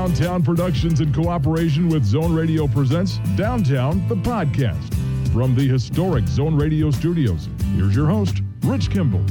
Downtown 0.00 0.42
Productions 0.42 1.02
in 1.02 1.12
cooperation 1.12 1.90
with 1.90 2.06
Zone 2.06 2.34
Radio 2.34 2.66
presents 2.66 3.18
Downtown, 3.36 4.08
the 4.08 4.14
podcast. 4.14 4.94
From 5.30 5.54
the 5.54 5.68
historic 5.68 6.26
Zone 6.26 6.56
Radio 6.56 6.90
studios, 6.90 7.50
here's 7.74 7.94
your 7.94 8.06
host, 8.06 8.40
Rich 8.62 8.90
Kimball. 8.90 9.22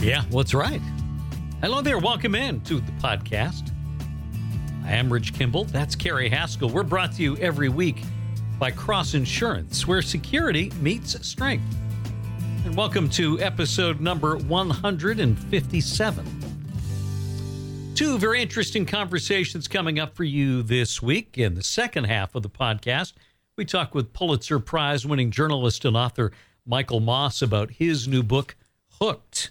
Yeah, 0.00 0.22
what's 0.30 0.54
right. 0.54 0.80
Hello 1.60 1.82
there. 1.82 1.98
Welcome 1.98 2.34
in 2.34 2.62
to 2.62 2.80
the 2.80 2.92
podcast. 2.92 3.70
I 4.86 4.92
am 4.92 5.12
Rich 5.12 5.34
Kimball. 5.34 5.64
That's 5.64 5.94
Carrie 5.94 6.30
Haskell. 6.30 6.70
We're 6.70 6.84
brought 6.84 7.12
to 7.16 7.22
you 7.22 7.36
every 7.36 7.68
week 7.68 8.00
by 8.58 8.70
Cross 8.70 9.12
Insurance, 9.12 9.86
where 9.86 10.00
security 10.00 10.72
meets 10.80 11.28
strength. 11.28 11.66
And 12.64 12.74
welcome 12.74 13.10
to 13.10 13.38
episode 13.40 14.00
number 14.00 14.38
157. 14.38 16.47
Two 17.98 18.16
very 18.16 18.40
interesting 18.40 18.86
conversations 18.86 19.66
coming 19.66 19.98
up 19.98 20.14
for 20.14 20.22
you 20.22 20.62
this 20.62 21.02
week. 21.02 21.36
In 21.36 21.56
the 21.56 21.64
second 21.64 22.04
half 22.04 22.36
of 22.36 22.44
the 22.44 22.48
podcast, 22.48 23.14
we 23.56 23.64
talk 23.64 23.92
with 23.92 24.12
Pulitzer 24.12 24.60
Prize 24.60 25.04
winning 25.04 25.32
journalist 25.32 25.84
and 25.84 25.96
author 25.96 26.30
Michael 26.64 27.00
Moss 27.00 27.42
about 27.42 27.72
his 27.72 28.06
new 28.06 28.22
book, 28.22 28.54
Hooked 29.00 29.50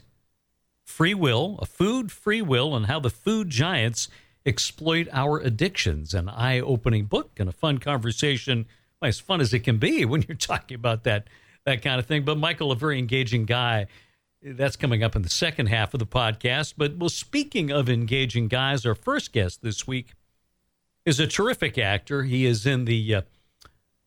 Free 0.85 1.13
Will, 1.13 1.59
a 1.61 1.65
food 1.65 2.09
free 2.09 2.41
will, 2.41 2.73
and 2.73 2.85
how 2.85 3.01
the 3.01 3.09
food 3.09 3.49
giants 3.49 4.07
exploit 4.45 5.09
our 5.11 5.39
addictions. 5.39 6.13
An 6.13 6.29
eye 6.29 6.61
opening 6.61 7.03
book 7.03 7.31
and 7.41 7.49
a 7.49 7.51
fun 7.51 7.79
conversation, 7.79 8.65
well, 9.01 9.09
as 9.09 9.19
fun 9.19 9.41
as 9.41 9.53
it 9.53 9.65
can 9.65 9.77
be 9.77 10.05
when 10.05 10.21
you're 10.25 10.37
talking 10.37 10.75
about 10.75 11.03
that, 11.03 11.27
that 11.65 11.81
kind 11.81 11.99
of 11.99 12.05
thing. 12.05 12.23
But 12.23 12.37
Michael, 12.37 12.71
a 12.71 12.77
very 12.77 12.97
engaging 12.97 13.43
guy 13.43 13.87
that's 14.55 14.75
coming 14.75 15.03
up 15.03 15.15
in 15.15 15.21
the 15.21 15.29
second 15.29 15.67
half 15.67 15.93
of 15.93 15.99
the 15.99 16.05
podcast. 16.05 16.75
But 16.77 16.97
well, 16.97 17.09
speaking 17.09 17.71
of 17.71 17.89
engaging 17.89 18.47
guys, 18.47 18.85
our 18.85 18.95
first 18.95 19.33
guest 19.33 19.61
this 19.61 19.87
week 19.87 20.13
is 21.05 21.19
a 21.19 21.27
terrific 21.27 21.77
actor. 21.77 22.23
He 22.23 22.45
is 22.45 22.65
in 22.65 22.85
the 22.85 23.15
uh, 23.15 23.21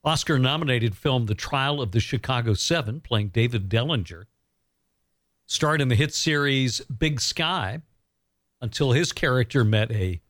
Oscar 0.04 0.38
nominated 0.38 0.96
film 0.96 1.26
The 1.26 1.34
Trial 1.34 1.80
of 1.80 1.92
the 1.92 2.00
Chicago 2.00 2.54
Seven, 2.54 3.00
playing 3.00 3.28
David 3.28 3.68
Dellinger. 3.68 4.24
Starred 5.46 5.80
in 5.80 5.88
the 5.88 5.96
hit 5.96 6.14
series 6.14 6.80
Big 6.82 7.20
Sky 7.20 7.80
until 8.60 8.92
his 8.92 9.12
character 9.12 9.64
met 9.64 9.90
a 9.90 10.20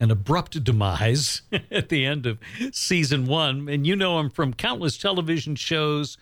an 0.00 0.10
abrupt 0.10 0.64
demise 0.64 1.42
at 1.70 1.88
the 1.88 2.04
end 2.04 2.26
of 2.26 2.40
season 2.72 3.24
one. 3.24 3.68
And 3.68 3.86
you 3.86 3.94
know 3.94 4.18
him 4.18 4.30
from 4.30 4.52
countless 4.52 4.98
television 4.98 5.54
shows, 5.54 6.18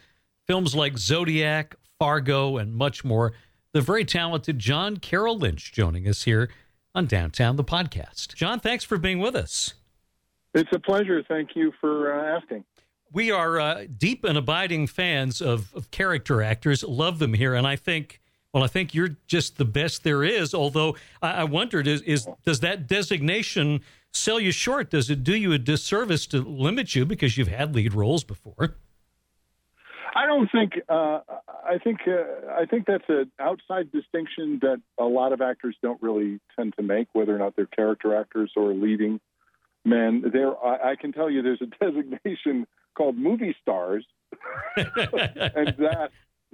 films 0.47 0.75
like 0.75 0.99
Zodiac, 0.99 1.77
Fargo, 2.01 2.57
and 2.57 2.75
much 2.75 3.05
more. 3.05 3.35
The 3.75 3.83
very 3.83 4.07
talented 4.07 4.59
John 4.59 4.97
Carroll 4.97 5.39
Lynch 5.39 5.71
joining 5.71 6.09
us 6.09 6.25
here 6.25 6.51
on 6.95 7.07
Downtown 7.07 7.57
the 7.57 7.63
Podcast. 7.63 8.35
John, 8.35 8.59
thanks 8.59 8.83
for 8.83 8.97
being 8.97 9.21
with 9.21 9.37
us. 9.37 9.75
It's 10.55 10.71
a 10.73 10.79
pleasure. 10.79 11.23
Thank 11.29 11.51
you 11.55 11.73
for 11.79 12.13
uh, 12.13 12.39
asking. 12.39 12.65
We 13.13 13.31
are 13.31 13.61
uh, 13.61 13.85
deep 13.99 14.25
and 14.25 14.39
abiding 14.39 14.87
fans 14.87 15.43
of, 15.43 15.75
of 15.75 15.91
character 15.91 16.43
actors, 16.43 16.83
love 16.83 17.19
them 17.19 17.35
here, 17.35 17.55
and 17.55 17.67
I 17.67 17.77
think. 17.77 18.21
Well, 18.53 18.65
I 18.65 18.67
think 18.67 18.95
you're 18.95 19.17
just 19.29 19.59
the 19.59 19.65
best 19.65 20.03
there 20.03 20.25
is. 20.25 20.55
Although 20.55 20.97
I, 21.23 21.33
I 21.33 21.45
wondered, 21.45 21.87
is, 21.87 22.03
is 22.03 22.27
does 22.45 22.59
that 22.61 22.89
designation 22.89 23.83
sell 24.13 24.41
you 24.41 24.51
short? 24.51 24.91
Does 24.91 25.09
it 25.09 25.23
do 25.23 25.37
you 25.37 25.53
a 25.53 25.59
disservice 25.59 26.27
to 26.29 26.41
limit 26.41 26.97
you 26.97 27.05
because 27.05 27.37
you've 27.37 27.47
had 27.47 27.77
lead 27.77 27.95
roles 27.95 28.25
before? 28.25 28.75
I 30.15 30.27
don't 30.27 30.51
think. 30.51 30.73
Uh, 30.89 31.21
I 31.65 31.79
think. 31.83 32.01
Uh, 32.07 32.53
I 32.59 32.67
think 32.67 32.87
that's 32.87 33.05
an 33.09 33.31
outside 33.39 33.93
distinction 33.93 34.59
that 34.63 34.81
a 34.99 35.05
lot 35.05 35.33
of 35.33 35.41
actors 35.41 35.77
don't 35.83 36.03
really 36.03 36.41
tend 36.57 36.75
to 36.77 36.83
make, 36.83 37.09
whether 37.13 37.35
or 37.35 37.39
not 37.39 37.55
they're 37.57 37.67
character 37.67 38.17
actors 38.17 38.53
or 38.57 38.73
leading 38.73 39.21
men. 39.85 40.25
There, 40.33 40.53
I, 40.65 40.93
I 40.93 40.97
can 40.97 41.13
tell 41.13 41.31
you, 41.31 41.43
there's 41.43 41.63
a 41.63 41.67
designation 41.85 42.67
called 42.95 43.17
movie 43.17 43.57
stars, 43.63 44.05
and 44.77 45.75
that 45.79 46.11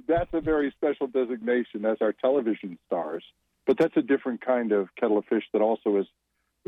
that's 0.06 0.30
a 0.32 0.40
very 0.40 0.70
special 0.76 1.06
designation. 1.06 1.82
That's 1.82 2.02
our 2.02 2.12
television 2.12 2.78
stars, 2.86 3.24
but 3.66 3.78
that's 3.78 3.96
a 3.96 4.02
different 4.02 4.44
kind 4.44 4.72
of 4.72 4.88
kettle 4.96 5.18
of 5.18 5.24
fish 5.26 5.44
that 5.52 5.62
also 5.62 5.96
is 5.96 6.06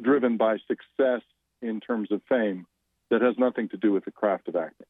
driven 0.00 0.36
by 0.36 0.56
success 0.66 1.22
in 1.60 1.80
terms 1.80 2.10
of 2.12 2.22
fame 2.28 2.66
that 3.10 3.20
has 3.20 3.34
nothing 3.38 3.68
to 3.70 3.76
do 3.76 3.92
with 3.92 4.04
the 4.04 4.10
craft 4.10 4.48
of 4.48 4.56
acting. 4.56 4.86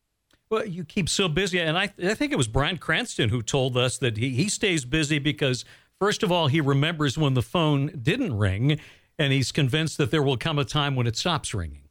Well, 0.51 0.67
you 0.67 0.85
keep 0.85 1.09
so 1.09 1.29
busy, 1.29 1.61
and 1.61 1.77
I, 1.77 1.93
I 2.03 2.15
think 2.15 2.33
it 2.33 2.37
was 2.37 2.49
Bryan 2.49 2.79
Cranston 2.79 3.29
who 3.29 3.43
told 3.43 3.77
us 3.77 3.99
that 3.99 4.17
he, 4.17 4.31
he 4.31 4.49
stays 4.49 4.85
busy 4.85 5.19
because, 5.19 5.65
first 5.99 6.23
of 6.23 6.33
all, 6.33 6.47
he 6.47 6.61
remembers 6.61 7.19
when 7.19 7.35
the 7.35 7.43
phone 7.43 7.89
didn't 8.03 8.37
ring, 8.37 8.81
and 9.19 9.33
he's 9.33 9.53
convinced 9.53 9.99
that 9.99 10.11
there 10.11 10.23
will 10.23 10.39
come 10.39 10.59
a 10.59 10.65
time 10.65 10.97
when 10.97 11.07
it 11.07 11.17
stops 11.17 11.53
ringing. 11.53 11.83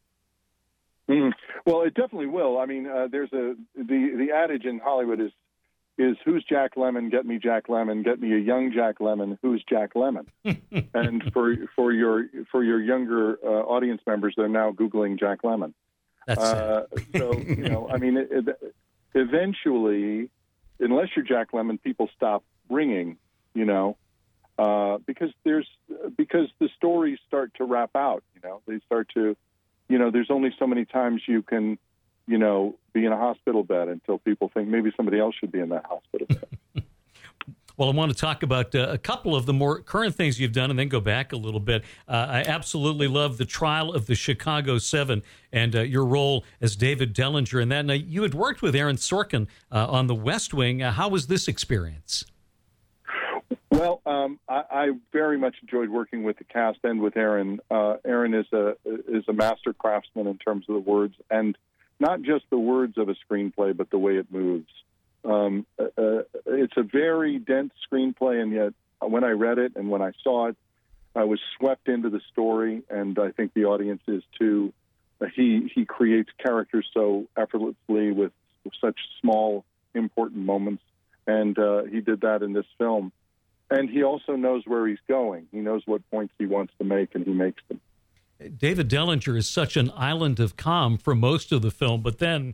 Mm-hmm. 1.08 1.30
Well, 1.70 1.84
it 1.84 1.94
definitely 1.94 2.28
will. 2.28 2.58
I 2.58 2.66
mean, 2.66 2.88
uh, 2.88 3.08
there's 3.12 3.32
a 3.34 3.56
the 3.76 4.16
the 4.18 4.30
adage 4.34 4.66
in 4.66 4.80
Hollywood 4.80 5.22
is 5.22 5.32
is 5.98 6.16
who's 6.24 6.46
Jack 6.48 6.76
Lemmon? 6.76 7.12
Get 7.12 7.26
me 7.26 7.40
Jack 7.42 7.68
Lemmon. 7.68 8.04
Get 8.04 8.20
me 8.22 8.34
a 8.34 8.38
young 8.38 8.72
Jack 8.74 9.00
Lemmon. 9.00 9.38
Who's 9.42 9.64
Jack 9.68 9.94
Lemmon? 9.94 10.28
and 10.94 11.24
for 11.34 11.56
for 11.76 11.92
your 11.92 12.26
for 12.52 12.64
your 12.64 12.82
younger 12.82 13.38
uh, 13.44 13.64
audience 13.64 14.02
members, 14.08 14.34
they're 14.38 14.48
now 14.48 14.72
googling 14.72 15.20
Jack 15.20 15.42
Lemmon. 15.44 15.74
That's 16.28 16.42
uh, 16.42 16.86
so 17.16 17.38
you 17.38 17.70
know, 17.70 17.90
I 17.90 17.98
mean, 17.98 18.18
it, 18.18 18.30
it, 18.32 18.76
eventually, 19.16 20.30
unless 20.80 21.08
you're 21.16 21.26
Jack 21.26 21.52
Lemmon, 21.54 21.82
people 21.82 22.10
stop 22.16 22.44
ringing. 22.70 23.18
You 23.54 23.66
know, 23.66 23.98
uh, 24.60 24.98
because 25.06 25.32
there's 25.44 25.68
because 26.16 26.48
the 26.60 26.70
stories 26.76 27.18
start 27.28 27.54
to 27.56 27.64
wrap 27.64 27.92
out. 27.96 28.24
You 28.36 28.42
know, 28.44 28.62
they 28.68 28.80
start 28.86 29.10
to, 29.14 29.38
you 29.88 29.98
know, 29.98 30.12
there's 30.12 30.30
only 30.30 30.54
so 30.60 30.68
many 30.68 30.86
times 30.86 31.22
you 31.28 31.42
can, 31.42 31.78
you 32.28 32.38
know, 32.38 32.76
be 32.94 33.06
in 33.06 33.12
a 33.12 33.18
hospital 33.18 33.64
bed 33.64 33.88
until 33.88 34.18
people 34.18 34.52
think 34.54 34.68
maybe 34.68 34.92
somebody 34.98 35.20
else 35.20 35.36
should 35.40 35.52
be 35.52 35.60
in 35.60 35.70
that 35.70 35.86
hospital 35.86 36.28
bed. 36.28 36.46
Well, 37.78 37.92
I 37.92 37.94
want 37.94 38.12
to 38.12 38.18
talk 38.18 38.42
about 38.42 38.74
uh, 38.74 38.88
a 38.90 38.98
couple 38.98 39.36
of 39.36 39.46
the 39.46 39.54
more 39.54 39.80
current 39.82 40.16
things 40.16 40.40
you've 40.40 40.52
done 40.52 40.72
and 40.72 40.80
then 40.80 40.88
go 40.88 41.00
back 41.00 41.32
a 41.32 41.36
little 41.36 41.60
bit. 41.60 41.84
Uh, 42.08 42.26
I 42.28 42.40
absolutely 42.42 43.08
love 43.08 43.38
the 43.38 43.46
trial 43.46 43.94
of 43.94 44.08
the 44.08 44.16
Chicago 44.16 44.80
Seven 44.80 45.22
and 45.54 45.76
uh, 45.76 45.82
your 45.82 46.04
role 46.04 46.44
as 46.60 46.76
David 46.76 47.14
Dellinger 47.14 47.62
in 47.62 47.70
that. 47.70 47.86
Now, 47.86 47.94
you 47.94 48.24
had 48.24 48.34
worked 48.34 48.64
with 48.64 48.76
Aaron 48.76 48.96
Sorkin 48.96 49.46
uh, 49.72 49.86
on 49.92 50.08
The 50.08 50.16
West 50.16 50.56
Wing. 50.56 50.82
Uh, 50.82 50.92
how 50.92 51.08
was 51.08 51.28
this 51.28 51.48
experience? 51.48 52.26
Well, 53.70 54.02
um, 54.08 54.40
I, 54.50 54.64
I, 54.72 54.92
very 55.14 55.38
much 55.38 55.58
enjoyed 55.62 55.90
working 55.90 56.24
with 56.24 56.40
the 56.40 56.46
cast 56.46 56.80
and 56.84 57.00
with 57.00 57.16
Aaron. 57.16 57.60
Uh, 57.70 57.98
Aaron 58.04 58.34
is 58.34 58.48
a 58.52 58.76
is 58.86 59.24
a 59.28 59.34
master 59.34 59.72
craftsman 59.72 60.26
in 60.26 60.40
terms 60.40 60.66
of 60.68 60.74
the 60.74 60.80
words, 60.80 61.14
and 61.30 61.56
not 62.00 62.24
just 62.24 62.46
the 62.50 62.58
words 62.58 62.98
of 62.98 63.08
a 63.08 63.16
screenplay, 63.30 63.78
but 63.78 63.92
the 63.92 64.00
way 64.00 64.14
it 64.18 64.32
moves. 64.32 64.72
Um, 65.28 65.66
uh, 65.78 65.84
uh, 65.98 66.22
it's 66.46 66.78
a 66.78 66.84
very 66.84 67.38
dense 67.38 67.74
screenplay, 67.92 68.42
and 68.42 68.54
yet 68.54 68.74
when 69.02 69.24
I 69.26 69.32
read 69.32 69.58
it 69.58 69.74
and 69.76 69.90
when 69.90 70.02
I 70.02 70.14
saw 70.24 70.48
it, 70.48 70.56
I 71.16 71.26
was 71.26 71.40
swept 71.58 71.90
into 71.90 72.10
the 72.10 72.22
story, 72.32 72.84
and 72.90 73.20
I 73.20 73.32
think 73.32 73.54
the 73.54 73.66
audience 73.66 74.02
is 74.08 74.24
too. 74.40 74.72
Uh, 75.20 75.26
he 75.36 75.70
he 75.74 75.86
creates 75.86 76.30
characters 76.38 76.88
so 76.94 77.28
effortlessly 77.36 78.12
with 78.12 78.32
such 78.80 78.98
small, 79.20 79.66
important 79.94 80.46
moments, 80.46 80.84
and 81.26 81.58
uh, 81.60 81.84
he 81.84 82.00
did 82.00 82.22
that 82.22 82.42
in 82.42 82.54
this 82.54 82.68
film. 82.78 83.12
And 83.70 83.90
he 83.90 84.04
also 84.04 84.38
knows 84.38 84.64
where 84.66 84.88
he's 84.88 85.00
going. 85.10 85.48
He 85.52 85.60
knows 85.60 85.82
what 85.86 86.10
points 86.10 86.34
he 86.40 86.46
wants 86.46 86.72
to 86.80 86.86
make, 86.86 87.16
and 87.16 87.26
he 87.26 87.34
makes 87.34 87.62
them. 87.68 87.82
David 88.58 88.90
Dellinger 88.90 89.36
is 89.36 89.50
such 89.50 89.76
an 89.76 89.92
island 89.96 90.40
of 90.40 90.56
calm 90.56 90.98
for 90.98 91.16
most 91.16 91.52
of 91.52 91.62
the 91.62 91.72
film, 91.72 92.02
but 92.02 92.20
then 92.20 92.54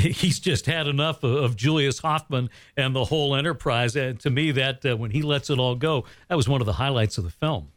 he's 0.20 0.40
just 0.40 0.66
had 0.66 0.86
enough 0.86 1.22
of, 1.22 1.36
of, 1.36 1.56
Julius 1.56 1.98
Hoffman 1.98 2.48
and 2.76 2.94
the 2.96 3.04
whole 3.04 3.34
enterprise. 3.34 3.96
And 3.96 4.18
to 4.20 4.30
me, 4.30 4.50
that 4.52 4.84
uh, 4.84 4.96
when 4.96 5.10
he 5.10 5.22
lets 5.22 5.50
it 5.50 5.58
all 5.58 5.74
go, 5.74 6.04
that 6.28 6.36
was 6.36 6.48
one 6.48 6.60
of 6.60 6.66
the 6.66 6.74
highlights 6.74 7.18
of 7.18 7.24
the 7.24 7.30
film. 7.30 7.68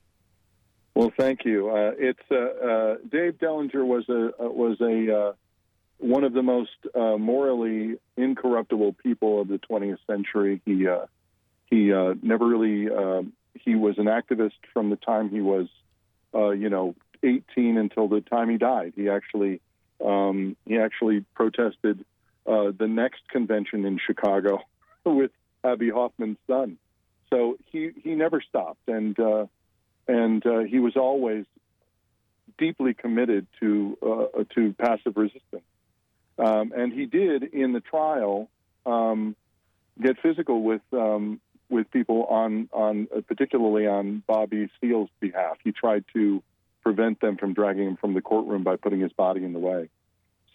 Well, 0.95 1.11
thank 1.17 1.43
you. 1.43 1.69
Uh, 1.69 1.91
it's 1.97 2.19
uh, 2.31 2.35
uh 2.35 2.95
Dave 3.11 3.39
Dellinger 3.39 3.85
was 3.85 4.07
a 4.09 4.27
uh, 4.41 4.47
was 4.47 4.79
a 4.79 5.15
uh, 5.15 5.33
one 5.97 6.23
of 6.23 6.33
the 6.33 6.43
most 6.43 6.69
morally 6.95 7.97
incorruptible 8.15 8.93
people 9.03 9.41
of 9.41 9.47
the 9.47 9.57
20th 9.57 9.97
century. 10.05 10.61
He 10.65 10.87
he 11.69 11.87
never 12.21 12.45
really 12.45 12.89
he 13.55 13.75
was 13.75 13.97
an 13.97 14.05
activist 14.05 14.51
from 14.73 14.89
the 14.89 14.97
time 14.97 15.29
he 15.29 15.41
was 15.41 15.67
you 16.33 16.69
know 16.69 16.95
18 17.23 17.77
until 17.77 18.07
the 18.07 18.21
time 18.21 18.49
he 18.49 18.57
died. 18.57 18.93
He 18.95 19.09
actually 19.09 19.61
um, 20.03 20.55
he 20.65 20.77
actually 20.77 21.25
protested 21.33 22.05
uh, 22.45 22.71
the 22.77 22.87
next 22.87 23.27
convention 23.29 23.85
in 23.85 23.99
Chicago 24.05 24.59
with 25.05 25.31
Abbie 25.63 25.89
Hoffman's 25.89 26.37
son. 26.47 26.77
So 27.29 27.57
he 27.71 27.91
he 28.03 28.11
never 28.11 28.41
stopped, 28.41 28.87
and 28.87 29.19
uh, 29.19 29.47
and 30.07 30.45
uh, 30.45 30.59
he 30.59 30.79
was 30.79 30.95
always 30.95 31.45
deeply 32.57 32.93
committed 32.93 33.47
to 33.59 33.97
uh, 34.01 34.43
to 34.55 34.73
passive 34.73 35.17
resistance. 35.17 35.63
Um, 36.37 36.73
and 36.75 36.91
he 36.91 37.05
did 37.05 37.43
in 37.43 37.73
the 37.73 37.79
trial 37.79 38.49
um, 38.85 39.35
get 40.01 40.19
physical 40.21 40.61
with 40.61 40.81
um, 40.91 41.39
with 41.69 41.89
people 41.91 42.25
on 42.25 42.69
on 42.71 43.07
uh, 43.15 43.21
particularly 43.21 43.87
on 43.87 44.23
Bobby 44.27 44.69
Seale's 44.79 45.09
behalf. 45.19 45.57
He 45.63 45.71
tried 45.71 46.05
to 46.13 46.43
prevent 46.81 47.21
them 47.21 47.37
from 47.37 47.53
dragging 47.53 47.87
him 47.87 47.97
from 47.97 48.13
the 48.13 48.21
courtroom 48.21 48.63
by 48.63 48.75
putting 48.75 48.99
his 48.99 49.13
body 49.13 49.43
in 49.43 49.53
the 49.53 49.59
way. 49.59 49.89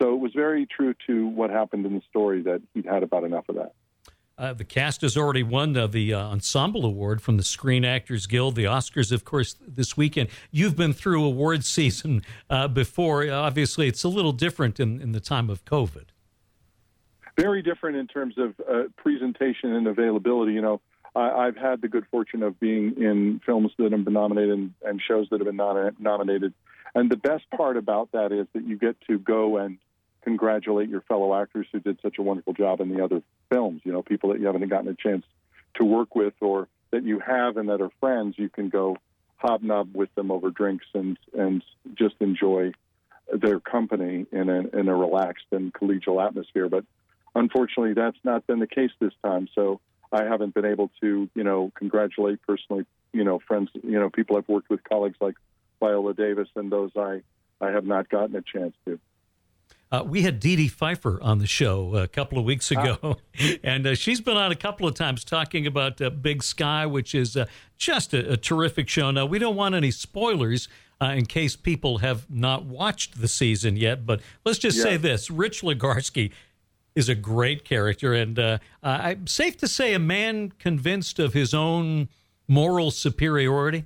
So 0.00 0.14
it 0.14 0.18
was 0.20 0.32
very 0.34 0.66
true 0.66 0.94
to 1.06 1.26
what 1.26 1.50
happened 1.50 1.86
in 1.86 1.94
the 1.94 2.02
story 2.08 2.42
that 2.42 2.62
he'd 2.74 2.86
had 2.86 3.02
about 3.02 3.24
enough 3.24 3.48
of 3.48 3.56
that. 3.56 3.72
Uh, 4.38 4.52
the 4.52 4.64
cast 4.64 5.00
has 5.00 5.16
already 5.16 5.42
won 5.42 5.76
uh, 5.76 5.88
the 5.88 6.14
uh, 6.14 6.20
Ensemble 6.20 6.86
Award 6.86 7.20
from 7.20 7.36
the 7.36 7.42
Screen 7.42 7.84
Actors 7.84 8.28
Guild, 8.28 8.54
the 8.54 8.64
Oscars, 8.64 9.10
of 9.10 9.24
course, 9.24 9.56
this 9.66 9.96
weekend. 9.96 10.28
You've 10.52 10.76
been 10.76 10.92
through 10.92 11.24
award 11.24 11.64
season 11.64 12.22
uh, 12.48 12.68
before. 12.68 13.28
Obviously, 13.28 13.88
it's 13.88 14.04
a 14.04 14.08
little 14.08 14.30
different 14.30 14.78
in, 14.78 15.00
in 15.00 15.10
the 15.10 15.18
time 15.18 15.50
of 15.50 15.64
COVID. 15.64 16.04
Very 17.36 17.62
different 17.62 17.96
in 17.96 18.06
terms 18.06 18.36
of 18.38 18.54
uh, 18.60 18.84
presentation 18.96 19.74
and 19.74 19.88
availability. 19.88 20.52
You 20.52 20.62
know, 20.62 20.80
I, 21.16 21.46
have 21.46 21.56
had 21.56 21.80
the 21.80 21.88
good 21.88 22.04
fortune 22.08 22.44
of 22.44 22.60
being 22.60 22.94
in 22.96 23.40
films 23.44 23.72
that 23.78 23.90
have 23.90 24.04
been 24.04 24.14
nominated 24.14 24.50
and, 24.50 24.74
and 24.84 25.02
shows 25.02 25.26
that 25.30 25.40
have 25.40 25.46
been 25.46 25.56
non- 25.56 25.96
nominated. 25.98 26.54
And 26.94 27.10
the 27.10 27.16
best 27.16 27.44
part 27.56 27.76
about 27.76 28.12
that 28.12 28.30
is 28.30 28.46
that 28.54 28.64
you 28.64 28.78
get 28.78 28.96
to 29.08 29.18
go 29.18 29.56
and 29.56 29.78
congratulate 30.28 30.90
your 30.90 31.00
fellow 31.02 31.34
actors 31.34 31.66
who 31.72 31.80
did 31.80 31.98
such 32.02 32.18
a 32.18 32.22
wonderful 32.22 32.52
job 32.52 32.80
in 32.82 32.94
the 32.94 33.02
other 33.02 33.22
films. 33.50 33.80
You 33.84 33.92
know, 33.92 34.02
people 34.02 34.30
that 34.30 34.40
you 34.40 34.46
haven't 34.46 34.68
gotten 34.68 34.88
a 34.88 34.94
chance 34.94 35.24
to 35.76 35.84
work 35.84 36.14
with 36.14 36.34
or 36.40 36.68
that 36.90 37.02
you 37.02 37.18
have 37.18 37.56
and 37.56 37.70
that 37.70 37.80
are 37.80 37.90
friends, 37.98 38.34
you 38.36 38.50
can 38.50 38.68
go 38.68 38.98
hobnob 39.38 39.94
with 39.94 40.14
them 40.16 40.30
over 40.30 40.50
drinks 40.50 40.86
and 40.94 41.16
and 41.32 41.64
just 41.94 42.16
enjoy 42.20 42.72
their 43.32 43.58
company 43.58 44.26
in 44.30 44.50
a 44.50 44.78
in 44.78 44.88
a 44.88 44.94
relaxed 44.94 45.46
and 45.50 45.72
collegial 45.72 46.22
atmosphere. 46.24 46.68
But 46.68 46.84
unfortunately, 47.34 47.94
that's 47.94 48.18
not 48.22 48.46
been 48.46 48.58
the 48.58 48.66
case 48.66 48.90
this 49.00 49.14
time. 49.24 49.48
So 49.54 49.80
I 50.12 50.24
haven't 50.24 50.52
been 50.52 50.66
able 50.66 50.90
to, 51.00 51.30
you 51.34 51.44
know, 51.44 51.72
congratulate 51.74 52.40
personally, 52.46 52.84
you 53.12 53.24
know, 53.24 53.38
friends, 53.38 53.70
you 53.82 53.98
know, 53.98 54.10
people 54.10 54.36
I've 54.36 54.48
worked 54.48 54.68
with, 54.68 54.84
colleagues 54.84 55.16
like 55.22 55.36
Viola 55.80 56.12
Davis, 56.12 56.48
and 56.54 56.70
those 56.70 56.90
I 56.96 57.22
I 57.62 57.70
have 57.70 57.86
not 57.86 58.10
gotten 58.10 58.36
a 58.36 58.42
chance 58.42 58.74
to. 58.84 59.00
Uh, 59.90 60.02
we 60.06 60.22
had 60.22 60.38
Dee 60.38 60.56
Dee 60.56 60.68
Pfeiffer 60.68 61.18
on 61.22 61.38
the 61.38 61.46
show 61.46 61.96
a 61.96 62.06
couple 62.06 62.38
of 62.38 62.44
weeks 62.44 62.70
ago, 62.70 62.98
ah. 63.02 63.14
and 63.64 63.86
uh, 63.86 63.94
she's 63.94 64.20
been 64.20 64.36
on 64.36 64.52
a 64.52 64.56
couple 64.56 64.86
of 64.86 64.94
times 64.94 65.24
talking 65.24 65.66
about 65.66 66.00
uh, 66.00 66.10
Big 66.10 66.42
Sky, 66.42 66.84
which 66.84 67.14
is 67.14 67.36
uh, 67.36 67.46
just 67.78 68.12
a, 68.12 68.32
a, 68.32 68.36
terrific 68.36 68.88
show. 68.88 69.10
Now, 69.10 69.24
we 69.24 69.38
don't 69.38 69.56
want 69.56 69.74
any 69.74 69.90
spoilers 69.90 70.68
uh, 71.00 71.06
in 71.16 71.24
case 71.24 71.56
people 71.56 71.98
have 71.98 72.28
not 72.30 72.64
watched 72.64 73.20
the 73.20 73.28
season 73.28 73.76
yet, 73.76 74.04
but 74.04 74.20
let's 74.44 74.58
just 74.58 74.76
yeah. 74.76 74.84
say 74.84 74.96
this 74.98 75.30
Rich 75.30 75.62
Legarski 75.62 76.32
is 76.94 77.08
a 77.08 77.14
great 77.14 77.64
character, 77.64 78.12
and 78.12 78.38
uh, 78.38 78.58
I'm 78.82 79.26
safe 79.26 79.56
to 79.58 79.68
say 79.68 79.94
a 79.94 79.98
man 79.98 80.52
convinced 80.58 81.18
of 81.18 81.32
his 81.32 81.54
own 81.54 82.08
moral 82.46 82.90
superiority. 82.90 83.84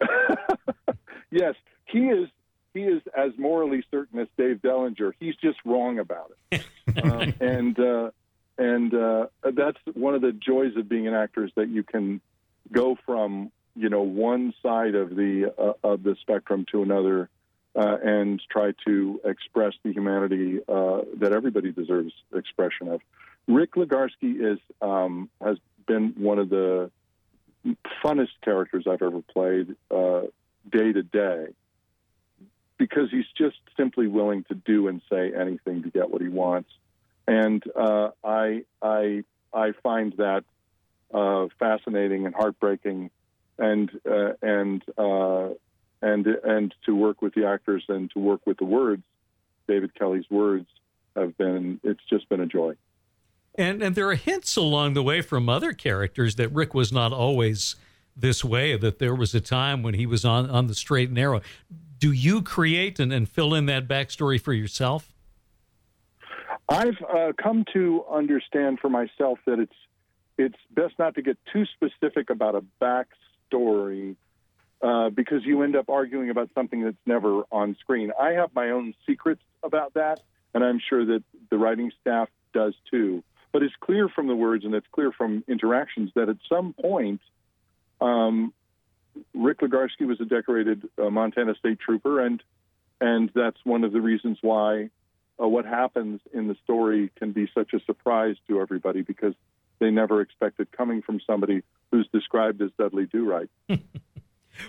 yes, 1.30 1.54
he 1.84 2.06
is 2.06 2.28
he 2.74 2.80
is 2.80 3.02
as 3.16 3.32
morally 3.38 3.84
certain 3.90 4.18
as 4.18 4.28
Dave 4.36 4.60
Dellinger. 4.62 5.12
He's 5.18 5.36
just 5.36 5.58
wrong 5.64 5.98
about 5.98 6.32
it, 6.50 6.64
um, 7.02 7.34
and 7.40 7.78
uh, 7.78 8.10
and 8.58 8.94
uh, 8.94 9.26
that's 9.42 9.78
one 9.94 10.14
of 10.14 10.22
the 10.22 10.32
joys 10.32 10.76
of 10.76 10.88
being 10.88 11.06
an 11.06 11.14
actor 11.14 11.44
is 11.44 11.50
that 11.56 11.68
you 11.68 11.82
can 11.82 12.20
go 12.70 12.96
from 13.06 13.50
you 13.76 13.88
know 13.88 14.02
one 14.02 14.54
side 14.62 14.94
of 14.94 15.10
the 15.10 15.52
uh, 15.58 15.72
of 15.82 16.02
the 16.02 16.16
spectrum 16.20 16.66
to 16.72 16.82
another. 16.82 17.28
Uh, 17.74 17.96
and 18.04 18.42
try 18.50 18.74
to 18.86 19.18
express 19.24 19.72
the 19.82 19.94
humanity 19.94 20.58
uh, 20.68 21.00
that 21.16 21.32
everybody 21.32 21.72
deserves 21.72 22.12
expression 22.34 22.86
of. 22.88 23.00
Rick 23.48 23.76
Legarski 23.76 24.52
is 24.52 24.58
um, 24.82 25.30
has 25.40 25.56
been 25.86 26.12
one 26.18 26.38
of 26.38 26.50
the 26.50 26.90
funnest 28.04 28.32
characters 28.44 28.84
I've 28.86 29.00
ever 29.00 29.22
played 29.22 29.74
uh, 29.90 30.22
day 30.70 30.92
to 30.92 31.02
day 31.02 31.46
because 32.82 33.12
he's 33.12 33.30
just 33.38 33.58
simply 33.76 34.08
willing 34.08 34.42
to 34.42 34.56
do 34.56 34.88
and 34.88 35.00
say 35.08 35.32
anything 35.32 35.84
to 35.84 35.88
get 35.88 36.10
what 36.10 36.20
he 36.20 36.28
wants. 36.28 36.68
And 37.28 37.62
uh, 37.76 38.08
I, 38.24 38.64
I, 38.82 39.22
I 39.54 39.70
find 39.84 40.12
that 40.18 40.42
uh, 41.14 41.46
fascinating 41.60 42.26
and 42.26 42.34
heartbreaking, 42.34 43.10
and 43.56 43.88
uh, 44.04 44.32
and 44.42 44.82
uh, 44.98 45.50
and 46.00 46.26
and 46.26 46.74
to 46.86 46.96
work 46.96 47.22
with 47.22 47.34
the 47.34 47.46
actors 47.46 47.84
and 47.88 48.10
to 48.14 48.18
work 48.18 48.40
with 48.46 48.58
the 48.58 48.64
words, 48.64 49.04
David 49.68 49.94
Kelley's 49.94 50.28
words 50.28 50.66
have 51.14 51.38
been. 51.38 51.78
It's 51.84 52.02
just 52.10 52.28
been 52.28 52.40
a 52.40 52.46
joy. 52.46 52.74
And 53.54 53.80
and 53.80 53.94
there 53.94 54.08
are 54.08 54.16
hints 54.16 54.56
along 54.56 54.94
the 54.94 55.04
way 55.04 55.20
from 55.20 55.48
other 55.48 55.72
characters 55.72 56.34
that 56.34 56.48
Rick 56.48 56.74
was 56.74 56.90
not 56.90 57.12
always 57.12 57.76
this 58.16 58.44
way. 58.44 58.76
That 58.76 58.98
there 58.98 59.14
was 59.14 59.36
a 59.36 59.40
time 59.40 59.84
when 59.84 59.94
he 59.94 60.06
was 60.06 60.24
on 60.24 60.50
on 60.50 60.66
the 60.66 60.74
straight 60.74 61.10
and 61.10 61.14
narrow 61.14 61.42
do 62.02 62.10
you 62.10 62.42
create 62.42 62.98
and, 62.98 63.12
and 63.12 63.28
fill 63.28 63.54
in 63.54 63.66
that 63.66 63.86
backstory 63.86 64.40
for 64.40 64.52
yourself? 64.52 65.14
I've 66.68 67.00
uh, 67.00 67.30
come 67.40 67.64
to 67.74 68.04
understand 68.10 68.80
for 68.80 68.90
myself 68.90 69.38
that 69.46 69.60
it's 69.60 69.72
it's 70.36 70.56
best 70.72 70.94
not 70.98 71.14
to 71.14 71.22
get 71.22 71.38
too 71.52 71.64
specific 71.66 72.28
about 72.28 72.56
a 72.56 72.64
backstory 72.82 74.16
uh, 74.82 75.10
because 75.10 75.44
you 75.44 75.62
end 75.62 75.76
up 75.76 75.88
arguing 75.88 76.28
about 76.28 76.50
something 76.56 76.82
that's 76.82 76.96
never 77.06 77.44
on 77.52 77.76
screen. 77.78 78.10
I 78.18 78.30
have 78.30 78.52
my 78.52 78.70
own 78.70 78.94
secrets 79.06 79.42
about 79.62 79.94
that, 79.94 80.18
and 80.54 80.64
I'm 80.64 80.80
sure 80.80 81.06
that 81.06 81.22
the 81.50 81.56
writing 81.56 81.92
staff 82.00 82.28
does 82.52 82.74
too. 82.90 83.22
But 83.52 83.62
it's 83.62 83.74
clear 83.80 84.08
from 84.08 84.26
the 84.26 84.34
words 84.34 84.64
and 84.64 84.74
it's 84.74 84.88
clear 84.90 85.12
from 85.12 85.44
interactions 85.46 86.10
that 86.16 86.28
at 86.28 86.38
some 86.48 86.72
point, 86.72 87.20
um, 88.00 88.52
Rick 89.34 89.60
Legarski 89.60 90.06
was 90.06 90.20
a 90.20 90.24
decorated 90.24 90.88
uh, 90.98 91.10
Montana 91.10 91.54
State 91.54 91.78
Trooper, 91.80 92.20
and 92.20 92.42
and 93.00 93.30
that's 93.34 93.58
one 93.64 93.84
of 93.84 93.92
the 93.92 94.00
reasons 94.00 94.38
why 94.42 94.90
uh, 95.42 95.48
what 95.48 95.64
happens 95.64 96.20
in 96.32 96.48
the 96.48 96.56
story 96.62 97.10
can 97.16 97.32
be 97.32 97.48
such 97.54 97.72
a 97.72 97.80
surprise 97.84 98.36
to 98.48 98.60
everybody 98.60 99.02
because 99.02 99.34
they 99.80 99.90
never 99.90 100.20
expect 100.20 100.60
it 100.60 100.70
coming 100.70 101.02
from 101.02 101.20
somebody 101.26 101.62
who's 101.90 102.06
described 102.12 102.62
as 102.62 102.70
Dudley 102.78 103.06
Do 103.06 103.24
Right. 103.24 103.50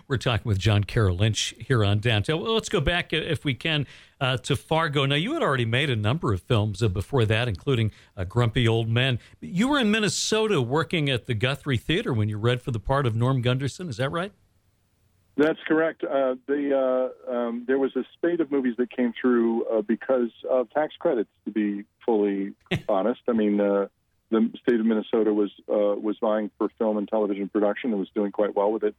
We're 0.07 0.17
talking 0.17 0.47
with 0.47 0.59
John 0.59 0.83
Carroll 0.83 1.17
Lynch 1.17 1.53
here 1.59 1.83
on 1.83 1.99
Downtown. 1.99 2.41
Well, 2.41 2.53
let's 2.53 2.69
go 2.69 2.81
back, 2.81 3.13
uh, 3.13 3.17
if 3.17 3.45
we 3.45 3.53
can, 3.53 3.85
uh, 4.19 4.37
to 4.37 4.55
Fargo. 4.55 5.05
Now, 5.05 5.15
you 5.15 5.33
had 5.33 5.43
already 5.43 5.65
made 5.65 5.89
a 5.89 5.95
number 5.95 6.33
of 6.33 6.41
films 6.41 6.81
uh, 6.81 6.87
before 6.87 7.25
that, 7.25 7.47
including 7.47 7.91
uh, 8.15 8.23
Grumpy 8.23 8.67
Old 8.67 8.89
Men. 8.89 9.19
You 9.41 9.67
were 9.67 9.79
in 9.79 9.91
Minnesota 9.91 10.61
working 10.61 11.09
at 11.09 11.25
the 11.25 11.33
Guthrie 11.33 11.77
Theater 11.77 12.13
when 12.13 12.29
you 12.29 12.37
read 12.37 12.61
for 12.61 12.71
the 12.71 12.79
part 12.79 13.05
of 13.05 13.15
Norm 13.15 13.41
Gunderson. 13.41 13.89
Is 13.89 13.97
that 13.97 14.09
right? 14.09 14.31
That's 15.35 15.59
correct. 15.67 16.03
Uh, 16.03 16.35
the, 16.47 17.11
uh, 17.27 17.31
um, 17.31 17.63
there 17.67 17.79
was 17.79 17.95
a 17.95 18.03
spate 18.13 18.39
of 18.39 18.51
movies 18.51 18.75
that 18.77 18.91
came 18.95 19.13
through 19.19 19.65
uh, 19.65 19.81
because 19.81 20.29
of 20.49 20.69
tax 20.69 20.93
credits. 20.99 21.29
To 21.45 21.51
be 21.51 21.85
fully 22.05 22.53
honest, 22.87 23.21
I 23.27 23.31
mean, 23.31 23.59
uh, 23.59 23.87
the 24.29 24.51
state 24.61 24.79
of 24.79 24.85
Minnesota 24.85 25.33
was 25.33 25.51
uh, 25.67 25.95
was 25.99 26.17
vying 26.19 26.51
for 26.57 26.69
film 26.77 26.97
and 26.97 27.07
television 27.07 27.49
production 27.49 27.91
and 27.91 27.99
was 27.99 28.09
doing 28.13 28.31
quite 28.31 28.55
well 28.55 28.71
with 28.71 28.83
it, 28.83 28.95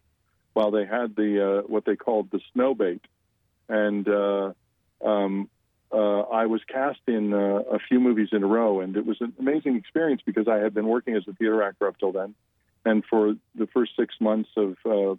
while 0.55 0.71
they 0.71 0.87
had 0.87 1.15
the 1.15 1.61
uh, 1.61 1.63
what 1.67 1.85
they 1.85 1.97
called 1.97 2.31
the 2.31 2.41
snow 2.53 2.75
bait, 2.75 3.03
and 3.69 4.09
um, 5.05 5.49
uh, 5.95 6.23
I 6.23 6.47
was 6.47 6.61
cast 6.67 7.01
in 7.07 7.33
uh, 7.33 7.63
a 7.71 7.79
few 7.79 8.01
movies 8.01 8.31
in 8.33 8.43
a 8.43 8.47
row, 8.47 8.81
and 8.81 8.97
it 8.97 9.07
was 9.07 9.21
an 9.21 9.33
amazing 9.39 9.77
experience 9.77 10.23
because 10.27 10.49
I 10.49 10.57
had 10.57 10.75
been 10.75 10.89
working 10.89 11.15
as 11.15 11.23
a 11.29 11.33
theater 11.35 11.63
actor 11.63 11.87
up 11.87 11.99
till 11.99 12.11
then, 12.11 12.35
and 12.85 13.05
for 13.09 13.35
the 13.55 13.69
first 13.69 13.93
six 13.97 14.15
months 14.21 14.51
of 14.57 14.77
uh, 14.85 15.15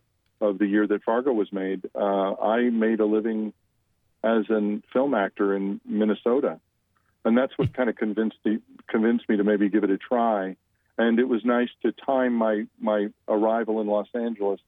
of 0.46 0.58
the 0.58 0.68
year 0.68 0.86
that 0.86 1.04
Fargo 1.04 1.32
was 1.32 1.51
made, 1.54 1.89
uh, 1.96 2.34
I 2.36 2.70
made 2.70 3.00
a 3.00 3.06
living 3.06 3.54
as 4.22 4.50
a 4.50 4.82
film 4.92 5.13
actor 5.13 5.56
in 5.56 5.80
Minnesota, 5.86 6.60
and 7.24 7.38
that's 7.38 7.58
what 7.58 7.74
kind 7.74 7.89
of 7.89 7.96
convinced 7.96 8.38
me, 8.44 8.60
convinced 8.88 9.30
me 9.30 9.38
to 9.38 9.46
maybe 9.46 9.70
give 9.70 9.86
it 9.86 9.92
a 9.92 9.98
try. 9.98 10.58
And 10.98 11.20
it 11.20 11.27
was 11.27 11.46
nice 11.46 11.70
to 11.84 11.94
time 11.94 12.34
my 12.34 12.65
my 12.80 13.08
arrival 13.30 13.80
in 13.80 13.88
Los 13.88 14.08
Angeles. 14.13 14.60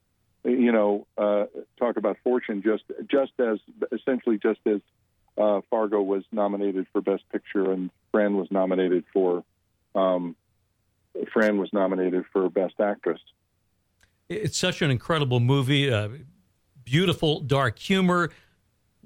You 0.47 0.71
know, 0.71 1.05
uh, 1.17 1.45
talk 1.77 1.97
about 1.97 2.17
fortune. 2.23 2.63
Just 2.63 2.83
just 3.11 3.33
as 3.39 3.59
essentially 3.91 4.37
just 4.37 4.61
as 4.65 4.79
uh, 5.37 5.61
Fargo 5.69 6.01
was 6.01 6.23
nominated 6.31 6.87
for 6.93 7.01
Best 7.01 7.23
Picture 7.31 7.71
and 7.71 7.91
Fran 8.11 8.37
was 8.37 8.49
nominated 8.49 9.03
for 9.13 9.43
um, 9.93 10.35
Fran 11.33 11.57
was 11.57 11.69
nominated 11.73 12.23
for 12.31 12.49
Best 12.49 12.79
Actress. 12.79 13.19
It's 14.29 14.57
such 14.57 14.81
an 14.81 14.89
incredible 14.91 15.39
movie, 15.39 15.91
uh, 15.91 16.09
beautiful, 16.83 17.41
dark 17.41 17.79
humor, 17.79 18.29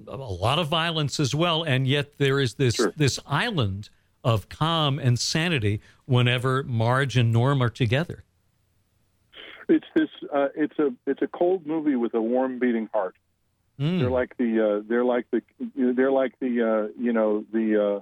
a 0.08 0.18
lot 0.18 0.60
of 0.60 0.68
violence 0.68 1.20
as 1.20 1.36
well, 1.36 1.64
and 1.64 1.88
yet 1.88 2.18
there 2.18 2.40
is 2.40 2.56
this 2.56 2.76
sure. 2.76 2.94
this 2.96 3.20
island 3.26 3.90
of 4.24 4.50
calm 4.50 5.00
and 5.00 5.20
sanity 5.20 5.82
whenever 6.06 6.64
Marge 6.64 7.18
and 7.18 7.32
Norm 7.32 7.62
are 7.62 7.70
together. 7.70 8.24
It's 9.70 9.86
this. 9.96 10.10
Uh, 10.34 10.48
it's 10.56 10.78
a 10.80 10.94
it's 11.06 11.22
a 11.22 11.28
cold 11.28 11.66
movie 11.66 11.96
with 11.96 12.14
a 12.14 12.22
warm 12.22 12.60
beating 12.60 12.90
heart. 12.94 13.16
Mm. 13.80 14.00
They're 14.00 14.10
like 14.12 14.38
the 14.38 14.80
uh, 14.80 14.84
they're 14.88 15.06
like 15.06 15.28
the 15.32 15.42
they're 15.76 16.12
like 16.12 16.38
the 16.40 16.62
uh, 16.62 17.02
you 17.02 17.14
know 17.14 17.46
the 17.52 17.98
uh, 17.98 18.02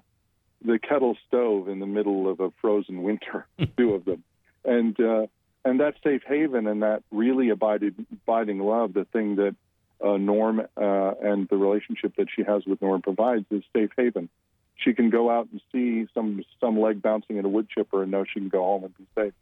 the 0.66 0.80
kettle 0.80 1.18
stove 1.28 1.70
in 1.70 1.80
the 1.80 1.86
middle 1.86 2.30
of 2.30 2.40
a 2.40 2.52
frozen 2.62 3.04
winter. 3.04 3.46
two 3.78 3.94
of 3.94 4.06
them, 4.06 4.24
and 4.66 5.00
uh, 5.00 5.28
and 5.66 5.80
that 5.80 5.96
safe 6.04 6.22
haven 6.28 6.68
and 6.68 6.82
that 6.82 7.04
really 7.12 7.50
abiding, 7.50 8.06
abiding 8.12 8.60
love, 8.60 8.94
the 8.94 9.06
thing 9.06 9.36
that 9.36 9.56
uh, 10.04 10.18
Norm 10.18 10.60
uh, 10.60 11.12
and 11.22 11.48
the 11.50 11.58
relationship 11.58 12.16
that 12.18 12.28
she 12.34 12.44
has 12.44 12.66
with 12.66 12.82
Norm 12.82 13.02
provides 13.02 13.46
is 13.52 13.64
safe 13.76 13.92
haven. 13.98 14.30
She 14.76 14.94
can 14.94 15.10
go 15.10 15.30
out 15.30 15.50
and 15.52 15.62
see 15.72 16.08
some 16.14 16.44
some 16.62 16.80
leg 16.80 17.02
bouncing 17.02 17.38
in 17.38 17.46
a 17.46 17.50
wood 17.50 17.68
chipper 17.70 18.04
and 18.04 18.12
know 18.12 18.24
she 18.24 18.40
can 18.40 18.50
go 18.50 18.64
home 18.64 18.86
and 18.86 18.98
be 18.98 19.06
safe. 19.16 19.34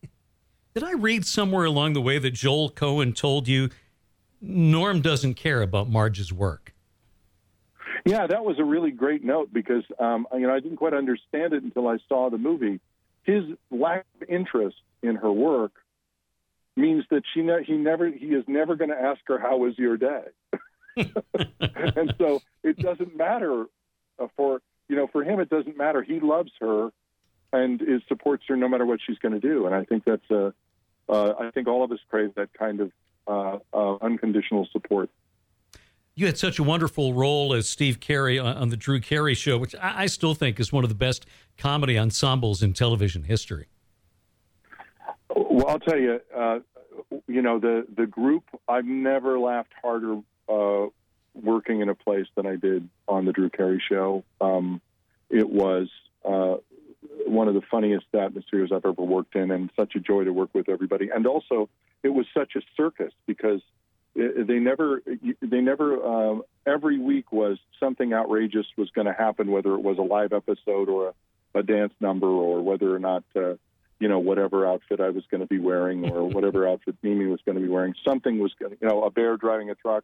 Did 0.77 0.83
I 0.83 0.93
read 0.93 1.25
somewhere 1.25 1.65
along 1.65 1.93
the 1.93 2.01
way 2.03 2.19
that 2.19 2.35
Joel 2.35 2.69
Coen 2.69 3.15
told 3.15 3.47
you 3.47 3.69
Norm 4.39 5.01
doesn't 5.01 5.33
care 5.33 5.63
about 5.63 5.89
Marge's 5.89 6.31
work? 6.31 6.75
Yeah, 8.05 8.27
that 8.27 8.45
was 8.45 8.59
a 8.59 8.63
really 8.63 8.91
great 8.91 9.23
note 9.23 9.51
because 9.51 9.83
um, 9.97 10.27
you 10.33 10.41
know 10.41 10.53
I 10.53 10.59
didn't 10.59 10.77
quite 10.77 10.93
understand 10.93 11.53
it 11.53 11.63
until 11.63 11.87
I 11.87 11.97
saw 12.07 12.29
the 12.29 12.37
movie. 12.37 12.79
His 13.23 13.43
lack 13.71 14.05
of 14.21 14.29
interest 14.29 14.75
in 15.01 15.15
her 15.15 15.31
work 15.31 15.71
means 16.75 17.05
that 17.09 17.23
she 17.33 17.41
ne- 17.41 17.63
he 17.63 17.73
never 17.73 18.11
he 18.11 18.27
is 18.27 18.43
never 18.45 18.75
going 18.75 18.91
to 18.91 19.01
ask 19.01 19.21
her 19.25 19.39
how 19.39 19.57
was 19.57 19.75
your 19.79 19.97
day, 19.97 20.25
and 20.95 22.13
so 22.19 22.39
it 22.61 22.77
doesn't 22.77 23.17
matter 23.17 23.65
uh, 24.19 24.27
for 24.35 24.61
you 24.87 24.95
know 24.95 25.07
for 25.07 25.23
him 25.23 25.39
it 25.39 25.49
doesn't 25.49 25.75
matter. 25.75 26.03
He 26.03 26.19
loves 26.19 26.51
her 26.59 26.91
and 27.51 27.81
is 27.81 28.03
supports 28.07 28.43
her 28.47 28.55
no 28.55 28.69
matter 28.69 28.85
what 28.85 28.99
she's 29.03 29.17
going 29.17 29.33
to 29.33 29.39
do, 29.39 29.65
and 29.65 29.73
I 29.73 29.83
think 29.83 30.03
that's 30.05 30.29
a 30.29 30.53
uh, 31.09 31.33
I 31.39 31.51
think 31.51 31.67
all 31.67 31.83
of 31.83 31.91
us 31.91 31.99
crave 32.09 32.33
that 32.35 32.53
kind 32.53 32.81
of 32.81 32.91
uh, 33.27 33.59
uh, 33.73 33.97
unconditional 34.01 34.67
support. 34.71 35.09
You 36.15 36.25
had 36.25 36.37
such 36.37 36.57
a 36.57 36.63
wonderful 36.63 37.13
role 37.13 37.53
as 37.53 37.69
Steve 37.69 37.99
Carey 37.99 38.39
on, 38.39 38.57
on 38.57 38.69
the 38.69 38.77
Drew 38.77 38.99
Carey 38.99 39.35
Show, 39.35 39.57
which 39.57 39.75
I, 39.75 40.03
I 40.03 40.05
still 40.07 40.33
think 40.33 40.59
is 40.59 40.71
one 40.73 40.83
of 40.83 40.89
the 40.89 40.95
best 40.95 41.27
comedy 41.57 41.97
ensembles 41.97 42.63
in 42.63 42.73
television 42.73 43.23
history. 43.23 43.67
Well, 45.35 45.67
I'll 45.67 45.79
tell 45.79 45.99
you, 45.99 46.19
uh, 46.35 46.59
you 47.27 47.41
know, 47.41 47.59
the 47.59 47.85
the 47.95 48.07
group. 48.07 48.43
I've 48.67 48.85
never 48.85 49.37
laughed 49.37 49.73
harder 49.81 50.21
uh, 50.49 50.87
working 51.35 51.81
in 51.81 51.89
a 51.89 51.95
place 51.95 52.25
than 52.35 52.47
I 52.47 52.55
did 52.55 52.89
on 53.07 53.25
the 53.25 53.31
Drew 53.31 53.49
Carey 53.49 53.81
Show. 53.87 54.23
Um, 54.41 54.81
it 55.29 55.47
was 55.47 55.89
uh, 56.25 56.55
one 57.25 57.47
of 57.47 57.53
the 57.53 57.61
funniest 57.61 58.05
atmospheres 58.13 58.71
I've 58.71 58.85
ever 58.85 59.01
worked 59.01 59.35
in, 59.35 59.51
and 59.51 59.69
such 59.75 59.95
a 59.95 59.99
joy 59.99 60.23
to 60.23 60.31
work 60.31 60.49
with 60.53 60.69
everybody. 60.69 61.09
And 61.13 61.27
also, 61.27 61.69
it 62.03 62.09
was 62.09 62.25
such 62.33 62.55
a 62.55 62.61
circus 62.75 63.13
because 63.25 63.61
they 64.15 64.59
never, 64.59 65.01
they 65.41 65.61
never. 65.61 66.03
Um, 66.05 66.43
every 66.65 66.99
week 66.99 67.31
was 67.31 67.59
something 67.79 68.13
outrageous 68.13 68.65
was 68.77 68.89
going 68.91 69.07
to 69.07 69.13
happen, 69.13 69.51
whether 69.51 69.73
it 69.73 69.81
was 69.81 69.97
a 69.97 70.03
live 70.03 70.33
episode 70.33 70.89
or 70.89 71.13
a, 71.53 71.59
a 71.59 71.63
dance 71.63 71.93
number, 71.99 72.27
or 72.27 72.61
whether 72.61 72.93
or 72.93 72.99
not. 72.99 73.23
Uh, 73.35 73.55
you 73.99 74.07
know, 74.07 74.19
whatever 74.19 74.67
outfit 74.67 74.99
I 74.99 75.09
was 75.09 75.23
going 75.31 75.41
to 75.41 75.47
be 75.47 75.59
wearing 75.59 76.09
or 76.11 76.29
whatever 76.29 76.67
outfit 76.67 76.97
Mimi 77.01 77.25
was 77.25 77.39
going 77.45 77.55
to 77.55 77.61
be 77.61 77.67
wearing. 77.67 77.95
Something 78.07 78.39
was 78.39 78.53
going 78.59 78.73
to, 78.73 78.77
you 78.79 78.87
know, 78.87 79.03
a 79.03 79.09
bear 79.09 79.37
driving 79.37 79.71
a 79.71 79.75
truck. 79.75 80.03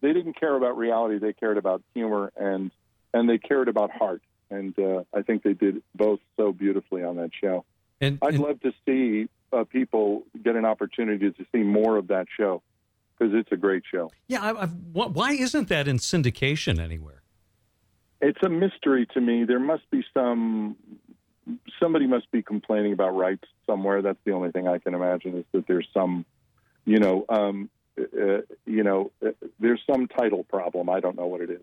They 0.00 0.12
didn't 0.12 0.38
care 0.38 0.54
about 0.54 0.76
reality. 0.76 1.18
They 1.18 1.32
cared 1.32 1.58
about 1.58 1.82
humor 1.94 2.32
and, 2.36 2.70
and 3.12 3.28
they 3.28 3.38
cared 3.38 3.68
about 3.68 3.90
heart. 3.90 4.22
And 4.52 4.78
uh, 4.78 5.04
I 5.14 5.22
think 5.22 5.42
they 5.42 5.54
did 5.54 5.82
both 5.94 6.20
so 6.36 6.52
beautifully 6.52 7.02
on 7.02 7.16
that 7.16 7.30
show. 7.38 7.64
And, 8.00 8.18
I'd 8.20 8.34
and 8.34 8.42
love 8.42 8.60
to 8.60 8.72
see 8.86 9.28
uh, 9.52 9.64
people 9.64 10.24
get 10.42 10.56
an 10.56 10.64
opportunity 10.64 11.30
to 11.30 11.46
see 11.52 11.62
more 11.62 11.96
of 11.96 12.08
that 12.08 12.26
show 12.36 12.62
because 13.18 13.34
it's 13.34 13.52
a 13.52 13.56
great 13.56 13.84
show. 13.90 14.10
yeah, 14.26 14.42
I, 14.42 14.66
why 14.66 15.32
isn't 15.32 15.68
that 15.68 15.88
in 15.88 15.98
syndication 15.98 16.78
anywhere? 16.78 17.22
It's 18.20 18.42
a 18.44 18.48
mystery 18.48 19.06
to 19.14 19.20
me. 19.20 19.44
There 19.44 19.60
must 19.60 19.88
be 19.90 20.04
some 20.14 20.76
somebody 21.80 22.06
must 22.06 22.30
be 22.30 22.42
complaining 22.42 22.92
about 22.92 23.16
rights 23.16 23.44
somewhere. 23.66 24.02
That's 24.02 24.18
the 24.24 24.32
only 24.32 24.52
thing 24.52 24.68
I 24.68 24.78
can 24.78 24.94
imagine 24.94 25.38
is 25.38 25.44
that 25.52 25.66
there's 25.66 25.88
some, 25.92 26.24
you 26.84 27.00
know, 27.00 27.24
um, 27.28 27.68
uh, 27.98 28.42
you 28.64 28.84
know, 28.84 29.10
uh, 29.24 29.30
there's 29.58 29.80
some 29.90 30.06
title 30.06 30.44
problem. 30.44 30.88
I 30.88 31.00
don't 31.00 31.16
know 31.16 31.26
what 31.26 31.40
it 31.40 31.50
is. 31.50 31.62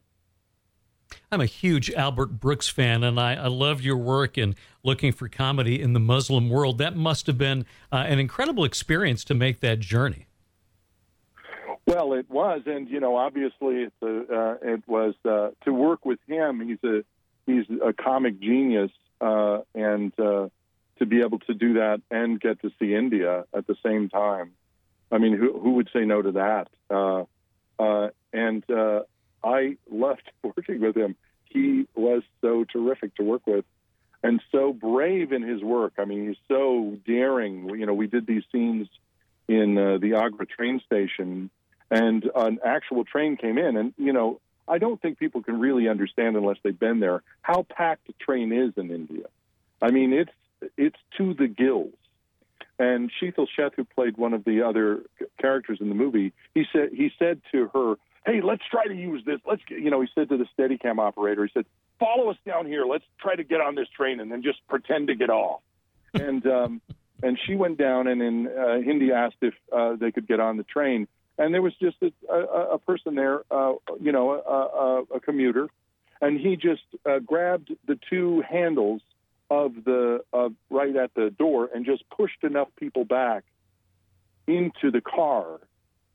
I'm 1.31 1.41
a 1.41 1.45
huge 1.45 1.91
Albert 1.91 2.39
Brooks 2.39 2.69
fan, 2.69 3.03
and 3.03 3.19
I, 3.19 3.35
I 3.35 3.47
love 3.47 3.81
your 3.81 3.97
work 3.97 4.35
in 4.35 4.55
looking 4.83 5.11
for 5.11 5.27
comedy 5.29 5.79
in 5.79 5.93
the 5.93 5.99
Muslim 5.99 6.49
world. 6.49 6.79
That 6.79 6.95
must 6.95 7.27
have 7.27 7.37
been 7.37 7.67
uh, 7.91 7.97
an 7.97 8.17
incredible 8.17 8.63
experience 8.63 9.23
to 9.25 9.35
make 9.35 9.59
that 9.59 9.79
journey. 9.79 10.25
Well, 11.85 12.13
it 12.13 12.29
was, 12.29 12.61
and 12.65 12.89
you 12.89 12.99
know, 12.99 13.15
obviously, 13.15 13.83
it's 13.83 13.95
a, 14.01 14.07
uh, 14.07 14.55
it 14.61 14.83
was 14.87 15.13
uh, 15.23 15.49
to 15.65 15.73
work 15.73 16.03
with 16.03 16.19
him. 16.27 16.61
He's 16.67 16.83
a 16.83 17.03
he's 17.45 17.65
a 17.83 17.93
comic 17.93 18.39
genius, 18.39 18.91
uh, 19.21 19.59
and 19.75 20.11
uh, 20.19 20.49
to 20.97 21.05
be 21.05 21.21
able 21.21 21.39
to 21.39 21.53
do 21.53 21.73
that 21.73 22.01
and 22.09 22.39
get 22.39 22.61
to 22.61 22.71
see 22.79 22.95
India 22.95 23.45
at 23.53 23.67
the 23.67 23.75
same 23.83 24.09
time. 24.09 24.51
I 25.11 25.19
mean, 25.19 25.37
who 25.37 25.59
who 25.59 25.73
would 25.73 25.89
say 25.93 26.05
no 26.05 26.21
to 26.21 26.31
that? 26.33 26.69
Uh, 26.89 27.23
uh, 27.79 28.09
and 28.33 28.63
uh, 28.69 29.01
I 29.43 29.77
loved 29.89 30.29
working 30.43 30.81
with 30.81 30.95
him. 30.95 31.15
He 31.45 31.87
was 31.95 32.23
so 32.41 32.65
terrific 32.71 33.15
to 33.15 33.23
work 33.23 33.45
with, 33.47 33.65
and 34.21 34.41
so 34.51 34.71
brave 34.71 35.31
in 35.31 35.41
his 35.41 35.63
work. 35.63 35.93
I 35.97 36.05
mean, 36.05 36.27
he's 36.27 36.37
so 36.47 36.97
daring. 37.05 37.69
You 37.69 37.85
know, 37.85 37.93
we 37.93 38.07
did 38.07 38.27
these 38.27 38.43
scenes 38.51 38.87
in 39.47 39.77
uh, 39.77 39.97
the 39.97 40.15
Agra 40.15 40.45
train 40.45 40.79
station, 40.85 41.49
and 41.89 42.29
an 42.35 42.59
actual 42.63 43.03
train 43.03 43.35
came 43.35 43.57
in, 43.57 43.77
and 43.77 43.93
you 43.97 44.13
know, 44.13 44.39
I 44.67 44.77
don't 44.77 45.01
think 45.01 45.17
people 45.17 45.41
can 45.41 45.59
really 45.59 45.89
understand 45.89 46.37
unless 46.37 46.57
they've 46.63 46.77
been 46.77 46.99
there 46.99 47.23
how 47.41 47.65
packed 47.67 48.07
a 48.09 48.13
train 48.23 48.53
is 48.53 48.73
in 48.77 48.91
India. 48.91 49.25
I 49.81 49.89
mean, 49.89 50.13
it's 50.13 50.71
it's 50.77 50.99
to 51.17 51.33
the 51.33 51.47
gills. 51.47 51.93
And 52.77 53.11
Sheetal 53.21 53.47
Sheth, 53.57 53.73
who 53.75 53.83
played 53.83 54.17
one 54.17 54.33
of 54.33 54.45
the 54.45 54.61
other 54.61 55.01
characters 55.41 55.79
in 55.81 55.89
the 55.89 55.95
movie, 55.95 56.31
he 56.53 56.65
said 56.71 56.89
he 56.93 57.11
said 57.17 57.41
to 57.51 57.69
her, 57.73 57.95
"Hey, 58.29 58.41
let's 58.41 58.63
try 58.69 58.85
to 58.85 58.95
use 58.95 59.23
this. 59.25 59.39
Let's 59.45 59.61
get, 59.67 59.79
you 59.79 59.89
know." 59.89 60.01
He 60.01 60.07
said 60.13 60.29
to 60.29 60.37
the 60.37 60.45
Steadicam 60.57 60.99
operator, 60.99 61.45
he 61.45 61.51
said, 61.53 61.65
"Follow 61.99 62.29
us 62.29 62.37
down 62.45 62.65
here. 62.67 62.85
Let's 62.85 63.05
try 63.19 63.35
to 63.35 63.43
get 63.43 63.61
on 63.61 63.75
this 63.75 63.87
train 63.89 64.19
and 64.19 64.31
then 64.31 64.43
just 64.43 64.59
pretend 64.67 65.07
to 65.07 65.15
get 65.15 65.29
off." 65.29 65.61
and 66.13 66.45
um, 66.47 66.81
and 67.21 67.39
she 67.45 67.55
went 67.55 67.77
down 67.77 68.07
and 68.07 68.21
in 68.21 68.47
uh, 68.47 68.79
Hindi 68.81 69.11
asked 69.11 69.37
if 69.41 69.53
uh, 69.71 69.95
they 69.95 70.11
could 70.11 70.27
get 70.27 70.39
on 70.39 70.57
the 70.57 70.63
train, 70.63 71.07
and 71.37 71.53
there 71.53 71.61
was 71.61 71.73
just 71.81 71.97
a, 72.01 72.11
a, 72.33 72.75
a 72.75 72.79
person 72.79 73.15
there, 73.15 73.41
uh, 73.51 73.73
you 73.99 74.11
know, 74.11 74.31
a, 74.31 75.15
a, 75.15 75.17
a 75.17 75.19
commuter, 75.19 75.69
and 76.21 76.39
he 76.39 76.55
just 76.55 76.83
uh, 77.05 77.19
grabbed 77.19 77.73
the 77.87 77.99
two 78.09 78.41
handles 78.47 79.01
of 79.49 79.73
the 79.83 80.23
of 80.31 80.53
right 80.69 80.95
at 80.95 81.13
the 81.15 81.29
door 81.31 81.69
and 81.73 81.85
just 81.85 82.03
pushed 82.09 82.43
enough 82.43 82.67
people 82.77 83.03
back 83.03 83.43
into 84.47 84.91
the 84.91 85.01
car 85.01 85.59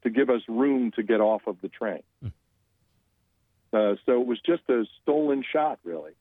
to 0.04 0.10
give 0.10 0.30
us 0.30 0.42
room 0.48 0.92
to 0.92 1.02
get 1.02 1.20
off 1.20 1.42
of 1.46 1.56
the 1.60 1.68
train. 1.68 2.02
Uh, 2.24 3.96
so 4.06 4.20
it 4.20 4.26
was 4.26 4.38
just 4.46 4.62
a 4.68 4.84
stolen 5.02 5.42
shot, 5.52 5.80
really, 5.82 6.12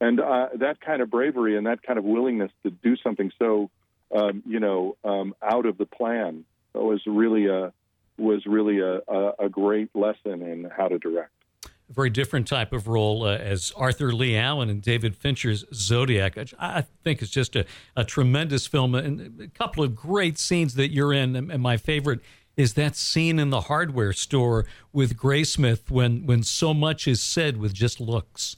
and 0.00 0.20
uh, 0.20 0.48
that 0.56 0.80
kind 0.80 1.00
of 1.00 1.10
bravery 1.10 1.56
and 1.56 1.66
that 1.66 1.82
kind 1.82 1.98
of 1.98 2.04
willingness 2.04 2.52
to 2.62 2.70
do 2.70 2.96
something 2.96 3.32
so, 3.38 3.70
um, 4.14 4.42
you 4.46 4.60
know, 4.60 4.96
um, 5.04 5.34
out 5.42 5.64
of 5.64 5.78
the 5.78 5.86
plan 5.86 6.44
was 6.74 7.00
really 7.06 7.46
a 7.46 7.72
was 8.18 8.44
really 8.46 8.80
a, 8.80 9.00
a, 9.08 9.46
a 9.46 9.48
great 9.48 9.88
lesson 9.94 10.42
in 10.42 10.68
how 10.76 10.88
to 10.88 10.98
direct 10.98 11.30
A 11.64 11.92
very 11.92 12.10
different 12.10 12.46
type 12.48 12.72
of 12.72 12.88
role 12.88 13.24
uh, 13.24 13.36
as 13.36 13.72
Arthur 13.76 14.12
Leigh 14.12 14.36
Allen 14.36 14.68
in 14.68 14.80
David 14.80 15.16
Fincher's 15.16 15.64
Zodiac. 15.72 16.36
which 16.36 16.52
I 16.58 16.82
think 17.04 17.22
it's 17.22 17.30
just 17.30 17.56
a, 17.56 17.64
a 17.96 18.04
tremendous 18.04 18.66
film 18.66 18.94
and 18.94 19.40
a 19.40 19.48
couple 19.48 19.84
of 19.84 19.94
great 19.94 20.36
scenes 20.36 20.74
that 20.74 20.90
you're 20.90 21.12
in. 21.12 21.36
And 21.36 21.62
my 21.62 21.76
favorite 21.76 22.20
is 22.58 22.74
that 22.74 22.96
scene 22.96 23.38
in 23.38 23.50
the 23.50 23.62
hardware 23.62 24.12
store 24.12 24.66
with 24.92 25.16
Graysmith 25.16 25.90
when, 25.90 26.26
when 26.26 26.42
so 26.42 26.74
much 26.74 27.06
is 27.06 27.22
said 27.22 27.56
with 27.56 27.72
just 27.72 28.00
looks. 28.00 28.56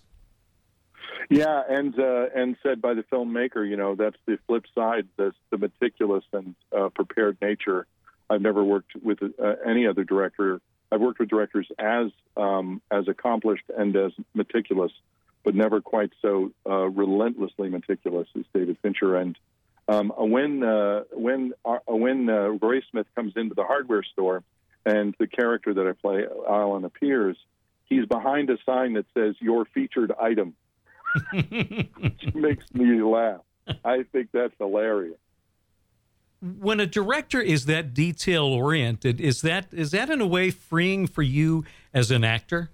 Yeah, 1.28 1.62
and 1.68 1.96
uh, 1.96 2.26
and 2.34 2.56
said 2.60 2.82
by 2.82 2.94
the 2.94 3.04
filmmaker, 3.04 3.68
you 3.68 3.76
know, 3.76 3.94
that's 3.94 4.16
the 4.26 4.36
flip 4.48 4.64
side. 4.74 5.06
That's 5.16 5.36
the 5.50 5.58
meticulous 5.58 6.24
and 6.32 6.56
uh, 6.76 6.88
prepared 6.88 7.36
nature. 7.40 7.86
I've 8.28 8.42
never 8.42 8.64
worked 8.64 8.96
with 9.00 9.18
uh, 9.22 9.54
any 9.64 9.86
other 9.86 10.02
director. 10.02 10.60
I've 10.90 11.00
worked 11.00 11.20
with 11.20 11.28
directors 11.28 11.68
as 11.78 12.10
um, 12.36 12.82
as 12.90 13.06
accomplished 13.06 13.62
and 13.76 13.94
as 13.94 14.10
meticulous, 14.34 14.90
but 15.44 15.54
never 15.54 15.80
quite 15.80 16.10
so 16.20 16.50
uh, 16.68 16.88
relentlessly 16.88 17.68
meticulous 17.68 18.26
as 18.36 18.44
David 18.52 18.78
Fincher. 18.82 19.14
And 19.14 19.38
um, 19.90 20.12
when 20.16 20.62
uh, 20.62 21.02
when 21.12 21.52
uh, 21.64 21.78
when 21.88 22.28
uh, 22.30 22.50
Roy 22.62 22.80
Smith 22.90 23.06
comes 23.14 23.32
into 23.36 23.54
the 23.54 23.64
hardware 23.64 24.02
store, 24.04 24.42
and 24.86 25.14
the 25.18 25.26
character 25.26 25.74
that 25.74 25.86
I 25.86 25.92
play, 25.92 26.24
Allen, 26.48 26.84
appears, 26.84 27.36
he's 27.86 28.06
behind 28.06 28.50
a 28.50 28.58
sign 28.64 28.92
that 28.94 29.06
says 29.14 29.34
"Your 29.40 29.64
featured 29.64 30.12
item." 30.20 30.54
which 31.32 32.34
makes 32.34 32.64
me 32.72 33.02
laugh. 33.02 33.40
I 33.84 34.04
think 34.12 34.28
that's 34.32 34.54
hilarious. 34.58 35.18
When 36.40 36.78
a 36.78 36.86
director 36.86 37.40
is 37.40 37.66
that 37.66 37.92
detail 37.92 38.44
oriented, 38.44 39.20
is 39.20 39.42
that 39.42 39.66
is 39.72 39.90
that 39.90 40.08
in 40.08 40.20
a 40.20 40.26
way 40.26 40.50
freeing 40.50 41.08
for 41.08 41.22
you 41.22 41.64
as 41.92 42.12
an 42.12 42.22
actor? 42.22 42.70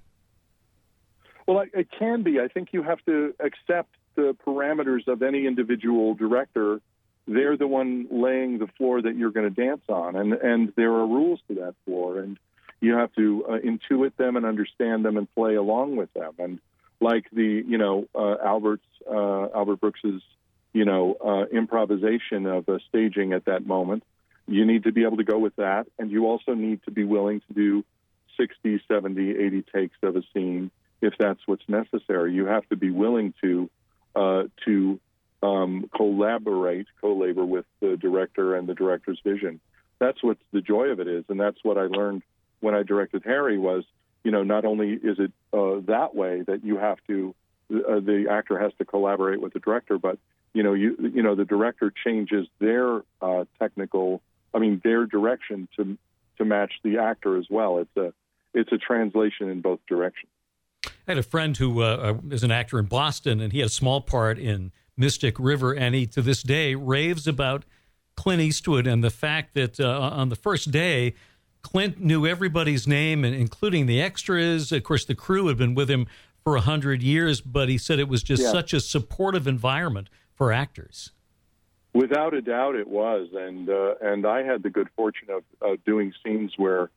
Well, 1.47 1.61
it- 1.61 1.71
it 1.73 1.89
can 1.99 2.23
be. 2.23 2.41
I 2.41 2.49
think 2.49 2.73
you 2.73 2.83
have 2.83 3.03
to 3.07 3.35
accept 3.41 3.95
the 4.17 4.37
parameters 4.47 5.09
of 5.09 5.23
any 5.23 5.47
individual 5.47 6.15
director 6.15 6.81
they're 7.27 7.57
the 7.57 7.67
one 7.67 8.07
laying 8.11 8.59
the 8.59 8.69
floor 8.79 9.03
that 9.03 9.17
you're 9.17 9.31
going 9.31 9.53
to 9.53 9.63
dance 9.67 9.83
on, 9.89 10.17
and 10.17 10.33
and 10.33 10.73
there 10.77 10.93
are 10.93 11.07
rules 11.07 11.41
to 11.49 11.55
that 11.57 11.75
floor, 11.85 12.21
and 12.21 12.39
you 12.81 12.95
have 12.95 13.13
to 13.15 13.45
uh, 13.49 13.59
intuit 13.59 14.17
them 14.17 14.37
and 14.37 14.47
understand 14.47 15.05
them 15.05 15.17
and 15.17 15.33
play 15.35 15.55
along 15.55 15.97
with 15.97 16.13
them. 16.15 16.33
And 16.39 16.61
like 17.01 17.27
the 17.33 17.65
you 17.67 17.79
know 17.79 18.07
uh, 18.15 18.37
Albert's 18.45 18.87
uh, 19.11 19.49
Albert 19.55 19.81
Brooks's 19.81 20.23
you 20.73 20.85
know 20.85 21.17
uh, 21.25 21.57
improvisation 21.57 22.47
of 22.47 22.69
a 22.69 22.79
staging 22.89 23.33
at 23.33 23.47
that 23.47 23.67
moment, 23.67 24.05
you 24.47 24.65
need 24.65 24.85
to 24.85 24.93
be 24.93 25.05
able 25.05 25.17
to 25.17 25.25
go 25.25 25.39
with 25.39 25.57
that, 25.57 25.87
and 25.99 26.11
you 26.11 26.27
also 26.27 26.55
need 26.55 26.83
to 26.85 26.91
be 26.91 27.05
willing 27.05 27.41
to 27.49 27.55
do 27.55 27.85
60, 28.37 28.83
70, 28.87 29.31
80 29.31 29.63
takes 29.75 29.97
of 30.03 30.17
a 30.17 30.23
scene 30.35 30.71
if 31.01 31.15
that's 31.19 31.41
what's 31.47 31.69
necessary. 31.69 32.35
You 32.35 32.47
have 32.47 32.69
to 32.69 32.77
be 32.77 32.91
willing 32.91 33.35
to 33.43 33.71
uh, 34.15 34.45
to 34.65 35.01
um, 35.43 35.89
collaborate, 35.95 36.87
co-labor 37.01 37.45
with 37.45 37.65
the 37.81 37.97
director 37.97 38.57
and 38.57 38.69
the 38.69 38.75
director's 38.75 39.21
vision. 39.25 39.61
That's 39.99 40.23
what 40.23 40.39
the 40.53 40.61
joy 40.61 40.89
of 40.89 41.01
it 41.01 41.09
is, 41.09 41.25
and 41.29 41.41
that's 41.41 41.59
what 41.63 41.79
I 41.79 41.83
learned 41.83 42.23
when 42.61 42.75
I 42.75 42.83
directed 42.83 43.23
Harry. 43.25 43.59
Was 43.59 43.85
you 44.25 44.31
know 44.31 44.43
not 44.43 44.65
only 44.65 44.93
is 44.93 45.19
it 45.19 45.33
uh, 45.53 45.81
that 45.87 46.15
way 46.15 46.43
that 46.43 46.65
you 46.65 46.77
have 46.79 46.99
to 47.07 47.35
uh, 47.71 48.01
the 48.01 48.27
actor 48.31 48.59
has 48.59 48.73
to 48.79 48.85
collaborate 48.85 49.41
with 49.41 49.53
the 49.53 49.61
director, 49.61 49.99
but 49.99 50.19
you 50.53 50.63
know 50.63 50.75
you 50.75 50.97
you 51.15 51.23
know 51.23 51.35
the 51.35 51.45
director 51.45 51.93
changes 52.05 52.47
their 52.59 53.03
uh, 53.21 53.45
technical, 53.59 54.21
I 54.55 54.59
mean 54.59 54.81
their 54.85 55.07
direction 55.07 55.69
to 55.77 55.97
to 56.39 56.45
match 56.45 56.73
the 56.83 56.99
actor 56.99 57.39
as 57.39 57.47
well. 57.51 57.79
It's 57.79 57.97
a 57.97 58.13
it's 58.55 58.73
a 58.73 58.79
translation 58.79 59.51
in 59.51 59.61
both 59.61 59.81
directions. 59.89 60.31
I 60.85 61.13
had 61.13 61.19
a 61.19 61.23
friend 61.23 61.57
who 61.57 61.83
uh, 61.83 62.19
uh, 62.25 62.35
is 62.35 62.43
an 62.43 62.51
actor 62.51 62.79
in 62.79 62.87
Boston, 62.87 63.41
and 63.41 63.53
he 63.53 63.61
had 63.61 63.67
a 63.67 63.73
small 63.73 64.01
part 64.01 64.39
in 64.39 64.73
Mystic 64.97 65.39
River, 65.39 65.73
and 65.73 65.95
he 65.95 66.07
to 66.07 66.23
this 66.23 66.43
day 66.43 66.75
raves 66.75 67.27
about 67.27 67.65
Clint 68.17 68.41
Eastwood 68.41 68.87
and 68.87 69.05
the 69.05 69.11
fact 69.11 69.55
that 69.55 69.79
uh, 69.79 69.99
on 70.01 70.31
the 70.31 70.37
first 70.37 70.71
day, 70.71 71.15
Clint 71.63 72.01
knew 72.01 72.27
everybody's 72.27 72.87
name, 72.87 73.25
and 73.25 73.35
including 73.35 73.87
the 73.87 74.01
extras. 74.01 74.73
Of 74.73 74.85
course, 74.85 75.05
the 75.05 75.15
crew 75.15 75.49
had 75.49 75.59
been 75.59 75.75
with 75.75 75.91
him 75.91 76.07
for 76.43 76.57
a 76.57 76.61
hundred 76.61 77.03
years, 77.03 77.41
but 77.41 77.69
he 77.69 77.77
said 77.77 77.99
it 77.99 78.09
was 78.09 78.23
just 78.23 78.43
yeah. 78.43 78.53
such 78.53 78.73
a 78.73 78.81
supportive 78.81 79.47
environment 79.47 80.09
for 80.35 80.53
actors. 80.53 81.11
Without 81.93 82.35
a 82.35 82.43
doubt, 82.43 82.77
it 82.77 82.87
was, 82.87 83.29
and 83.35 83.69
uh, 83.69 83.95
and 84.01 84.27
I 84.27 84.43
had 84.43 84.63
the 84.63 84.71
good 84.71 84.89
fortune 84.95 85.29
of, 85.31 85.43
of 85.61 85.85
doing 85.85 86.13
scenes 86.25 86.53
where 86.57 86.91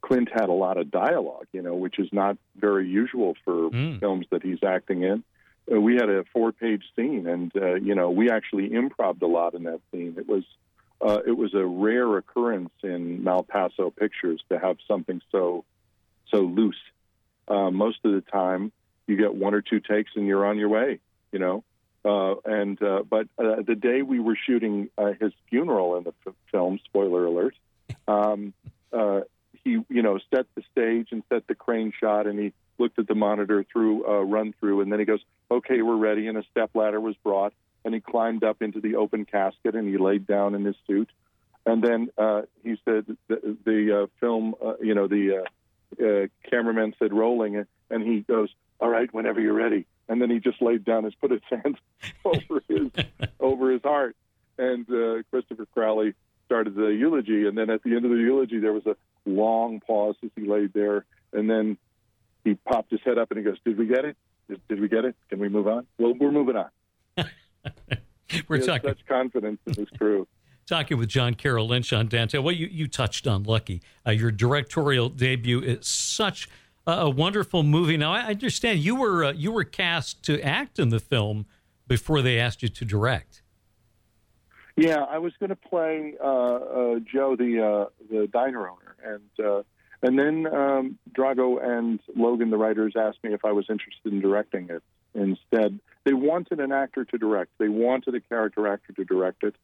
Clint 0.00 0.28
had 0.32 0.48
a 0.48 0.52
lot 0.52 0.76
of 0.76 0.90
dialogue, 0.90 1.46
you 1.52 1.62
know, 1.62 1.74
which 1.74 1.98
is 1.98 2.08
not 2.12 2.36
very 2.56 2.88
usual 2.88 3.36
for 3.44 3.70
mm. 3.70 4.00
films 4.00 4.26
that 4.30 4.42
he's 4.42 4.62
acting 4.66 5.02
in. 5.02 5.22
Uh, 5.70 5.80
we 5.80 5.96
had 5.96 6.08
a 6.08 6.24
four-page 6.32 6.82
scene, 6.94 7.26
and 7.26 7.52
uh, 7.56 7.74
you 7.74 7.94
know, 7.94 8.10
we 8.10 8.30
actually 8.30 8.66
improvised 8.72 9.22
a 9.22 9.26
lot 9.26 9.54
in 9.54 9.64
that 9.64 9.80
scene. 9.90 10.14
It 10.18 10.28
was 10.28 10.44
uh, 11.00 11.20
it 11.26 11.36
was 11.36 11.54
a 11.54 11.64
rare 11.64 12.16
occurrence 12.16 12.70
in 12.82 13.22
Malpaso 13.22 13.94
pictures 13.94 14.42
to 14.48 14.58
have 14.58 14.76
something 14.88 15.20
so 15.32 15.64
so 16.30 16.38
loose. 16.38 16.80
Uh, 17.48 17.70
most 17.70 17.98
of 18.04 18.12
the 18.12 18.22
time, 18.22 18.72
you 19.06 19.16
get 19.16 19.34
one 19.34 19.54
or 19.54 19.62
two 19.62 19.80
takes, 19.80 20.12
and 20.16 20.26
you're 20.26 20.46
on 20.46 20.58
your 20.58 20.68
way. 20.68 21.00
You 21.32 21.38
know, 21.38 21.64
uh, 22.04 22.36
and 22.44 22.80
uh, 22.80 23.02
but 23.08 23.26
uh, 23.38 23.62
the 23.66 23.74
day 23.74 24.02
we 24.02 24.20
were 24.20 24.38
shooting 24.46 24.88
uh, 24.96 25.12
his 25.20 25.32
funeral 25.50 25.96
in 25.96 26.04
the 26.04 26.14
f- 26.26 26.34
film, 26.52 26.78
spoiler 26.84 27.26
alert, 27.26 27.54
um, 28.06 28.54
uh, 28.92 29.20
he 29.64 29.78
you 29.88 30.02
know 30.02 30.18
set 30.32 30.46
the 30.54 30.62
stage 30.70 31.08
and 31.10 31.24
set 31.28 31.46
the 31.48 31.54
crane 31.54 31.92
shot, 31.98 32.26
and 32.26 32.38
he 32.38 32.52
looked 32.78 32.98
at 32.98 33.08
the 33.08 33.14
monitor 33.14 33.64
through 33.72 34.06
uh, 34.06 34.22
run 34.22 34.54
through, 34.60 34.80
and 34.82 34.92
then 34.92 35.00
he 35.00 35.04
goes, 35.04 35.20
"Okay, 35.50 35.82
we're 35.82 35.96
ready." 35.96 36.26
And 36.28 36.38
a 36.38 36.44
step 36.50 36.70
ladder 36.74 37.00
was 37.00 37.16
brought, 37.22 37.52
and 37.84 37.94
he 37.94 38.00
climbed 38.00 38.44
up 38.44 38.62
into 38.62 38.80
the 38.80 38.96
open 38.96 39.24
casket, 39.24 39.74
and 39.74 39.88
he 39.88 39.96
laid 39.96 40.26
down 40.26 40.54
in 40.54 40.64
his 40.64 40.76
suit, 40.86 41.08
and 41.66 41.82
then 41.82 42.08
uh, 42.16 42.42
he 42.62 42.76
said 42.84 43.04
the, 43.28 43.56
the 43.64 44.02
uh, 44.02 44.06
film, 44.20 44.54
uh, 44.64 44.74
you 44.80 44.94
know, 44.94 45.08
the 45.08 45.38
uh, 45.38 46.04
uh, 46.04 46.26
cameraman 46.48 46.94
said 46.98 47.12
rolling, 47.12 47.66
and 47.90 48.02
he 48.02 48.20
goes, 48.20 48.48
"All 48.80 48.88
right, 48.88 49.12
whenever 49.12 49.40
you're 49.40 49.54
ready." 49.54 49.86
And 50.08 50.22
then 50.22 50.30
he 50.30 50.38
just 50.38 50.62
laid 50.62 50.84
down 50.84 51.04
his 51.04 51.14
put 51.20 51.32
his 51.32 51.40
hands 51.50 51.76
over 52.24 52.62
his 52.68 52.90
over 53.40 53.72
his 53.72 53.82
heart, 53.82 54.16
and 54.58 54.88
uh, 54.88 55.22
Christopher 55.30 55.66
Carley 55.74 56.14
started 56.46 56.76
the 56.76 56.86
eulogy, 56.86 57.46
and 57.46 57.58
then 57.58 57.68
at 57.68 57.82
the 57.82 57.96
end 57.96 58.04
of 58.04 58.12
the 58.12 58.18
eulogy, 58.18 58.58
there 58.60 58.72
was 58.72 58.86
a 58.86 58.96
long 59.26 59.80
pause 59.80 60.14
as 60.22 60.30
he 60.36 60.46
laid 60.46 60.72
there, 60.72 61.04
and 61.32 61.50
then 61.50 61.76
he 62.44 62.54
popped 62.54 62.92
his 62.92 63.00
head 63.04 63.18
up 63.18 63.32
and 63.32 63.38
he 63.38 63.44
goes, 63.44 63.58
"Did 63.64 63.76
we 63.76 63.86
get 63.86 64.04
it? 64.04 64.16
Did, 64.48 64.60
did 64.68 64.80
we 64.80 64.88
get 64.88 65.04
it? 65.04 65.14
Can 65.28 65.38
we 65.38 65.48
move 65.48 65.68
on?" 65.68 65.86
Well, 65.98 66.14
we're 66.18 66.32
moving 66.32 66.56
on. 66.56 66.70
we're 68.48 68.60
talking 68.60 68.90
such 68.90 69.06
confidence 69.06 69.58
in 69.66 69.74
his 69.74 69.88
crew. 69.98 70.26
talking 70.66 70.98
with 70.98 71.08
John 71.08 71.34
Carroll 71.34 71.68
Lynch 71.68 71.92
on 71.92 72.08
Downtown. 72.08 72.42
Well, 72.42 72.54
you, 72.54 72.66
you 72.66 72.88
touched 72.88 73.26
on 73.26 73.44
Lucky. 73.44 73.82
Uh, 74.06 74.10
your 74.10 74.30
directorial 74.30 75.08
debut 75.08 75.60
is 75.60 75.86
such 75.86 76.48
a, 76.86 76.92
a, 76.92 77.10
wonderful 77.10 77.62
movie. 77.62 77.96
Now, 77.96 78.12
I 78.12 78.22
understand 78.22 78.80
you 78.80 78.96
were 78.96 79.24
uh, 79.24 79.32
you 79.32 79.52
were 79.52 79.64
cast 79.64 80.22
to 80.24 80.40
act 80.42 80.78
in 80.78 80.90
the 80.90 81.00
film 81.00 81.46
before 81.86 82.20
they 82.20 82.38
asked 82.38 82.62
you 82.62 82.68
to 82.68 82.84
direct. 82.84 83.42
Yeah, 84.76 85.04
I 85.04 85.18
was 85.18 85.32
going 85.40 85.50
to 85.50 85.56
play 85.56 86.14
uh, 86.22 86.26
uh, 86.26 86.98
Joe, 87.10 87.34
the 87.36 87.62
uh, 87.62 87.90
the 88.10 88.26
diner 88.26 88.68
owner, 88.68 88.96
and 89.02 89.46
uh, 89.46 89.62
and 90.06 90.16
then 90.16 90.46
um, 90.54 90.98
Drago 91.12 91.60
and 91.60 91.98
Logan, 92.14 92.50
the 92.50 92.56
writers, 92.56 92.94
asked 92.96 93.18
me 93.24 93.34
if 93.34 93.44
I 93.44 93.50
was 93.50 93.66
interested 93.68 94.12
in 94.12 94.20
directing 94.20 94.68
it. 94.70 94.80
Instead, 95.14 95.80
they 96.04 96.12
wanted 96.12 96.60
an 96.60 96.70
actor 96.70 97.04
to 97.04 97.18
direct. 97.18 97.50
They 97.58 97.68
wanted 97.68 98.14
a 98.14 98.20
character 98.20 98.68
actor 98.68 98.92
to 98.92 99.04
direct 99.04 99.42
it, 99.42 99.56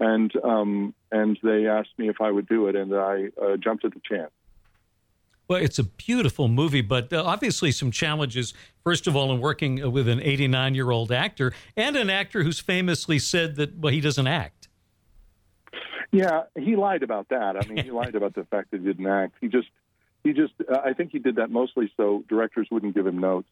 and 0.00 0.32
um, 0.42 0.94
and 1.10 1.38
they 1.42 1.66
asked 1.66 1.90
me 1.98 2.08
if 2.08 2.22
I 2.22 2.30
would 2.30 2.48
do 2.48 2.68
it, 2.68 2.74
and 2.74 2.94
I 2.94 3.28
uh, 3.38 3.58
jumped 3.58 3.84
at 3.84 3.92
the 3.92 4.00
chance. 4.02 4.30
Well, 5.46 5.60
it's 5.60 5.78
a 5.78 5.84
beautiful 5.84 6.48
movie, 6.48 6.80
but 6.80 7.12
uh, 7.12 7.22
obviously 7.22 7.70
some 7.70 7.90
challenges. 7.90 8.54
First 8.82 9.06
of 9.06 9.14
all, 9.14 9.30
in 9.30 9.40
working 9.40 9.92
with 9.92 10.08
an 10.08 10.22
89 10.22 10.74
year 10.74 10.90
old 10.90 11.12
actor 11.12 11.52
and 11.76 11.96
an 11.96 12.08
actor 12.08 12.44
who's 12.44 12.60
famously 12.60 13.18
said 13.18 13.56
that 13.56 13.76
well 13.76 13.92
he 13.92 14.00
doesn't 14.00 14.26
act. 14.26 14.68
Yeah, 16.12 16.42
he 16.58 16.76
lied 16.76 17.02
about 17.02 17.30
that. 17.30 17.56
I 17.56 17.66
mean, 17.66 17.82
he 17.84 17.90
lied 18.02 18.14
about 18.14 18.34
the 18.34 18.44
fact 18.44 18.70
that 18.70 18.80
he 18.80 18.86
didn't 18.86 19.06
act. 19.06 19.34
He 19.40 19.48
just, 19.48 19.68
he 20.24 20.32
just. 20.32 20.52
Uh, 20.60 20.78
I 20.84 20.92
think 20.92 21.12
he 21.12 21.18
did 21.18 21.36
that 21.36 21.50
mostly 21.50 21.92
so 21.96 22.24
directors 22.28 22.68
wouldn't 22.70 22.94
give 22.94 23.06
him 23.06 23.18
notes. 23.18 23.48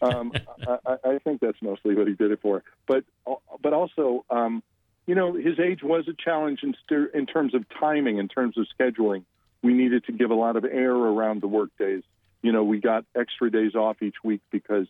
Um, 0.00 0.32
I, 0.86 0.96
I, 1.04 1.18
think 1.18 1.40
that's 1.40 1.60
mostly 1.60 1.94
what 1.94 2.06
he 2.06 2.14
did 2.14 2.30
it 2.30 2.40
for. 2.40 2.62
But, 2.86 3.04
but 3.62 3.72
also, 3.72 4.24
um, 4.30 4.62
you 5.06 5.14
know, 5.14 5.34
his 5.34 5.58
age 5.58 5.82
was 5.82 6.08
a 6.08 6.14
challenge 6.14 6.60
in, 6.62 6.74
in 7.12 7.26
terms 7.26 7.54
of 7.54 7.64
timing, 7.80 8.18
in 8.18 8.28
terms 8.28 8.56
of 8.56 8.66
scheduling. 8.78 9.24
We 9.62 9.72
needed 9.72 10.04
to 10.06 10.12
give 10.12 10.30
a 10.30 10.34
lot 10.34 10.56
of 10.56 10.64
air 10.64 10.92
around 10.92 11.42
the 11.42 11.48
work 11.48 11.70
days. 11.78 12.02
You 12.42 12.52
know, 12.52 12.64
we 12.64 12.78
got 12.80 13.04
extra 13.14 13.50
days 13.50 13.74
off 13.74 14.02
each 14.02 14.16
week 14.22 14.42
because 14.50 14.86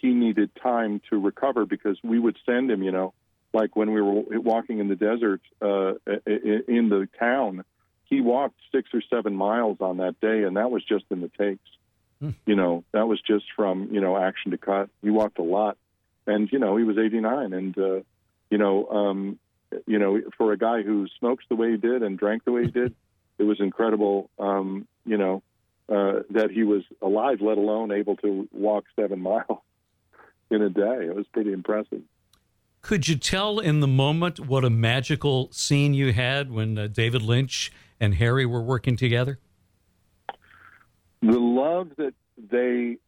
he 0.00 0.08
needed 0.08 0.50
time 0.62 1.00
to 1.10 1.18
recover 1.18 1.64
because 1.64 1.96
we 2.02 2.18
would 2.18 2.36
send 2.44 2.70
him, 2.70 2.82
you 2.82 2.92
know, 2.92 3.14
like 3.54 3.76
when 3.76 3.92
we 3.92 4.00
were 4.00 4.22
walking 4.40 4.78
in 4.78 4.88
the 4.88 4.96
desert 4.96 5.40
uh, 5.60 5.94
in 6.26 6.88
the 6.88 7.08
town, 7.18 7.64
he 8.12 8.20
walked 8.20 8.56
six 8.70 8.90
or 8.92 9.00
seven 9.08 9.34
miles 9.34 9.78
on 9.80 9.96
that 9.96 10.20
day, 10.20 10.42
and 10.42 10.58
that 10.58 10.70
was 10.70 10.84
just 10.84 11.06
in 11.10 11.22
the 11.22 11.30
takes. 11.38 11.66
Hmm. 12.20 12.30
You 12.44 12.54
know, 12.54 12.84
that 12.92 13.08
was 13.08 13.18
just 13.22 13.46
from 13.56 13.88
you 13.90 14.02
know 14.02 14.18
action 14.18 14.50
to 14.50 14.58
cut. 14.58 14.90
He 15.00 15.08
walked 15.08 15.38
a 15.38 15.42
lot, 15.42 15.78
and 16.26 16.46
you 16.52 16.58
know 16.58 16.76
he 16.76 16.84
was 16.84 16.98
89, 16.98 17.54
and 17.54 17.78
uh, 17.78 18.00
you 18.50 18.58
know, 18.58 18.86
um, 18.88 19.38
you 19.86 19.98
know, 19.98 20.20
for 20.36 20.52
a 20.52 20.58
guy 20.58 20.82
who 20.82 21.06
smokes 21.18 21.46
the 21.48 21.56
way 21.56 21.70
he 21.70 21.78
did 21.78 22.02
and 22.02 22.18
drank 22.18 22.44
the 22.44 22.52
way 22.52 22.66
he 22.66 22.70
did, 22.82 22.94
it 23.38 23.44
was 23.44 23.60
incredible. 23.60 24.28
Um, 24.38 24.86
you 25.06 25.16
know, 25.16 25.42
uh, 25.88 26.20
that 26.32 26.50
he 26.50 26.64
was 26.64 26.82
alive, 27.00 27.38
let 27.40 27.56
alone 27.56 27.92
able 27.92 28.16
to 28.16 28.46
walk 28.52 28.84
seven 28.94 29.22
miles 29.30 29.62
in 30.50 30.60
a 30.60 30.68
day. 30.68 31.06
It 31.06 31.16
was 31.16 31.26
pretty 31.32 31.54
impressive. 31.54 32.02
Could 32.82 33.06
you 33.06 33.14
tell 33.14 33.60
in 33.60 33.78
the 33.78 33.86
moment 33.86 34.40
what 34.40 34.64
a 34.64 34.70
magical 34.70 35.48
scene 35.52 35.94
you 35.94 36.12
had 36.12 36.50
when 36.50 36.76
uh, 36.76 36.88
David 36.88 37.22
Lynch 37.22 37.72
and 38.02 38.14
Harry 38.14 38.44
were 38.44 38.60
working 38.60 38.96
together? 38.96 39.38
The 41.22 41.38
love 41.38 41.88
that 41.96 42.12
they 42.36 42.98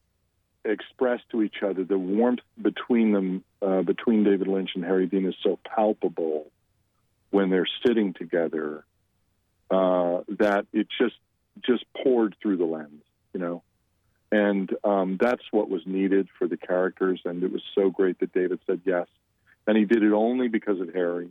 expressed 0.64 1.24
to 1.32 1.42
each 1.42 1.62
other, 1.62 1.84
the 1.84 1.98
warmth 1.98 2.40
between 2.60 3.12
them, 3.12 3.44
uh, 3.60 3.82
between 3.82 4.24
David 4.24 4.48
Lynch 4.48 4.70
and 4.74 4.84
Harry 4.84 5.06
Dean, 5.06 5.26
is 5.26 5.34
so 5.42 5.58
palpable 5.64 6.50
when 7.30 7.50
they're 7.50 7.68
sitting 7.86 8.14
together 8.14 8.84
uh, 9.70 10.20
that 10.28 10.66
it 10.72 10.86
just 10.98 11.16
just 11.60 11.84
poured 12.02 12.36
through 12.40 12.56
the 12.56 12.64
lens, 12.64 13.02
you 13.32 13.40
know. 13.40 13.62
And 14.32 14.70
um, 14.82 15.18
that's 15.20 15.42
what 15.50 15.68
was 15.68 15.82
needed 15.86 16.28
for 16.38 16.48
the 16.48 16.56
characters, 16.56 17.20
and 17.24 17.42
it 17.42 17.52
was 17.52 17.62
so 17.74 17.90
great 17.90 18.18
that 18.20 18.32
David 18.32 18.60
said 18.66 18.80
yes 18.84 19.06
and 19.66 19.76
he 19.76 19.84
did 19.84 20.02
it 20.02 20.12
only 20.12 20.48
because 20.48 20.80
of 20.80 20.92
Harry. 20.92 21.30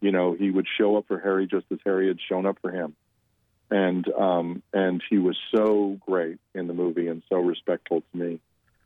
You 0.00 0.12
know, 0.12 0.34
he 0.34 0.50
would 0.50 0.66
show 0.78 0.96
up 0.96 1.06
for 1.08 1.18
Harry 1.18 1.46
just 1.46 1.66
as 1.70 1.78
Harry 1.84 2.08
had 2.08 2.18
shown 2.28 2.46
up 2.46 2.58
for 2.60 2.70
him, 2.70 2.94
and 3.70 4.06
um, 4.12 4.62
and 4.72 5.02
he 5.08 5.18
was 5.18 5.36
so 5.54 5.98
great 6.06 6.38
in 6.54 6.66
the 6.66 6.74
movie 6.74 7.08
and 7.08 7.22
so 7.28 7.36
respectful 7.36 8.02
to 8.12 8.18
me 8.18 8.40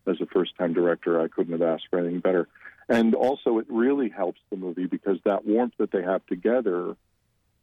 as 0.07 0.21
a 0.21 0.27
first 0.27 0.57
time 0.57 0.75
director. 0.75 1.21
I 1.21 1.29
couldn't 1.29 1.53
have 1.53 1.63
asked 1.63 1.85
for 1.91 1.99
anything 1.99 2.21
better. 2.21 2.49
And 2.89 3.15
also, 3.15 3.59
it 3.59 3.67
really 3.71 4.11
helps 4.11 4.41
the 4.51 4.57
movie 4.57 4.87
because 4.87 5.19
that 5.25 5.47
warmth 5.47 5.73
that 5.79 5.91
they 5.91 6.03
have 6.03 6.25
together 6.27 6.97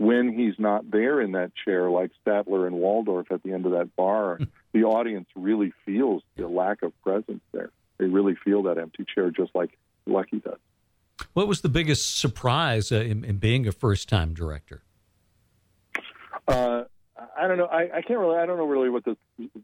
when 0.02 0.34
he's 0.34 0.56
not 0.58 0.90
there 0.90 1.22
in 1.22 1.34
that 1.34 1.52
chair, 1.64 1.88
like 1.92 2.10
Statler 2.26 2.66
and 2.66 2.78
Waldorf 2.78 3.32
at 3.32 3.44
the 3.44 3.54
end 3.54 3.68
of 3.68 3.74
that 3.74 3.96
bar, 3.96 4.40
the 4.74 4.84
audience 4.84 5.28
really 5.36 5.74
feels 5.86 6.24
the 6.38 6.48
lack 6.48 6.82
of 6.82 6.92
presence 7.04 7.44
there. 7.52 7.70
They 8.00 8.06
really 8.06 8.36
feel 8.44 8.64
that 8.64 8.80
empty 8.80 9.06
chair, 9.14 9.30
just 9.30 9.52
like 9.54 9.78
Lucky 10.08 10.40
does. 10.40 10.58
What 11.34 11.48
was 11.48 11.62
the 11.62 11.70
biggest 11.70 12.18
surprise 12.18 12.92
uh, 12.92 12.96
in, 12.96 13.24
in, 13.24 13.38
being 13.38 13.68
a 13.68 13.72
first-time 13.72 14.34
director? 14.34 14.82
Uh, 16.48 16.86
I 17.38 17.48
don't 17.48 17.58
know. 17.58 17.66
I, 17.66 17.98
I, 17.98 18.02
can't 18.02 18.20
really. 18.20 18.38
I 18.38 18.46
don't 18.46 18.58
know 18.58 18.66
really 18.66 18.90
what 18.90 19.06
the 19.06 19.18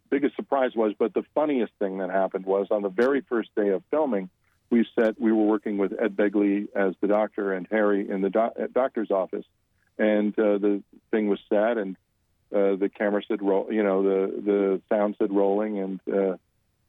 biggest 0.09 0.35
surprise 0.35 0.71
was, 0.75 0.93
but 0.97 1.13
the 1.13 1.23
funniest 1.33 1.73
thing 1.79 1.99
that 1.99 2.09
happened 2.09 2.45
was 2.45 2.67
on 2.71 2.81
the 2.81 2.89
very 2.89 3.21
first 3.21 3.49
day 3.55 3.69
of 3.69 3.83
filming, 3.91 4.29
we 4.69 4.85
set. 4.97 5.19
We 5.19 5.31
were 5.31 5.45
working 5.45 5.77
with 5.77 5.93
Ed 5.99 6.15
Begley 6.15 6.67
as 6.75 6.95
the 7.01 7.07
doctor 7.07 7.53
and 7.53 7.67
Harry 7.69 8.09
in 8.09 8.21
the 8.21 8.29
do- 8.29 8.67
doctor's 8.73 9.11
office, 9.11 9.45
and 9.97 10.37
uh, 10.37 10.57
the 10.57 10.83
thing 11.11 11.27
was 11.27 11.39
set, 11.49 11.77
and 11.77 11.95
uh, 12.53 12.75
the 12.75 12.89
camera 12.93 13.21
said 13.27 13.41
roll. 13.41 13.67
You 13.71 13.83
know, 13.83 14.03
the 14.03 14.41
the 14.41 14.81
sound 14.89 15.15
said 15.19 15.31
rolling, 15.31 15.79
and 15.79 15.99
uh, 16.11 16.37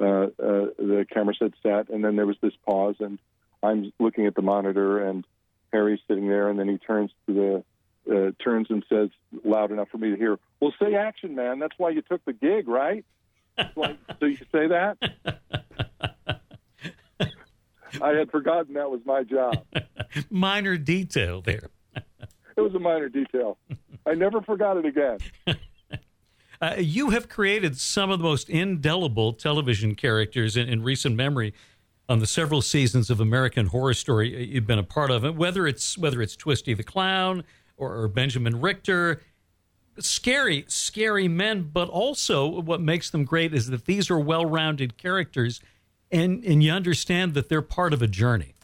uh, 0.00 0.04
uh, 0.04 0.66
the 0.78 1.06
camera 1.10 1.34
said 1.38 1.54
set, 1.62 1.88
and 1.88 2.04
then 2.04 2.16
there 2.16 2.26
was 2.26 2.36
this 2.40 2.54
pause, 2.66 2.96
and 3.00 3.18
I'm 3.62 3.92
looking 3.98 4.26
at 4.26 4.34
the 4.34 4.42
monitor, 4.42 5.04
and 5.04 5.24
Harry's 5.72 6.00
sitting 6.08 6.28
there, 6.28 6.48
and 6.48 6.58
then 6.58 6.68
he 6.68 6.78
turns 6.78 7.10
to 7.26 7.34
the 7.34 7.64
uh, 8.10 8.30
turns 8.42 8.68
and 8.70 8.84
says 8.88 9.08
loud 9.44 9.70
enough 9.70 9.88
for 9.88 9.98
me 9.98 10.10
to 10.10 10.16
hear, 10.16 10.38
"Well, 10.60 10.72
say 10.80 10.94
action, 10.94 11.34
man. 11.34 11.58
That's 11.58 11.74
why 11.78 11.90
you 11.90 12.02
took 12.02 12.24
the 12.24 12.32
gig, 12.32 12.68
right?" 12.68 13.04
like, 13.76 13.98
so 14.20 14.26
you 14.26 14.36
say 14.52 14.68
that? 14.68 14.98
I 18.00 18.10
had 18.10 18.30
forgotten 18.30 18.74
that 18.74 18.90
was 18.90 19.00
my 19.04 19.22
job. 19.24 19.64
Minor 20.30 20.76
detail 20.76 21.40
there. 21.40 21.70
it 21.94 22.60
was 22.60 22.74
a 22.74 22.78
minor 22.78 23.08
detail. 23.08 23.56
I 24.06 24.14
never 24.14 24.40
forgot 24.42 24.76
it 24.76 24.86
again. 24.86 25.18
Uh, 26.60 26.74
you 26.76 27.10
have 27.10 27.28
created 27.28 27.78
some 27.78 28.10
of 28.10 28.18
the 28.18 28.24
most 28.24 28.50
indelible 28.50 29.32
television 29.32 29.94
characters 29.94 30.56
in, 30.56 30.68
in, 30.68 30.82
recent 30.82 31.14
memory 31.14 31.54
on 32.08 32.18
the 32.18 32.26
several 32.26 32.60
seasons 32.60 33.10
of 33.10 33.20
American 33.20 33.66
Horror 33.66 33.94
Story 33.94 34.44
you've 34.44 34.66
been 34.66 34.80
a 34.80 34.82
part 34.82 35.12
of. 35.12 35.36
Whether 35.36 35.68
it's 35.68 35.96
whether 35.96 36.20
it's 36.20 36.34
Twisty 36.34 36.74
the 36.74 36.82
Clown 36.82 37.44
or, 37.78 37.94
or 37.94 38.08
Benjamin 38.08 38.60
Richter, 38.60 39.22
scary, 39.98 40.64
scary 40.68 41.28
men. 41.28 41.70
But 41.72 41.88
also, 41.88 42.46
what 42.46 42.80
makes 42.80 43.10
them 43.10 43.24
great 43.24 43.54
is 43.54 43.68
that 43.68 43.86
these 43.86 44.10
are 44.10 44.18
well-rounded 44.18 44.98
characters, 44.98 45.60
and 46.10 46.44
and 46.44 46.62
you 46.62 46.72
understand 46.72 47.34
that 47.34 47.48
they're 47.48 47.62
part 47.62 47.92
of 47.92 48.02
a 48.02 48.06
journey. 48.08 48.54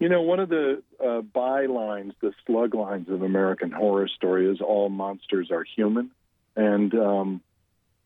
You 0.00 0.08
know, 0.08 0.22
one 0.22 0.40
of 0.40 0.48
the 0.48 0.82
uh, 1.00 1.22
bylines, 1.22 2.12
the 2.20 2.32
slug 2.46 2.74
lines 2.74 3.08
of 3.08 3.22
American 3.22 3.70
Horror 3.70 4.08
Story 4.08 4.50
is 4.50 4.60
"All 4.60 4.88
monsters 4.88 5.50
are 5.50 5.64
human," 5.64 6.10
and 6.56 6.94
um, 6.94 7.40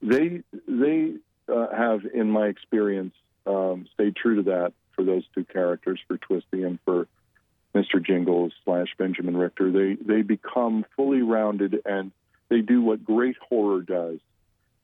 they 0.03 0.43
they 0.69 1.15
uh, 1.53 1.75
have, 1.75 2.05
in 2.13 2.31
my 2.31 2.47
experience, 2.47 3.15
um, 3.47 3.87
stayed 3.95 4.15
true 4.17 4.37
to 4.37 4.43
that 4.51 4.73
for 4.95 5.03
those 5.03 5.25
two 5.35 5.45
characters, 5.45 5.99
for 6.07 6.19
Twisty 6.19 6.63
and 6.63 6.79
for 6.85 7.09
Mr. 7.75 8.05
Jingles 8.05 8.53
slash 8.65 8.89
Benjamin 8.99 9.37
Richter. 9.37 9.71
They 9.71 9.95
they 9.95 10.23
become 10.23 10.85
fully 10.97 11.23
rounded 11.23 11.81
and 11.85 12.13
they 12.49 12.61
do 12.61 12.81
what 12.81 13.05
great 13.05 13.37
horror 13.49 13.83
does 13.83 14.19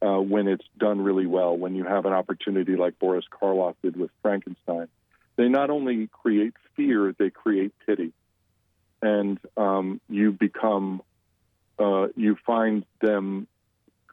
uh, 0.03 0.20
when 0.20 0.49
it's 0.49 0.64
done 0.79 1.01
really 1.01 1.27
well. 1.27 1.57
When 1.57 1.75
you 1.75 1.85
have 1.85 2.05
an 2.05 2.12
opportunity 2.12 2.77
like 2.77 2.99
Boris 2.99 3.25
Karloff 3.31 3.75
did 3.83 3.97
with 3.97 4.11
Frankenstein, 4.23 4.88
they 5.37 5.49
not 5.49 5.70
only 5.70 6.09
create 6.09 6.55
fear, 6.77 7.14
they 7.18 7.31
create 7.31 7.73
pity, 7.87 8.12
and 9.01 9.38
um, 9.57 10.01
you 10.09 10.33
become 10.33 11.03
uh, 11.79 12.09
you 12.16 12.37
find 12.47 12.85
them. 13.01 13.47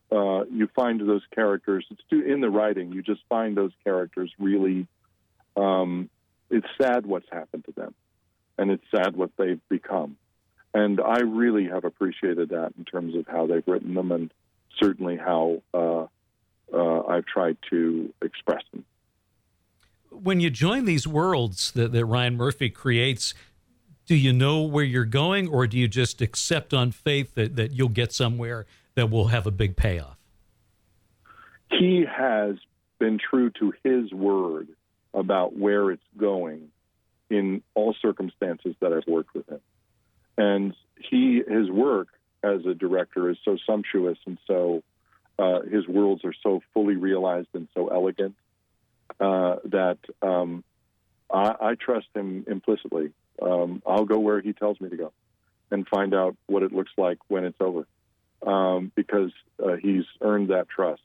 Uh, 0.09 0.43
you 0.51 0.67
find 0.75 0.99
those 0.99 1.21
characters. 1.33 1.85
It's 1.89 2.01
in 2.11 2.41
the 2.41 2.49
writing. 2.49 2.91
You 2.91 3.01
just 3.01 3.21
find 3.29 3.55
those 3.55 3.71
characters 3.83 4.31
really. 4.39 4.87
Um, 5.55 6.09
it's 6.49 6.67
sad 6.81 7.05
what's 7.05 7.27
happened 7.31 7.63
to 7.65 7.71
them 7.71 7.93
and 8.61 8.69
it's 8.69 8.83
sad 8.95 9.15
what 9.15 9.31
they've 9.37 9.59
become. 9.69 10.17
And 10.73 11.01
I 11.01 11.21
really 11.21 11.67
have 11.67 11.83
appreciated 11.83 12.49
that 12.49 12.73
in 12.77 12.85
terms 12.85 13.15
of 13.15 13.25
how 13.27 13.47
they've 13.47 13.63
written 13.65 13.95
them, 13.95 14.11
and 14.11 14.31
certainly 14.79 15.17
how 15.17 15.63
uh, 15.73 16.05
uh, 16.71 17.01
I've 17.07 17.25
tried 17.25 17.57
to 17.71 18.13
express 18.21 18.61
them. 18.71 18.85
When 20.11 20.39
you 20.39 20.51
join 20.51 20.85
these 20.85 21.07
worlds 21.07 21.71
that, 21.71 21.91
that 21.91 22.05
Ryan 22.05 22.37
Murphy 22.37 22.69
creates, 22.69 23.33
do 24.05 24.15
you 24.15 24.31
know 24.31 24.61
where 24.61 24.83
you're 24.83 25.05
going, 25.05 25.47
or 25.47 25.65
do 25.65 25.77
you 25.77 25.87
just 25.87 26.21
accept 26.21 26.73
on 26.73 26.91
faith 26.91 27.33
that, 27.33 27.55
that 27.55 27.71
you'll 27.71 27.89
get 27.89 28.13
somewhere 28.13 28.67
that 28.93 29.09
will 29.09 29.29
have 29.29 29.47
a 29.47 29.51
big 29.51 29.75
payoff? 29.75 30.17
He 31.71 32.05
has 32.05 32.57
been 32.99 33.17
true 33.17 33.49
to 33.59 33.73
his 33.83 34.13
word 34.13 34.67
about 35.13 35.57
where 35.57 35.91
it's 35.91 36.03
going 36.15 36.70
in 37.31 37.63
all 37.73 37.95
circumstances 38.01 38.75
that 38.81 38.91
I've 38.93 39.07
worked 39.07 39.33
with 39.33 39.47
him. 39.49 39.61
And 40.37 40.75
he, 40.99 41.41
his 41.47 41.69
work 41.69 42.09
as 42.43 42.65
a 42.65 42.73
director 42.73 43.29
is 43.29 43.37
so 43.45 43.57
sumptuous 43.65 44.17
and 44.25 44.37
so, 44.47 44.83
uh, 45.39 45.61
his 45.61 45.87
worlds 45.87 46.23
are 46.25 46.33
so 46.43 46.61
fully 46.73 46.95
realized 46.95 47.47
and 47.53 47.67
so 47.73 47.87
elegant 47.87 48.35
uh, 49.19 49.55
that 49.65 49.97
um, 50.21 50.63
I, 51.33 51.55
I, 51.61 51.75
trust 51.75 52.07
him 52.13 52.45
implicitly. 52.47 53.11
Um, 53.41 53.81
I'll 53.87 54.05
go 54.05 54.19
where 54.19 54.41
he 54.41 54.53
tells 54.53 54.79
me 54.79 54.89
to 54.89 54.97
go 54.97 55.13
and 55.71 55.87
find 55.87 56.13
out 56.13 56.35
what 56.47 56.63
it 56.63 56.73
looks 56.73 56.91
like 56.97 57.17
when 57.27 57.45
it's 57.45 57.59
over 57.59 57.87
um, 58.45 58.91
because 58.93 59.31
uh, 59.63 59.77
he's 59.81 60.03
earned 60.21 60.49
that 60.49 60.69
trust. 60.69 61.01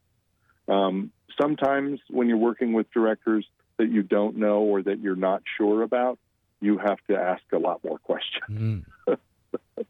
Um, 0.68 1.12
sometimes 1.40 2.00
when 2.10 2.28
you're 2.28 2.36
working 2.36 2.72
with 2.72 2.90
directors, 2.90 3.46
that 3.78 3.90
you 3.90 4.02
don't 4.02 4.36
know 4.36 4.60
or 4.60 4.82
that 4.82 5.00
you're 5.00 5.16
not 5.16 5.42
sure 5.56 5.82
about, 5.82 6.18
you 6.60 6.78
have 6.78 6.98
to 7.08 7.16
ask 7.16 7.42
a 7.52 7.58
lot 7.58 7.82
more 7.84 7.98
questions. 7.98 8.44
Mm. 8.50 8.84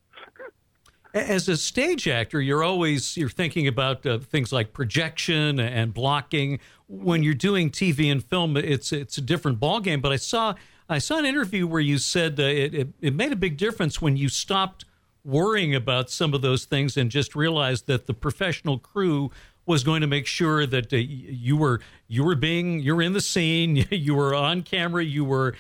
As 1.15 1.49
a 1.49 1.57
stage 1.57 2.07
actor, 2.07 2.43
you're 2.43 2.63
always 2.63 3.17
you're 3.17 3.31
thinking 3.31 3.67
about 3.67 4.05
uh, 4.05 4.19
things 4.19 4.53
like 4.53 4.75
projection 4.75 5.59
and 5.59 5.95
blocking. 5.95 6.61
When 6.89 7.23
you're 7.23 7.33
doing 7.33 7.71
TV 7.71 8.13
and 8.13 8.23
film, 8.23 8.57
it's 8.57 8.93
it's 8.93 9.17
a 9.17 9.23
different 9.23 9.59
ballgame. 9.59 10.03
But 10.03 10.13
I 10.13 10.17
saw 10.17 10.55
I 10.91 10.99
saw 10.99 11.17
an 11.17 11.25
interview 11.25 11.67
where 11.67 11.81
you 11.81 11.97
said 11.97 12.39
uh, 12.39 12.43
it, 12.43 12.75
it, 12.75 12.89
it 13.01 13.15
made 13.15 13.33
a 13.33 13.37
big 13.37 13.57
difference 13.57 14.03
when 14.03 14.19
you 14.19 14.29
stopped 14.29 14.85
worrying 15.25 15.75
about 15.75 16.09
some 16.11 16.35
of 16.35 16.43
those 16.43 16.67
things 16.67 16.97
and 16.97 17.11
just 17.11 17.35
realized 17.35 17.87
that 17.87 18.07
the 18.07 18.15
professional 18.15 18.79
crew 18.79 19.31
was 19.67 19.83
going 19.83 20.01
to 20.01 20.07
make 20.07 20.27
sure 20.27 20.65
that 20.65 20.93
uh, 20.93 20.97
you 20.97 21.57
were 21.57 21.81
you 22.09 22.25
were 22.25 22.37
being 22.37 22.81
you're 22.81 23.03
in 23.03 23.13
the 23.13 23.21
scene, 23.21 23.77
you 23.91 24.15
were 24.15 24.35
on 24.35 24.63
camera, 24.63 25.05
you 25.05 25.25
were 25.25 25.55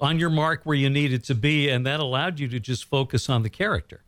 on 0.00 0.18
your 0.18 0.30
mark 0.30 0.62
where 0.64 0.76
you 0.76 0.88
needed 0.88 1.24
to 1.24 1.34
be, 1.34 1.68
and 1.68 1.84
that 1.84 2.00
allowed 2.00 2.40
you 2.40 2.48
to 2.48 2.58
just 2.58 2.84
focus 2.84 3.28
on 3.28 3.42
the 3.42 3.50
character. 3.50 4.02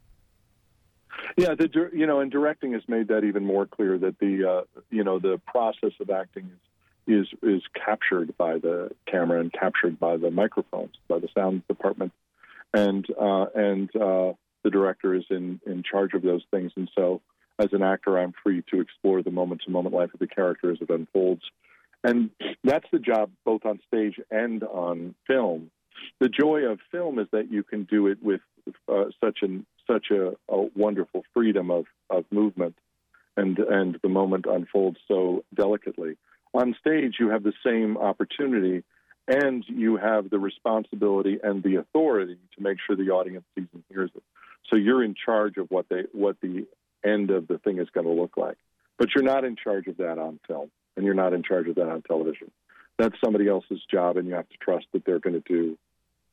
Yeah, 1.37 1.55
the 1.55 1.91
you 1.93 2.07
know, 2.07 2.21
and 2.21 2.31
directing 2.31 2.73
has 2.73 2.83
made 2.89 3.09
that 3.09 3.25
even 3.25 3.45
more 3.45 3.67
clear 3.67 3.99
that 3.99 4.19
the 4.19 4.49
uh, 4.49 4.81
you 4.91 5.05
know 5.05 5.19
the 5.19 5.41
process 5.47 5.93
of 6.01 6.11
acting 6.11 6.45
is 6.45 6.59
is 7.07 7.27
is 7.43 7.63
captured 7.75 8.37
by 8.37 8.59
the 8.59 8.91
camera 9.07 9.41
and 9.41 9.53
captured 9.53 9.99
by 9.99 10.17
the 10.17 10.31
microphones, 10.31 10.95
by 11.09 11.19
the 11.19 11.29
sound 11.35 11.67
department, 11.69 12.13
and 12.73 13.07
uh, 13.21 13.47
and 13.55 13.95
uh, 13.97 14.33
the 14.63 14.71
director 14.71 15.15
is 15.15 15.25
in 15.31 15.61
in 15.67 15.83
charge 15.83 16.15
of 16.15 16.23
those 16.23 16.45
things, 16.51 16.73
and 16.77 16.91
so 16.95 17.21
as 17.59 17.69
an 17.73 17.83
actor, 17.83 18.19
I'm 18.19 18.33
free 18.43 18.63
to 18.73 18.81
explore 18.81 19.23
the 19.23 19.31
moment 19.31 19.63
to 19.65 19.71
moment 19.71 19.95
life 19.95 20.13
of 20.15 20.21
the 20.21 20.27
character 20.27 20.71
as 20.73 20.79
it 20.81 20.91
unfolds. 20.91 21.43
And 22.05 22.31
that's 22.65 22.87
the 22.93 22.99
job 22.99 23.31
both 23.45 23.65
on 23.65 23.81
stage 23.87 24.19
and 24.31 24.63
on 24.65 25.15
film. 25.27 25.71
The 26.21 26.29
joy 26.29 26.63
of 26.63 26.81
film 26.91 27.19
is 27.19 27.29
that 27.33 27.51
you 27.51 27.63
can 27.63 27.85
do 27.85 28.09
it 28.09 28.19
with 28.23 28.41
uh, 28.89 29.05
such 29.23 29.39
an 29.43 29.67
such 29.91 30.07
a, 30.11 30.33
a, 30.49 30.69
wonderful 30.77 31.25
freedom 31.35 31.71
of, 31.71 31.85
of 32.11 32.25
movement, 32.31 32.77
and 33.37 33.59
and 33.59 33.99
the 34.03 34.09
moment 34.09 34.47
unfolds 34.49 34.99
so 35.07 35.45
delicately. 35.55 36.17
On 36.55 36.75
stage, 36.81 37.15
you 37.19 37.31
have 37.31 37.43
the 37.43 37.53
same 37.65 37.97
opportunity, 37.97 38.85
and 39.29 39.65
you 39.69 39.97
have 39.97 40.31
the 40.31 40.39
responsibility 40.39 41.39
and 41.43 41.63
the 41.63 41.77
authority 41.77 42.39
to 42.57 42.63
make 42.63 42.79
sure 42.85 42.97
the 42.97 43.11
audience 43.11 43.45
sees 43.55 43.69
and 43.73 43.83
hears 43.89 44.11
it. 44.15 44.23
So 44.69 44.77
you're 44.77 45.05
in 45.05 45.15
charge 45.15 45.57
of 45.57 45.71
what 45.71 45.87
they 45.89 46.03
what 46.13 46.37
the 46.41 46.67
end 47.05 47.31
of 47.31 47.49
the 47.49 47.59
thing 47.59 47.79
is 47.79 47.89
going 47.91 48.07
to 48.07 48.13
look 48.13 48.37
like. 48.37 48.57
But 48.99 49.09
you're 49.15 49.25
not 49.25 49.45
in 49.45 49.57
charge 49.57 49.87
of 49.87 49.97
that 49.99 50.19
on 50.19 50.39
film, 50.47 50.71
and 50.97 51.05
you're 51.05 51.15
not 51.15 51.33
in 51.33 51.43
charge 51.43 51.69
of 51.69 51.75
that 51.77 51.89
on 51.89 52.03
television. 52.03 52.51
That's 52.99 53.15
somebody 53.25 53.49
else's 53.49 53.81
job, 53.91 54.17
and 54.17 54.29
you 54.29 54.35
have 54.35 54.49
to 54.49 54.57
trust 54.59 54.87
that 54.93 55.05
they're 55.05 55.19
going 55.19 55.41
to 55.41 55.53
do 55.53 55.79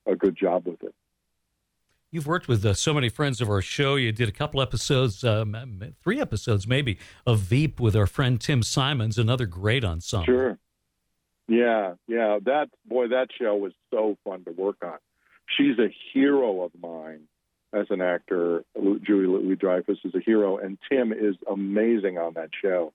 a 0.06 0.16
good 0.16 0.36
job 0.36 0.68
with 0.68 0.84
it. 0.84 0.94
You've 2.12 2.28
worked 2.28 2.48
with 2.48 2.66
uh, 2.66 2.74
so 2.74 2.94
many 2.94 3.08
friends 3.08 3.40
of 3.40 3.50
our 3.50 3.62
show. 3.62 3.96
You 3.96 4.12
did 4.12 4.28
a 4.28 4.32
couple 4.32 4.62
episodes, 4.62 5.24
um, 5.24 5.94
three 6.04 6.20
episodes 6.20 6.68
maybe, 6.68 6.98
of 7.26 7.40
Veep 7.40 7.80
with 7.80 7.96
our 7.96 8.08
friend 8.08 8.42
Tim 8.42 8.64
Simons, 8.64 9.18
another 9.20 9.46
great 9.46 9.86
ensemble. 9.86 10.26
Sure. 10.26 10.58
Yeah, 11.48 11.96
yeah. 12.08 12.40
That 12.44 12.70
boy, 12.86 13.10
that 13.10 13.28
show 13.40 13.56
was 13.56 13.74
so 13.92 14.18
fun 14.24 14.44
to 14.46 14.52
work 14.52 14.78
on. 14.84 14.98
She's 15.58 15.78
a 15.80 15.94
hero 16.14 16.62
of 16.62 16.72
mine 16.80 17.22
as 17.74 17.88
an 17.90 18.02
actor. 18.02 18.64
Julia 18.76 19.30
Louis-Dreyfus 19.30 20.00
is 20.04 20.16
a 20.16 20.20
hero, 20.20 20.58
and 20.58 20.78
Tim 20.90 21.12
is 21.14 21.36
amazing 21.50 22.18
on 22.18 22.34
that 22.34 22.50
show. 22.62 22.94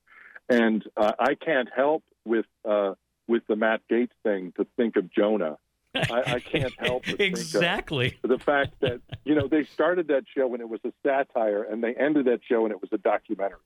And 0.48 0.84
uh, 0.96 1.12
I 1.18 1.34
can't 1.34 1.68
help 1.74 2.02
with 2.24 2.46
uh, 2.68 2.94
with 3.26 3.46
the 3.46 3.56
Matt 3.56 3.80
Gaetz 3.90 4.10
thing 4.22 4.52
to 4.56 4.66
think 4.76 4.96
of 4.96 5.10
Jonah. 5.12 5.58
I, 5.94 6.22
I 6.26 6.40
can't 6.40 6.74
help 6.78 7.08
exactly 7.20 8.18
the 8.22 8.38
fact 8.38 8.80
that 8.80 9.00
you 9.24 9.34
know 9.34 9.46
they 9.48 9.64
started 9.64 10.08
that 10.08 10.24
show 10.34 10.46
when 10.46 10.60
it 10.60 10.68
was 10.68 10.80
a 10.84 10.92
satire, 11.02 11.62
and 11.62 11.82
they 11.82 11.94
ended 11.94 12.26
that 12.26 12.40
show 12.46 12.62
when 12.62 12.72
it 12.72 12.80
was 12.80 12.90
a 12.92 12.98
documentary. 12.98 13.60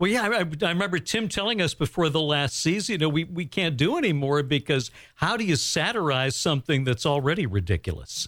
Well, 0.00 0.10
yeah, 0.10 0.22
I, 0.22 0.38
I, 0.38 0.68
remember 0.70 0.98
Tim 0.98 1.28
telling 1.28 1.62
us 1.62 1.72
before 1.72 2.08
the 2.08 2.20
last 2.20 2.60
season, 2.60 2.94
you 2.94 2.98
know, 2.98 3.08
we, 3.08 3.24
we 3.24 3.46
can't 3.46 3.76
do 3.76 3.96
anymore 3.96 4.42
because 4.42 4.90
how 5.14 5.36
do 5.36 5.44
you 5.44 5.54
satirize 5.54 6.34
something 6.34 6.82
that's 6.82 7.06
already 7.06 7.46
ridiculous? 7.46 8.26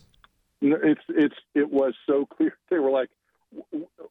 It's 0.61 1.01
it's 1.09 1.35
it 1.55 1.71
was 1.71 1.95
so 2.07 2.27
clear. 2.37 2.57
They 2.71 2.79
were 2.79 2.91
like, 2.91 3.11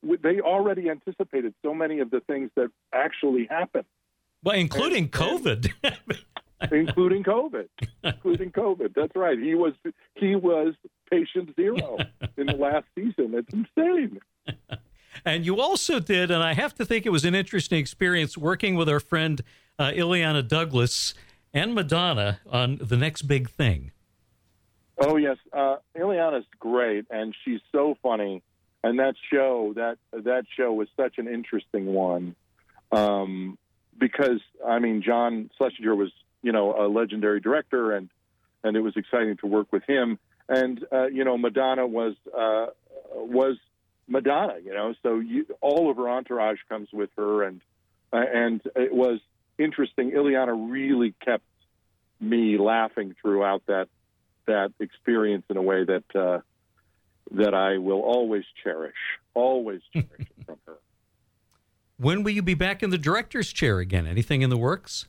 they 0.01 0.41
already 0.41 0.89
anticipated 0.89 1.53
so 1.63 1.73
many 1.73 1.99
of 1.99 2.11
the 2.11 2.21
things 2.21 2.51
that 2.55 2.69
actually 2.93 3.47
happened. 3.49 3.85
Well, 4.43 4.55
including 4.55 5.05
and, 5.05 5.11
COVID. 5.11 5.71
Including 6.71 7.23
COVID. 7.23 7.67
including 8.03 8.51
COVID. 8.51 8.93
That's 8.95 9.15
right. 9.15 9.37
He 9.37 9.55
was 9.55 9.73
he 10.15 10.35
was 10.35 10.73
patient 11.11 11.49
zero 11.55 11.97
in 12.37 12.47
the 12.47 12.55
last 12.55 12.85
season. 12.95 13.33
It's 13.35 13.53
insane. 13.53 14.19
And 15.25 15.45
you 15.45 15.59
also 15.59 15.99
did, 15.99 16.31
and 16.31 16.41
I 16.41 16.53
have 16.53 16.73
to 16.75 16.85
think 16.85 17.05
it 17.05 17.09
was 17.09 17.25
an 17.25 17.35
interesting 17.35 17.79
experience 17.79 18.37
working 18.37 18.75
with 18.75 18.87
our 18.87 18.99
friend 18.99 19.41
uh, 19.77 19.91
Illeana 19.91 20.47
Douglas 20.47 21.13
and 21.53 21.73
Madonna 21.73 22.39
on 22.49 22.77
the 22.81 22.97
next 22.97 23.23
big 23.23 23.49
thing. 23.49 23.91
Oh 24.97 25.17
yes, 25.17 25.37
uh, 25.51 25.77
Illeana's 25.95 26.45
great, 26.59 27.05
and 27.09 27.35
she's 27.43 27.59
so 27.71 27.97
funny. 28.01 28.41
And 28.83 28.99
that 28.99 29.15
show, 29.31 29.73
that 29.75 29.97
that 30.11 30.45
show 30.55 30.71
was 30.71 30.87
such 30.95 31.17
an 31.17 31.27
interesting 31.27 31.87
one, 31.87 32.35
um, 32.91 33.57
because 33.97 34.41
I 34.65 34.79
mean, 34.79 35.01
John 35.01 35.49
Schlesinger 35.57 35.95
was, 35.95 36.11
you 36.43 36.51
know, 36.51 36.75
a 36.77 36.87
legendary 36.87 37.39
director, 37.39 37.93
and 37.93 38.09
and 38.63 38.77
it 38.77 38.81
was 38.81 38.95
exciting 38.95 39.37
to 39.37 39.47
work 39.47 39.71
with 39.71 39.83
him. 39.87 40.19
And 40.47 40.85
uh, 40.91 41.07
you 41.07 41.23
know, 41.23 41.37
Madonna 41.37 41.87
was 41.87 42.13
uh, 42.37 42.67
was 43.15 43.57
Madonna, 44.07 44.57
you 44.63 44.73
know, 44.73 44.93
so 45.01 45.19
you, 45.19 45.47
all 45.61 45.89
of 45.89 45.97
her 45.97 46.07
entourage 46.07 46.59
comes 46.69 46.89
with 46.93 47.09
her, 47.17 47.43
and 47.43 47.61
uh, 48.13 48.23
and 48.33 48.61
it 48.75 48.93
was 48.93 49.19
interesting. 49.57 50.11
Illeana 50.11 50.71
really 50.71 51.15
kept 51.23 51.43
me 52.19 52.57
laughing 52.57 53.15
throughout 53.21 53.63
that 53.65 53.87
that 54.47 54.73
experience 54.79 55.45
in 55.49 55.57
a 55.57 55.61
way 55.61 55.83
that 55.83 56.15
uh, 56.15 56.39
that 57.31 57.53
I 57.53 57.77
will 57.77 58.01
always 58.01 58.43
cherish, 58.63 58.95
always 59.33 59.81
cherish 59.93 60.27
from 60.45 60.57
her. 60.67 60.77
When 61.97 62.23
will 62.23 62.31
you 62.31 62.41
be 62.41 62.55
back 62.55 62.83
in 62.83 62.89
the 62.89 62.97
director's 62.97 63.53
chair 63.53 63.79
again? 63.79 64.05
Anything 64.05 64.41
in 64.41 64.49
the 64.49 64.57
works? 64.57 65.07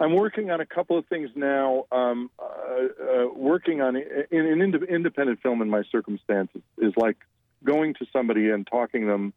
I'm 0.00 0.12
working 0.14 0.50
on 0.50 0.60
a 0.60 0.66
couple 0.66 0.98
of 0.98 1.06
things 1.06 1.30
now. 1.36 1.84
Um, 1.92 2.30
uh, 2.38 2.44
uh, 2.44 3.28
working 3.34 3.80
on 3.80 3.96
in 3.96 4.46
an 4.46 4.60
independent 4.60 5.40
film 5.40 5.62
in 5.62 5.70
my 5.70 5.82
circumstances 5.92 6.62
is 6.78 6.92
like 6.96 7.16
going 7.62 7.94
to 7.94 8.06
somebody 8.12 8.50
and 8.50 8.66
talking 8.66 9.06
them 9.06 9.32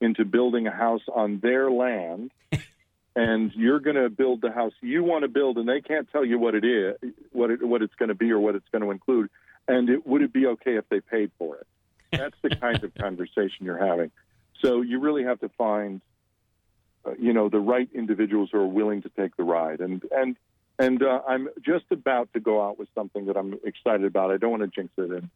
into 0.00 0.24
building 0.24 0.66
a 0.66 0.70
house 0.70 1.02
on 1.12 1.40
their 1.40 1.70
land 1.70 2.30
and 3.16 3.52
you're 3.54 3.80
going 3.80 3.96
to 3.96 4.08
build 4.10 4.40
the 4.40 4.50
house 4.50 4.72
you 4.80 5.02
want 5.02 5.22
to 5.22 5.28
build 5.28 5.56
and 5.58 5.68
they 5.68 5.80
can't 5.80 6.10
tell 6.10 6.24
you 6.24 6.38
what 6.38 6.54
it 6.54 6.64
is 6.64 6.96
what 7.32 7.50
it, 7.50 7.62
what 7.62 7.82
it's 7.82 7.94
going 7.94 8.08
to 8.08 8.14
be 8.14 8.30
or 8.30 8.38
what 8.38 8.54
it's 8.54 8.68
going 8.72 8.82
to 8.82 8.90
include 8.90 9.28
and 9.68 9.88
it, 9.88 10.06
would 10.06 10.22
it 10.22 10.32
be 10.32 10.46
okay 10.46 10.76
if 10.76 10.88
they 10.88 11.00
paid 11.00 11.30
for 11.38 11.56
it 11.56 11.66
that's 12.10 12.36
the 12.42 12.50
kind 12.50 12.82
of 12.82 12.94
conversation 12.98 13.64
you're 13.64 13.84
having 13.84 14.10
so 14.62 14.80
you 14.80 14.98
really 15.00 15.24
have 15.24 15.40
to 15.40 15.48
find 15.50 16.00
uh, 17.04 17.12
you 17.18 17.32
know 17.32 17.48
the 17.48 17.60
right 17.60 17.88
individuals 17.94 18.48
who 18.52 18.58
are 18.58 18.66
willing 18.66 19.02
to 19.02 19.08
take 19.10 19.36
the 19.36 19.44
ride 19.44 19.80
and 19.80 20.02
and 20.10 20.36
and 20.78 21.02
uh, 21.02 21.20
I'm 21.26 21.48
just 21.64 21.84
about 21.90 22.32
to 22.32 22.40
go 22.40 22.66
out 22.66 22.78
with 22.78 22.88
something 22.94 23.26
that 23.26 23.36
I'm 23.36 23.58
excited 23.64 24.04
about. 24.04 24.30
I 24.30 24.38
don't 24.38 24.50
want 24.50 24.62
to 24.62 24.68
jinx 24.68 24.92
it, 24.96 25.10
and 25.10 25.30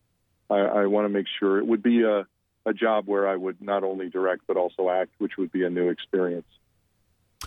I, 0.51 0.83
I 0.83 0.87
want 0.87 1.05
to 1.05 1.09
make 1.09 1.27
sure 1.39 1.59
it 1.59 1.67
would 1.67 1.83
be 1.83 2.03
a, 2.03 2.27
a 2.67 2.73
job 2.73 3.07
where 3.07 3.29
I 3.29 3.37
would 3.37 3.63
not 3.63 3.85
only 3.85 4.09
direct 4.09 4.43
but 4.47 4.57
also 4.57 4.91
act, 4.91 5.13
which 5.19 5.37
would 5.39 5.53
be 5.53 5.65
a 5.65 5.71
new 5.71 5.89
experience. 5.89 6.47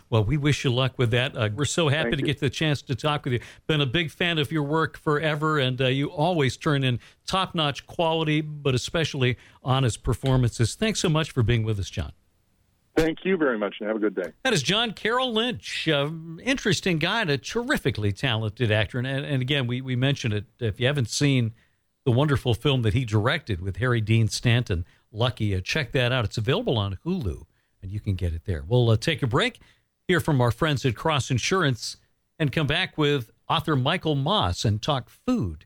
Well, 0.10 0.24
we 0.24 0.38
wish 0.38 0.64
you 0.64 0.72
luck 0.72 0.98
with 0.98 1.12
that. 1.12 1.36
Uh, 1.36 1.50
we're 1.54 1.66
so 1.66 1.90
happy 1.90 2.12
Thank 2.12 2.16
to 2.16 2.20
you. 2.22 2.26
get 2.28 2.40
the 2.40 2.50
chance 2.50 2.82
to 2.84 2.96
talk 2.96 3.26
with 3.26 3.34
you. 3.34 3.40
Been 3.68 3.82
a 3.82 3.86
big 3.86 4.10
fan 4.10 4.38
of 4.38 4.52
your 4.52 4.64
work 4.64 4.98
forever, 4.98 5.60
and 5.60 5.82
uh, 5.82 5.88
you 5.88 6.08
always 6.08 6.56
turn 6.58 6.84
in 6.84 7.00
top 7.26 7.56
notch 7.56 7.86
quality, 7.88 8.42
but 8.42 8.74
especially 8.74 9.38
honest 9.64 10.04
performances. 10.04 10.76
Thanks 10.76 11.00
so 11.00 11.10
much 11.10 11.32
for 11.32 11.44
being 11.44 11.64
with 11.64 11.80
us, 11.80 11.90
John. 11.90 12.14
Thank 12.96 13.20
you 13.24 13.38
very 13.38 13.58
much, 13.58 13.76
and 13.80 13.88
have 13.88 13.98
a 13.98 14.00
good 14.00 14.16
day. 14.16 14.32
That 14.44 14.54
is 14.54 14.64
John 14.64 14.92
Carroll 14.92 15.34
Lynch. 15.34 15.88
Uh, 15.88 16.10
interesting 16.44 16.98
guy 17.00 17.22
and 17.22 17.30
a 17.30 17.38
terrifically 17.38 18.12
talented 18.12 18.72
actor. 18.72 19.00
And, 19.00 19.08
and 19.08 19.42
again, 19.42 19.66
we, 19.66 19.82
we 19.82 19.96
mentioned 19.96 20.34
it. 20.34 20.46
If 20.60 20.80
you 20.80 20.88
haven't 20.88 21.10
seen 21.10 21.54
the 22.04 22.12
wonderful 22.12 22.54
film 22.54 22.82
that 22.82 22.94
he 22.94 23.06
directed 23.06 23.62
with 23.62 23.78
Harry 23.78 24.02
Dean 24.02 24.28
Stanton, 24.28 24.86
Lucky. 25.12 25.56
Uh, 25.56 25.62
check 25.62 25.92
that 25.92 26.12
out. 26.12 26.26
It's 26.26 26.38
available 26.38 26.78
on 26.78 26.98
Hulu, 27.06 27.44
and 27.82 27.92
you 27.92 28.00
can 28.00 28.16
get 28.16 28.34
it 28.34 28.44
there. 28.46 28.64
We'll 28.66 28.90
uh, 28.90 28.98
take 28.98 29.22
a 29.22 29.28
break, 29.28 29.60
hear 30.12 30.20
from 30.20 30.42
our 30.42 30.52
friends 30.52 30.86
at 30.86 30.94
Cross 30.94 31.32
Insurance, 31.32 31.96
and 32.38 32.52
come 32.52 32.68
back 32.68 32.98
with 32.98 33.32
author 33.48 33.78
Michael 33.78 34.16
Moss 34.16 34.66
and 34.66 34.82
talk 34.82 35.10
food 35.10 35.66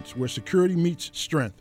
where 0.09 0.27
security 0.27 0.75
meets 0.75 1.11
strength. 1.13 1.55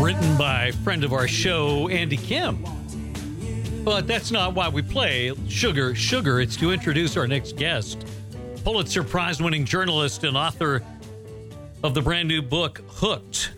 Written 0.00 0.36
by 0.36 0.72
friend 0.84 1.04
of 1.04 1.12
our 1.12 1.26
show, 1.28 1.88
Andy 1.88 2.16
Kim. 2.16 2.64
But 3.84 4.06
that's 4.06 4.30
not 4.30 4.54
why 4.54 4.68
we 4.68 4.82
play 4.82 5.32
Sugar, 5.48 5.94
Sugar. 5.94 6.40
It's 6.40 6.56
to 6.56 6.70
introduce 6.70 7.16
our 7.16 7.26
next 7.26 7.56
guest. 7.56 8.04
Pulitzer 8.62 9.02
Prize 9.02 9.40
winning 9.42 9.64
journalist 9.64 10.22
and 10.24 10.36
author 10.36 10.82
of 11.82 11.94
the 11.94 12.02
brand 12.02 12.28
new 12.28 12.42
book, 12.42 12.82
Hooked 12.88 13.52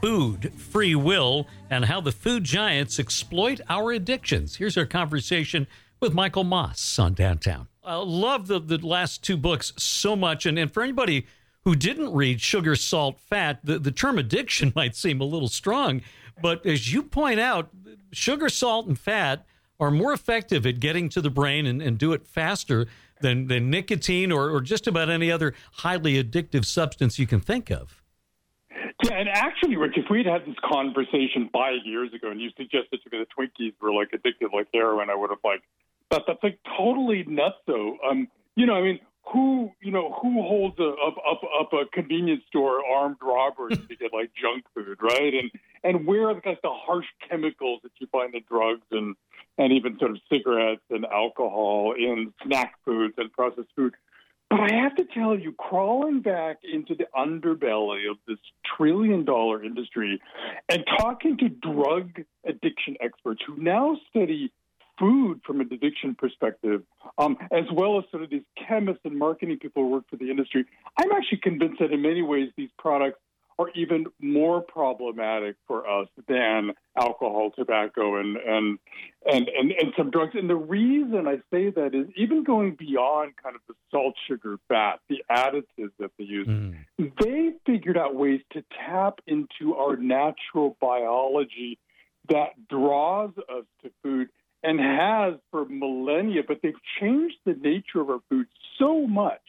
Food, 0.00 0.52
Free 0.56 0.94
Will, 0.94 1.46
and 1.68 1.84
How 1.84 2.00
the 2.00 2.12
Food 2.12 2.44
Giants 2.44 2.98
Exploit 2.98 3.60
Our 3.68 3.92
Addictions. 3.92 4.56
Here's 4.56 4.78
our 4.78 4.86
conversation 4.86 5.66
with 6.00 6.14
Michael 6.14 6.44
Moss 6.44 6.98
on 6.98 7.12
Downtown. 7.12 7.68
I 7.84 7.96
love 7.96 8.46
the, 8.46 8.60
the 8.60 8.78
last 8.78 9.22
two 9.22 9.36
books 9.36 9.74
so 9.76 10.16
much. 10.16 10.46
And, 10.46 10.58
and 10.58 10.72
for 10.72 10.82
anybody 10.82 11.26
who 11.64 11.76
didn't 11.76 12.14
read 12.14 12.40
Sugar, 12.40 12.74
Salt, 12.76 13.20
Fat, 13.20 13.60
the, 13.62 13.78
the 13.78 13.92
term 13.92 14.18
addiction 14.18 14.72
might 14.76 14.96
seem 14.96 15.20
a 15.20 15.24
little 15.24 15.48
strong. 15.48 16.00
But 16.40 16.64
as 16.64 16.92
you 16.92 17.02
point 17.02 17.40
out, 17.40 17.68
sugar, 18.12 18.48
salt, 18.48 18.86
and 18.86 18.98
fat 18.98 19.44
are 19.78 19.90
more 19.90 20.14
effective 20.14 20.66
at 20.66 20.80
getting 20.80 21.10
to 21.10 21.20
the 21.20 21.30
brain 21.30 21.66
and, 21.66 21.82
and 21.82 21.98
do 21.98 22.12
it 22.12 22.26
faster 22.26 22.86
than, 23.20 23.46
than 23.48 23.70
nicotine 23.70 24.32
or, 24.32 24.50
or 24.50 24.60
just 24.60 24.86
about 24.86 25.10
any 25.10 25.30
other 25.30 25.54
highly 25.74 26.22
addictive 26.22 26.64
substance 26.64 27.18
you 27.18 27.26
can 27.26 27.40
think 27.40 27.70
of. 27.70 28.02
Yeah, 29.04 29.14
and 29.14 29.28
actually, 29.30 29.76
Rich, 29.76 29.94
if 29.96 30.10
we'd 30.10 30.26
had 30.26 30.44
this 30.44 30.56
conversation 30.62 31.48
five 31.52 31.78
years 31.84 32.12
ago 32.12 32.30
and 32.30 32.40
you 32.40 32.50
suggested 32.56 33.00
to 33.02 33.10
me 33.10 33.24
the 33.24 33.26
Twinkies 33.34 33.72
were 33.80 33.92
like 33.92 34.10
addictive 34.10 34.52
like 34.52 34.68
heroin, 34.74 35.08
I 35.08 35.14
would 35.14 35.30
have 35.30 35.38
like, 35.42 35.62
but 36.10 36.24
that's 36.26 36.42
like 36.42 36.58
totally 36.76 37.24
nuts. 37.26 37.56
Though, 37.66 37.96
um, 38.08 38.28
you 38.56 38.66
know, 38.66 38.74
I 38.74 38.82
mean, 38.82 39.00
who, 39.32 39.70
you 39.80 39.90
know, 39.90 40.18
who 40.20 40.42
holds 40.42 40.78
a, 40.78 40.88
up 40.88 41.16
up 41.26 41.40
up 41.58 41.72
a 41.72 41.86
convenience 41.92 42.42
store 42.48 42.84
armed 42.84 43.16
robbers 43.22 43.78
to 43.78 43.96
get 43.96 44.12
like 44.12 44.32
junk 44.40 44.64
food, 44.74 44.98
right? 45.00 45.32
And 45.34 45.50
and 45.82 46.06
where 46.06 46.28
are 46.28 46.34
the, 46.34 46.42
like, 46.44 46.60
the 46.62 46.70
harsh 46.70 47.06
chemicals 47.26 47.80
that 47.82 47.92
you 48.00 48.06
find 48.08 48.34
in 48.34 48.42
drugs 48.48 48.86
and 48.90 49.16
and 49.60 49.74
even 49.74 49.98
sort 49.98 50.12
of 50.12 50.16
cigarettes 50.32 50.80
and 50.88 51.04
alcohol 51.04 51.94
in 51.96 52.32
snack 52.44 52.74
foods 52.84 53.12
and 53.18 53.30
processed 53.30 53.68
food. 53.76 53.94
But 54.48 54.60
I 54.60 54.74
have 54.82 54.96
to 54.96 55.04
tell 55.04 55.38
you, 55.38 55.52
crawling 55.52 56.22
back 56.22 56.60
into 56.64 56.94
the 56.94 57.06
underbelly 57.14 58.10
of 58.10 58.16
this 58.26 58.38
trillion 58.76 59.24
dollar 59.24 59.62
industry 59.62 60.20
and 60.68 60.82
talking 60.98 61.36
to 61.38 61.48
drug 61.50 62.22
addiction 62.44 62.96
experts 63.00 63.42
who 63.46 63.62
now 63.62 63.96
study 64.08 64.50
food 64.98 65.40
from 65.46 65.60
an 65.60 65.68
addiction 65.72 66.14
perspective, 66.14 66.82
um, 67.18 67.36
as 67.52 67.64
well 67.72 67.98
as 67.98 68.04
sort 68.10 68.22
of 68.22 68.30
these 68.30 68.42
chemists 68.66 69.02
and 69.04 69.16
marketing 69.16 69.58
people 69.58 69.82
who 69.82 69.90
work 69.90 70.04
for 70.08 70.16
the 70.16 70.30
industry, 70.30 70.64
I'm 70.98 71.12
actually 71.12 71.38
convinced 71.42 71.80
that 71.80 71.92
in 71.92 72.02
many 72.02 72.22
ways 72.22 72.50
these 72.56 72.70
products 72.78 73.20
are 73.60 73.70
even 73.74 74.06
more 74.20 74.60
problematic 74.62 75.56
for 75.66 75.88
us 75.88 76.08
than 76.28 76.72
alcohol, 76.96 77.50
tobacco, 77.54 78.16
and 78.16 78.36
and 78.36 78.78
and 79.26 79.48
and, 79.48 79.72
and 79.72 79.92
some 79.96 80.10
drugs. 80.10 80.32
And 80.34 80.48
the 80.48 80.56
reason 80.56 81.26
I 81.26 81.36
say 81.52 81.70
that 81.70 81.94
is 81.94 82.06
even 82.16 82.44
going 82.44 82.76
beyond 82.78 83.34
kind 83.42 83.54
of 83.54 83.62
the 83.68 83.74
salt, 83.90 84.14
sugar, 84.28 84.56
fat, 84.68 85.00
the 85.08 85.22
additives 85.30 85.92
that 85.98 86.10
they 86.18 86.24
use, 86.24 86.46
mm. 86.46 86.74
they 86.98 87.50
figured 87.66 87.98
out 87.98 88.14
ways 88.14 88.40
to 88.52 88.64
tap 88.86 89.20
into 89.26 89.74
our 89.74 89.96
natural 89.96 90.76
biology 90.80 91.78
that 92.28 92.50
draws 92.68 93.30
us 93.48 93.64
to 93.82 93.90
food 94.02 94.28
and 94.62 94.78
has 94.78 95.34
for 95.50 95.64
millennia, 95.64 96.42
but 96.46 96.58
they've 96.62 96.74
changed 97.00 97.36
the 97.46 97.54
nature 97.54 98.00
of 98.00 98.10
our 98.10 98.20
food 98.28 98.46
so 98.78 99.06
much 99.06 99.40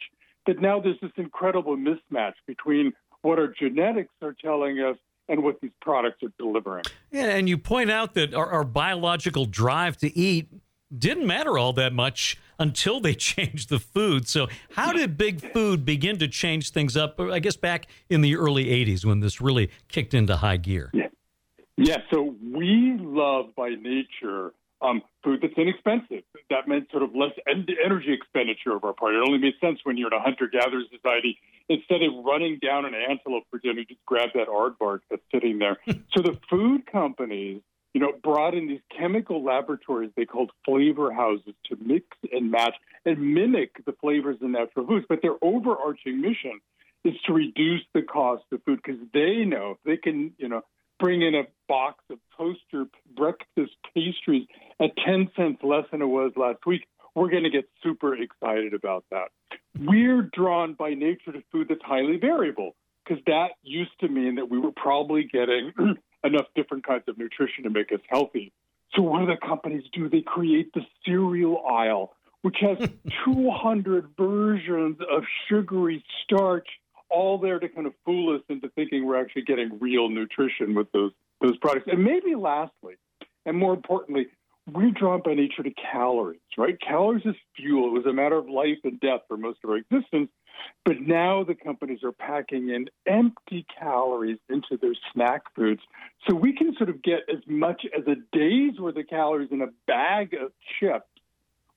that 0.46 0.60
now 0.60 0.80
there's 0.80 0.98
this 1.00 1.12
incredible 1.16 1.76
mismatch 1.76 2.32
between 2.46 2.92
what 3.22 3.38
our 3.38 3.48
genetics 3.48 4.12
are 4.20 4.34
telling 4.34 4.80
us 4.80 4.96
and 5.28 5.42
what 5.42 5.60
these 5.60 5.72
products 5.80 6.22
are 6.22 6.32
delivering. 6.38 6.84
Yeah, 7.10 7.28
and 7.28 7.48
you 7.48 7.56
point 7.56 7.90
out 7.90 8.14
that 8.14 8.34
our, 8.34 8.50
our 8.50 8.64
biological 8.64 9.46
drive 9.46 9.96
to 9.98 10.16
eat 10.16 10.48
didn't 10.96 11.26
matter 11.26 11.56
all 11.56 11.72
that 11.72 11.92
much 11.92 12.38
until 12.58 13.00
they 13.00 13.14
changed 13.32 13.68
the 13.68 13.78
food. 13.78 14.28
So, 14.28 14.48
how 14.72 14.92
did 14.92 15.16
big 15.16 15.52
food 15.52 15.84
begin 15.84 16.18
to 16.18 16.28
change 16.28 16.70
things 16.70 16.96
up? 16.96 17.18
I 17.18 17.38
guess 17.38 17.56
back 17.56 17.86
in 18.10 18.20
the 18.20 18.36
early 18.36 18.66
80s 18.66 19.04
when 19.04 19.20
this 19.20 19.40
really 19.40 19.70
kicked 19.88 20.14
into 20.14 20.36
high 20.36 20.58
gear. 20.58 20.90
Yeah. 20.92 21.08
Yeah, 21.78 21.98
so 22.12 22.36
we 22.42 22.96
love 23.00 23.54
by 23.56 23.70
nature 23.70 24.52
um, 24.82 25.02
food 25.22 25.40
that's 25.42 25.54
inexpensive. 25.56 26.24
That 26.50 26.66
meant 26.66 26.90
sort 26.90 27.02
of 27.02 27.14
less 27.14 27.32
en- 27.48 27.66
energy 27.84 28.12
expenditure 28.12 28.74
of 28.74 28.84
our 28.84 28.92
part. 28.92 29.14
It 29.14 29.22
only 29.24 29.38
made 29.38 29.54
sense 29.60 29.78
when 29.84 29.96
you're 29.96 30.08
in 30.08 30.12
a 30.12 30.20
hunter 30.20 30.48
gatherer 30.48 30.82
society. 30.94 31.38
Instead 31.68 32.02
of 32.02 32.24
running 32.24 32.58
down 32.60 32.84
an 32.84 32.94
antelope 32.94 33.44
for 33.50 33.58
dinner, 33.58 33.82
just 33.88 34.04
grab 34.04 34.30
that 34.34 34.48
aardvark 34.48 35.00
that's 35.08 35.22
sitting 35.32 35.58
there. 35.58 35.78
so 35.86 36.22
the 36.22 36.38
food 36.50 36.86
companies, 36.90 37.62
you 37.94 38.00
know, 38.00 38.12
brought 38.22 38.54
in 38.54 38.68
these 38.68 38.80
chemical 38.96 39.42
laboratories 39.42 40.10
they 40.16 40.24
called 40.24 40.50
flavor 40.64 41.12
houses 41.12 41.54
to 41.66 41.76
mix 41.80 42.06
and 42.32 42.50
match 42.50 42.74
and 43.04 43.34
mimic 43.34 43.84
the 43.84 43.92
flavors 43.92 44.38
in 44.40 44.52
natural 44.52 44.86
foods. 44.86 45.06
But 45.08 45.22
their 45.22 45.36
overarching 45.42 46.20
mission 46.20 46.60
is 47.04 47.14
to 47.26 47.32
reduce 47.32 47.82
the 47.94 48.02
cost 48.02 48.44
of 48.52 48.62
food 48.64 48.80
because 48.84 49.00
they 49.12 49.44
know 49.44 49.78
they 49.84 49.96
can, 49.96 50.32
you 50.38 50.48
know, 50.48 50.62
bring 51.02 51.20
in 51.20 51.34
a 51.34 51.42
box 51.68 52.04
of 52.10 52.18
toaster 52.38 52.86
breakfast 53.16 53.72
pastries 53.92 54.46
at 54.80 54.90
10 55.04 55.30
cents 55.36 55.58
less 55.64 55.84
than 55.90 56.00
it 56.00 56.06
was 56.06 56.30
last 56.36 56.64
week, 56.64 56.86
we're 57.16 57.28
going 57.28 57.42
to 57.42 57.50
get 57.50 57.68
super 57.82 58.14
excited 58.14 58.72
about 58.72 59.04
that. 59.10 59.28
We're 59.76 60.30
drawn 60.32 60.74
by 60.74 60.94
nature 60.94 61.32
to 61.32 61.42
food 61.50 61.66
that's 61.68 61.82
highly 61.82 62.18
variable 62.18 62.76
because 63.04 63.22
that 63.26 63.48
used 63.64 63.98
to 64.00 64.08
mean 64.08 64.36
that 64.36 64.48
we 64.48 64.58
were 64.58 64.70
probably 64.70 65.24
getting 65.24 65.72
enough 66.24 66.46
different 66.54 66.86
kinds 66.86 67.02
of 67.08 67.18
nutrition 67.18 67.64
to 67.64 67.70
make 67.70 67.90
us 67.90 68.00
healthy. 68.08 68.52
So, 68.94 69.02
what 69.02 69.20
do 69.20 69.26
the 69.26 69.36
companies 69.44 69.82
do? 69.92 70.08
They 70.08 70.22
create 70.22 70.72
the 70.72 70.82
cereal 71.04 71.64
aisle, 71.66 72.14
which 72.42 72.58
has 72.60 72.78
200 73.24 74.10
versions 74.16 74.98
of 75.10 75.24
sugary 75.48 76.04
starch 76.22 76.68
all 77.12 77.38
there 77.38 77.58
to 77.58 77.68
kind 77.68 77.86
of 77.86 77.92
fool 78.04 78.34
us 78.34 78.42
into 78.48 78.68
thinking 78.70 79.04
we're 79.04 79.20
actually 79.20 79.42
getting 79.42 79.78
real 79.80 80.08
nutrition 80.08 80.74
with 80.74 80.90
those 80.92 81.12
those 81.40 81.56
products. 81.58 81.88
And 81.90 82.04
maybe 82.04 82.34
lastly, 82.34 82.94
and 83.44 83.56
more 83.56 83.74
importantly, 83.74 84.28
we're 84.70 84.92
drawn 84.92 85.22
by 85.24 85.34
nature 85.34 85.62
to 85.62 85.72
calories, 85.92 86.40
right? 86.56 86.78
Calories 86.80 87.26
is 87.26 87.34
fuel. 87.56 87.88
It 87.88 87.92
was 87.92 88.06
a 88.06 88.12
matter 88.12 88.36
of 88.36 88.48
life 88.48 88.78
and 88.84 89.00
death 89.00 89.22
for 89.26 89.36
most 89.36 89.58
of 89.64 89.70
our 89.70 89.76
existence. 89.76 90.30
But 90.84 91.00
now 91.00 91.42
the 91.42 91.54
companies 91.54 92.00
are 92.04 92.12
packing 92.12 92.68
in 92.68 92.86
empty 93.06 93.66
calories 93.78 94.38
into 94.48 94.78
their 94.80 94.94
snack 95.12 95.42
foods. 95.56 95.80
So 96.28 96.36
we 96.36 96.54
can 96.54 96.74
sort 96.76 96.90
of 96.90 97.02
get 97.02 97.20
as 97.28 97.40
much 97.46 97.84
as 97.96 98.06
a 98.06 98.14
day's 98.36 98.78
worth 98.78 98.96
of 98.96 99.08
calories 99.08 99.48
in 99.50 99.62
a 99.62 99.68
bag 99.86 100.34
of 100.34 100.52
chips 100.78 101.06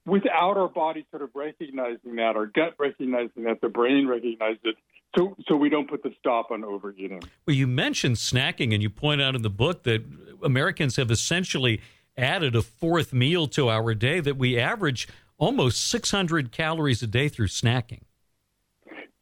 without 0.05 0.57
our 0.57 0.67
body 0.67 1.05
sort 1.09 1.23
of 1.23 1.29
recognizing 1.33 2.17
that, 2.17 2.35
our 2.35 2.45
gut 2.45 2.75
recognizing 2.77 3.45
that, 3.45 3.61
the 3.61 3.69
brain 3.69 4.07
recognizes 4.07 4.59
it. 4.63 4.75
So, 5.15 5.35
so 5.47 5.55
we 5.55 5.69
don't 5.69 5.89
put 5.89 6.03
the 6.03 6.11
stop 6.19 6.51
on 6.51 6.63
overeating. 6.63 7.21
Well, 7.45 7.55
you 7.55 7.67
mentioned 7.67 8.17
snacking, 8.17 8.73
and 8.73 8.83
you 8.83 8.89
point 8.89 9.21
out 9.21 9.35
in 9.35 9.41
the 9.41 9.49
book 9.49 9.83
that 9.83 10.03
Americans 10.43 10.97
have 10.97 11.09
essentially 11.09 11.81
added 12.17 12.55
a 12.55 12.61
fourth 12.61 13.13
meal 13.13 13.47
to 13.47 13.69
our 13.69 13.93
day, 13.93 14.19
that 14.19 14.37
we 14.37 14.59
average 14.59 15.07
almost 15.37 15.89
600 15.89 16.51
calories 16.51 17.01
a 17.01 17.07
day 17.07 17.29
through 17.29 17.47
snacking. 17.47 18.01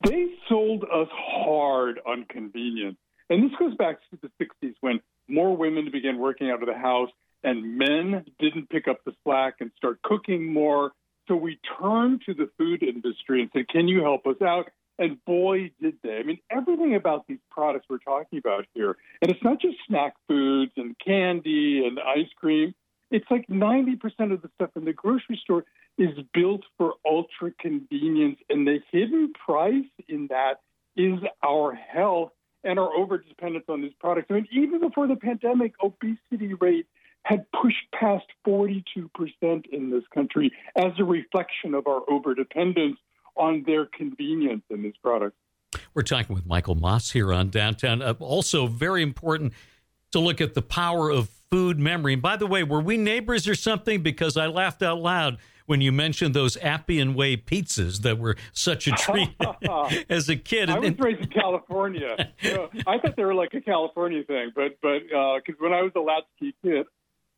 They 0.04 0.28
sold 0.50 0.84
us 0.84 1.08
hard 1.12 2.00
on 2.06 2.26
convenience. 2.30 2.98
And 3.30 3.44
this 3.44 3.58
goes 3.58 3.76
back 3.76 3.98
to 4.12 4.18
the 4.22 4.46
60s 4.46 4.74
when 4.82 5.00
more 5.28 5.56
women 5.56 5.90
began 5.92 6.20
working 6.20 6.50
out 6.50 6.62
of 6.62 6.68
the 6.68 6.78
house 6.78 7.10
and 7.44 7.78
men 7.78 8.26
didn't 8.40 8.70
pick 8.70 8.88
up 8.88 9.00
the 9.06 9.14
slack 9.24 9.56
and 9.60 9.72
start 9.78 10.02
cooking 10.04 10.52
more. 10.52 10.92
So 11.28 11.36
we 11.36 11.58
turned 11.80 12.22
to 12.26 12.34
the 12.34 12.50
food 12.58 12.84
industry 12.84 13.42
and 13.42 13.50
said, 13.54 13.68
Can 13.70 13.88
you 13.88 14.02
help 14.02 14.28
us 14.28 14.42
out? 14.42 14.70
And 15.00 15.24
boy, 15.26 15.72
did 15.82 15.96
they. 16.04 16.18
I 16.18 16.24
mean, 16.24 16.40
everything 16.52 16.96
about 16.96 17.26
these 17.28 17.40
products 17.50 17.88
we're 17.90 17.98
talking 17.98 18.40
about 18.40 18.66
here, 18.74 18.96
and 19.22 19.32
it's 19.32 19.44
not 19.44 19.60
just 19.60 19.78
snack 19.88 20.14
foods 20.28 20.72
and 20.78 20.96
candy 21.04 21.86
and 21.86 22.00
ice 22.00 22.30
cream. 22.36 22.76
It's 23.10 23.26
like 23.30 23.48
90% 23.48 24.00
of 24.34 24.42
the 24.42 24.50
stuff 24.56 24.72
in 24.76 24.86
the 24.86 24.94
grocery 24.94 25.40
store 25.44 25.66
is 25.98 26.18
built 26.34 26.64
for 26.78 26.94
ultra 27.06 27.52
convenience. 27.60 28.40
And 28.50 28.68
the 28.68 28.80
hidden 28.92 29.34
price 29.34 29.86
in 30.08 30.28
that 30.28 30.62
is 30.96 31.20
our 31.44 31.74
health 31.74 32.32
and 32.64 32.80
our 32.80 32.92
over 32.94 33.18
dependence 33.18 33.66
on 33.70 33.82
these 33.82 33.94
products. 34.00 34.28
I 34.30 34.34
mean, 34.34 34.48
even 34.52 34.80
before 34.80 35.08
the 35.08 35.16
pandemic, 35.16 35.74
obesity 35.84 36.54
rate 36.60 36.88
had 37.24 37.46
pushed 37.52 37.92
past 37.94 38.26
42% 38.46 39.08
in 39.72 39.90
this 39.90 40.04
country 40.14 40.52
as 40.76 40.92
a 41.00 41.04
reflection 41.04 41.74
of 41.74 41.88
our 41.88 42.02
overdependence 42.10 42.98
on 43.36 43.64
their 43.66 43.86
convenience 43.86 44.64
in 44.70 44.84
these 44.84 44.98
products. 45.02 45.38
We're 45.94 46.04
talking 46.04 46.36
with 46.36 46.46
Michael 46.46 46.76
Moss 46.76 47.12
here 47.12 47.34
on 47.34 47.50
Downtown. 47.50 48.02
Uh, 48.02 48.14
also, 48.20 48.68
very 48.68 49.02
important 49.02 49.54
to 50.12 50.20
look 50.20 50.40
at 50.40 50.54
the 50.54 50.62
power 50.62 51.10
of 51.10 51.30
food 51.50 51.80
memory. 51.80 52.14
And 52.14 52.22
by 52.22 52.38
the 52.38 52.48
way, 52.48 52.64
were 52.64 52.82
we 52.82 52.98
neighbors 52.98 53.48
or 53.48 53.56
something? 53.56 54.02
Because 54.02 54.38
I 54.38 54.48
laughed 54.48 54.84
out 54.84 55.00
loud 55.00 55.38
when 55.66 55.82
you 55.82 55.92
mentioned 55.92 56.34
those 56.34 56.58
Appian 56.58 57.14
Way 57.14 57.38
pizzas 57.38 58.02
that 58.02 58.18
were 58.20 58.36
such 58.52 58.88
a 58.88 58.92
treat 58.92 59.30
as 60.10 60.30
a 60.30 60.36
kid. 60.36 60.70
I 60.70 60.80
was 60.80 60.98
raised 61.00 61.22
in 61.22 61.30
California. 61.30 62.32
you 62.42 62.54
know, 62.54 62.70
I 62.86 62.98
thought 62.98 63.16
they 63.16 63.24
were 63.24 63.36
like 63.36 63.54
a 63.54 63.62
California 63.62 64.24
thing, 64.24 64.52
but 64.56 64.80
but 64.82 65.00
because 65.04 65.42
uh, 65.50 65.64
when 65.64 65.74
I 65.74 65.82
was 65.82 65.92
a 65.96 66.00
latchkey 66.00 66.56
kid, 66.64 66.86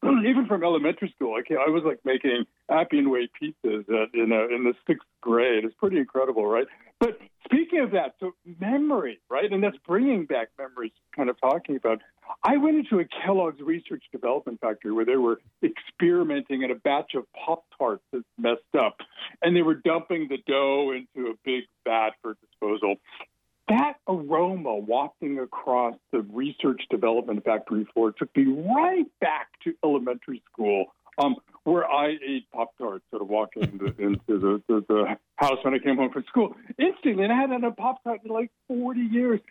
even 0.28 0.46
from 0.48 0.64
elementary 0.64 1.12
school, 1.16 1.36
I, 1.36 1.54
I 1.54 1.70
was 1.70 1.84
like 1.86 2.00
making 2.06 2.46
Appian 2.70 3.10
Way 3.10 3.30
pizzas 3.42 3.86
in 4.14 4.32
a, 4.32 4.56
in 4.56 4.64
the 4.64 4.74
sixth 4.88 5.08
grade. 5.22 5.66
It's 5.66 5.76
pretty 5.76 5.98
incredible, 5.98 6.46
right? 6.46 6.68
But 7.00 7.20
speaking 7.44 7.80
of 7.80 7.92
that, 7.92 8.16
so 8.20 8.32
memory, 8.60 9.20
right? 9.30 9.52
And 9.52 9.64
that's 9.64 9.78
bringing 9.86 10.26
back 10.26 10.50
memories, 10.58 10.92
kind 11.16 11.30
of 11.30 11.40
talking 11.40 11.76
about. 11.76 12.02
I 12.44 12.58
went 12.58 12.78
into 12.78 13.00
a 13.00 13.06
Kellogg's 13.06 13.62
research 13.62 14.04
development 14.12 14.60
factory 14.62 14.92
where 14.92 15.06
they 15.06 15.18
were 15.18 15.40
experimenting 15.64 16.64
in 16.64 16.72
a 16.72 16.76
batch 16.76 17.14
of 17.16 17.26
Pop 17.34 17.66
Tarts 17.78 18.04
that 18.14 18.24
messed 18.38 18.62
up, 18.78 18.98
and 19.42 19.56
they 19.56 19.62
were 19.62 19.76
dumping 19.76 20.28
the 20.30 20.38
dough 20.48 20.92
into 20.92 21.30
a 21.30 21.34
big 21.44 21.64
vat 21.86 22.12
for 22.22 22.36
disposal 22.42 22.96
that 23.68 23.94
aroma 24.08 24.76
wafting 24.76 25.40
across 25.40 25.96
the 26.12 26.22
research 26.32 26.82
development 26.90 27.44
factory 27.44 27.88
floor 27.94 28.12
took 28.12 28.36
me 28.36 28.46
right 28.46 29.06
back 29.20 29.48
to 29.66 29.74
elementary 29.84 30.42
school, 30.52 30.86
um, 31.18 31.36
where 31.64 31.86
I 31.86 32.16
ate 32.26 32.50
Pop 32.52 32.78
Tarts, 32.78 33.04
sort 33.10 33.22
of 33.22 33.28
walking 33.28 33.64
into, 33.64 33.86
into 34.02 34.20
the, 34.28 34.62
the, 34.68 34.86
the, 34.88 35.18
house 35.36 35.58
when 35.64 35.74
I 35.74 35.80
came 35.80 35.98
home 35.98 36.12
from 36.12 36.24
school 36.30 36.56
instantly. 36.78 37.24
And 37.24 37.34
I 37.34 37.36
hadn't 37.36 37.64
had 37.64 37.72
a 37.72 37.76
Pop 37.76 38.04
Tart 38.04 38.22
in 38.24 38.32
like 38.32 38.52
40 38.68 39.00
years. 39.00 39.42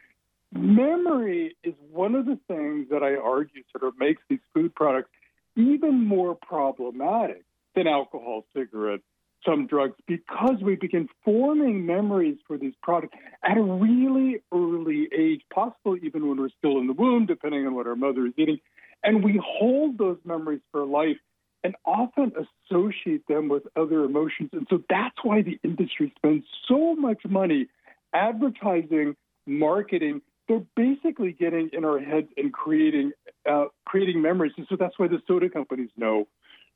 Memory 0.52 1.56
is 1.62 1.74
one 1.90 2.14
of 2.14 2.26
the 2.26 2.38
things 2.48 2.88
that 2.90 3.02
I 3.02 3.16
argue 3.16 3.62
sort 3.76 3.86
of 3.86 3.98
makes 3.98 4.22
these 4.28 4.40
food 4.54 4.74
products 4.74 5.10
even 5.56 6.06
more 6.06 6.34
problematic 6.34 7.44
than 7.74 7.86
alcohol, 7.86 8.44
cigarettes, 8.56 9.02
some 9.44 9.66
drugs 9.66 9.94
because 10.06 10.56
we 10.62 10.76
begin 10.76 11.08
forming 11.24 11.86
memories 11.86 12.38
for 12.46 12.56
these 12.56 12.74
products 12.82 13.16
at 13.42 13.56
a 13.56 13.62
really 13.62 14.42
early 14.52 15.08
age, 15.16 15.42
possibly 15.52 16.00
even 16.02 16.28
when 16.28 16.38
we're 16.38 16.48
still 16.58 16.78
in 16.78 16.86
the 16.86 16.92
womb, 16.92 17.26
depending 17.26 17.66
on 17.66 17.74
what 17.74 17.86
our 17.86 17.96
mother 17.96 18.26
is 18.26 18.32
eating. 18.38 18.58
And 19.04 19.22
we 19.22 19.40
hold 19.44 19.98
those 19.98 20.18
memories 20.24 20.62
for 20.72 20.84
life. 20.84 21.18
and 21.62 21.74
often 21.86 22.30
associate 22.36 23.26
them 23.26 23.48
with 23.48 23.62
other 23.74 24.04
emotions. 24.04 24.50
And 24.52 24.66
so 24.68 24.82
that's 24.90 25.16
why 25.22 25.40
the 25.40 25.58
industry 25.64 26.12
spends 26.16 26.44
so 26.68 26.94
much 26.94 27.22
money 27.26 27.68
advertising, 28.12 29.16
marketing. 29.46 30.20
They're 30.46 30.66
basically 30.76 31.32
getting 31.32 31.70
in 31.72 31.86
our 31.86 31.98
heads 31.98 32.28
and 32.36 32.52
creating 32.52 33.12
uh, 33.50 33.66
creating 33.86 34.20
memories. 34.20 34.52
And 34.58 34.66
so 34.68 34.76
that's 34.78 34.98
why 34.98 35.08
the 35.08 35.20
soda 35.26 35.48
companies 35.48 35.88
know 35.96 36.26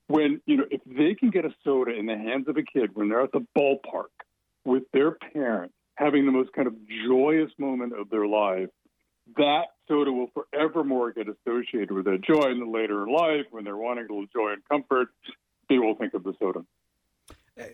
when 0.07 0.41
you 0.47 0.57
know 0.57 0.65
if 0.71 0.81
they 0.87 1.15
can 1.15 1.31
get 1.31 1.45
a 1.45 1.51
soda 1.63 1.93
in 1.93 2.07
the 2.07 2.17
hands 2.17 2.49
of 2.49 2.57
a 2.57 2.63
kid 2.63 2.91
when 2.95 3.09
they're 3.09 3.23
at 3.23 3.33
the 3.33 3.47
ballpark 3.57 4.15
with 4.65 4.85
their 4.93 5.13
parents 5.13 5.75
having 5.97 6.27
the 6.27 6.33
most 6.33 6.53
kind 6.53 6.67
of 6.67 6.75
joyous 7.07 7.51
moment 7.59 7.93
of 7.93 8.09
their 8.11 8.27
life 8.27 8.69
that 9.37 9.65
soda 9.87 10.13
will 10.13 10.31
forevermore 10.35 11.13
get 11.13 11.27
associated 11.29 11.93
with 11.93 12.05
that 12.05 12.23
joy 12.23 12.51
in 12.51 12.61
the 12.61 12.67
later 12.67 13.07
life 13.09 13.47
when 13.51 13.65
they're 13.65 13.77
wanting 13.77 14.07
a 14.09 14.13
little 14.13 14.27
joy 14.35 14.53
and 14.53 14.63
comfort 14.69 15.09
they 15.69 15.79
will 15.79 15.95
think 15.95 16.15
of 16.15 16.23
the 16.25 16.33
soda 16.39 16.65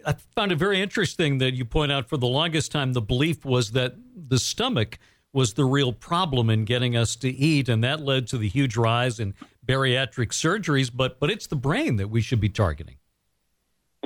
I 0.06 0.14
found 0.34 0.50
it 0.50 0.56
very 0.56 0.80
interesting 0.80 1.38
that 1.38 1.52
you 1.52 1.64
point 1.64 1.92
out 1.92 2.08
for 2.08 2.16
the 2.16 2.26
longest 2.26 2.72
time 2.72 2.94
the 2.94 3.02
belief 3.02 3.44
was 3.44 3.72
that 3.72 3.94
the 4.16 4.38
stomach 4.38 4.98
was 5.34 5.54
the 5.54 5.64
real 5.64 5.92
problem 5.92 6.48
in 6.48 6.64
getting 6.64 6.96
us 6.96 7.16
to 7.16 7.28
eat, 7.28 7.68
and 7.68 7.82
that 7.84 8.00
led 8.00 8.26
to 8.28 8.38
the 8.38 8.48
huge 8.48 8.76
rise 8.76 9.18
in 9.18 9.34
bariatric 9.66 10.28
surgeries. 10.28 10.90
But 10.94 11.18
but 11.20 11.30
it's 11.30 11.48
the 11.48 11.56
brain 11.56 11.96
that 11.96 12.08
we 12.08 12.22
should 12.22 12.40
be 12.40 12.48
targeting. 12.48 12.96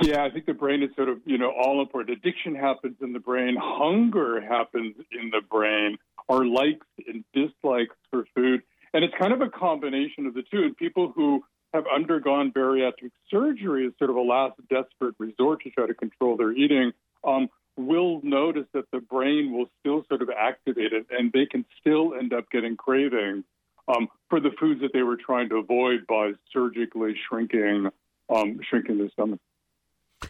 Yeah, 0.01 0.23
I 0.23 0.29
think 0.29 0.45
the 0.45 0.53
brain 0.53 0.81
is 0.81 0.89
sort 0.95 1.07
of 1.07 1.19
you 1.25 1.37
know 1.37 1.51
all 1.51 1.81
important. 1.81 2.17
Addiction 2.17 2.55
happens 2.55 2.97
in 3.01 3.13
the 3.13 3.19
brain. 3.19 3.55
Hunger 3.61 4.41
happens 4.41 4.95
in 5.11 5.29
the 5.29 5.41
brain. 5.49 5.97
Our 6.29 6.45
likes 6.45 6.85
and 7.07 7.23
dislikes 7.33 7.95
for 8.11 8.25
food, 8.35 8.61
and 8.93 9.03
it's 9.03 9.13
kind 9.19 9.33
of 9.33 9.41
a 9.41 9.49
combination 9.49 10.25
of 10.27 10.33
the 10.33 10.43
two. 10.43 10.63
And 10.63 10.77
people 10.77 11.11
who 11.15 11.43
have 11.73 11.85
undergone 11.93 12.51
bariatric 12.51 13.11
surgery 13.29 13.85
as 13.87 13.93
sort 13.97 14.09
of 14.09 14.15
a 14.15 14.21
last 14.21 14.59
desperate 14.69 15.15
resort 15.19 15.61
to 15.63 15.69
try 15.71 15.87
to 15.87 15.93
control 15.93 16.37
their 16.37 16.51
eating 16.51 16.91
um, 17.23 17.49
will 17.77 18.19
notice 18.23 18.65
that 18.73 18.85
the 18.91 18.99
brain 18.99 19.53
will 19.53 19.67
still 19.79 20.03
sort 20.07 20.21
of 20.21 20.29
activate 20.29 20.93
it 20.93 21.05
and 21.11 21.31
they 21.31 21.45
can 21.45 21.65
still 21.79 22.13
end 22.13 22.33
up 22.33 22.49
getting 22.51 22.75
cravings 22.75 23.43
um, 23.87 24.07
for 24.29 24.39
the 24.39 24.51
foods 24.59 24.81
that 24.81 24.91
they 24.93 25.03
were 25.03 25.17
trying 25.17 25.49
to 25.49 25.55
avoid 25.55 26.05
by 26.07 26.31
surgically 26.51 27.15
shrinking 27.27 27.89
um, 28.33 28.59
shrinking 28.67 28.99
their 28.99 29.09
stomach. 29.09 29.39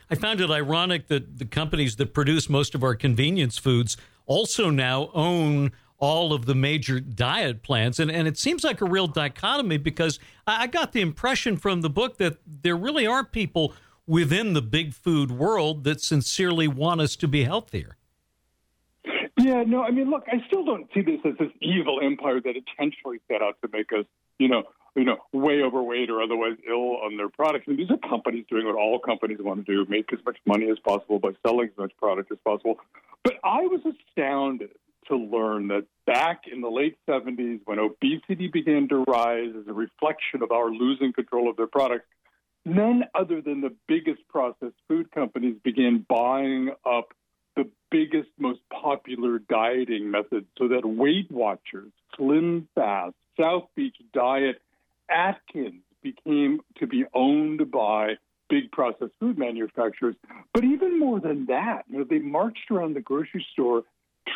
I 0.09 0.15
found 0.15 0.39
it 0.39 0.49
ironic 0.49 1.07
that 1.07 1.39
the 1.39 1.45
companies 1.45 1.97
that 1.97 2.13
produce 2.13 2.47
most 2.47 2.75
of 2.75 2.83
our 2.83 2.95
convenience 2.95 3.57
foods 3.57 3.97
also 4.25 4.69
now 4.69 5.09
own 5.13 5.71
all 5.99 6.33
of 6.33 6.45
the 6.45 6.55
major 6.55 6.99
diet 6.99 7.61
plans. 7.61 7.99
And, 7.99 8.09
and 8.09 8.27
it 8.27 8.37
seems 8.37 8.63
like 8.63 8.81
a 8.81 8.85
real 8.85 9.07
dichotomy 9.07 9.77
because 9.77 10.19
I 10.47 10.67
got 10.67 10.93
the 10.93 11.01
impression 11.01 11.57
from 11.57 11.81
the 11.81 11.89
book 11.89 12.17
that 12.17 12.37
there 12.45 12.77
really 12.77 13.05
are 13.05 13.23
people 13.23 13.73
within 14.07 14.53
the 14.53 14.61
big 14.61 14.93
food 14.93 15.31
world 15.31 15.83
that 15.83 16.01
sincerely 16.01 16.67
want 16.67 17.01
us 17.01 17.15
to 17.17 17.27
be 17.27 17.43
healthier. 17.43 17.95
Yeah, 19.37 19.63
no, 19.65 19.83
I 19.83 19.91
mean, 19.91 20.09
look, 20.09 20.23
I 20.27 20.45
still 20.47 20.65
don't 20.65 20.89
see 20.93 21.01
this 21.01 21.19
as 21.23 21.33
this 21.37 21.51
evil 21.61 21.99
empire 22.01 22.41
that 22.41 22.55
intentionally 22.55 23.19
set 23.31 23.41
out 23.41 23.55
to 23.61 23.69
make 23.71 23.93
us, 23.93 24.05
you 24.37 24.49
know, 24.49 24.63
you 24.95 25.05
know, 25.05 25.17
way 25.31 25.61
overweight 25.61 26.09
or 26.09 26.21
otherwise 26.21 26.57
ill 26.67 26.97
on 26.97 27.15
their 27.15 27.29
products. 27.29 27.65
I 27.67 27.71
mean, 27.71 27.79
these 27.79 27.91
are 27.91 28.09
companies 28.09 28.45
doing 28.49 28.65
what 28.65 28.75
all 28.75 28.99
companies 28.99 29.37
want 29.39 29.65
to 29.65 29.71
do: 29.71 29.85
make 29.89 30.11
as 30.11 30.19
much 30.25 30.37
money 30.45 30.69
as 30.69 30.79
possible 30.79 31.19
by 31.19 31.29
selling 31.45 31.69
as 31.69 31.77
much 31.77 31.91
product 31.97 32.31
as 32.31 32.37
possible. 32.43 32.79
But 33.23 33.35
I 33.43 33.61
was 33.61 33.81
astounded 33.85 34.71
to 35.09 35.17
learn 35.17 35.67
that 35.67 35.85
back 36.05 36.43
in 36.51 36.61
the 36.61 36.69
late 36.69 36.97
70s, 37.07 37.61
when 37.65 37.79
obesity 37.79 38.47
began 38.47 38.87
to 38.89 39.03
rise 39.03 39.51
as 39.59 39.67
a 39.67 39.73
reflection 39.73 40.41
of 40.41 40.51
our 40.51 40.69
losing 40.69 41.13
control 41.13 41.49
of 41.49 41.57
their 41.57 41.67
products, 41.67 42.07
none 42.65 43.03
other 43.13 43.41
than 43.41 43.61
the 43.61 43.75
biggest 43.87 44.27
processed 44.27 44.75
food 44.87 45.11
companies 45.11 45.55
began 45.63 46.05
buying 46.07 46.71
up 46.85 47.13
the 47.55 47.69
biggest, 47.91 48.29
most 48.37 48.59
popular 48.71 49.39
dieting 49.39 50.09
methods 50.09 50.45
so 50.57 50.69
that 50.69 50.85
Weight 50.85 51.29
Watchers, 51.31 51.91
Slim 52.15 52.67
Fast, 52.75 53.15
South 53.39 53.67
Beach 53.75 53.95
Diet, 54.13 54.61
Atkins 55.09 55.81
became 56.01 56.61
to 56.77 56.87
be 56.87 57.05
owned 57.13 57.69
by 57.71 58.15
big 58.49 58.71
processed 58.71 59.13
food 59.19 59.37
manufacturers. 59.37 60.15
But 60.53 60.63
even 60.63 60.99
more 60.99 61.19
than 61.19 61.45
that, 61.47 61.83
you 61.87 61.99
know, 61.99 62.05
they 62.09 62.19
marched 62.19 62.71
around 62.71 62.95
the 62.95 63.01
grocery 63.01 63.45
store 63.53 63.83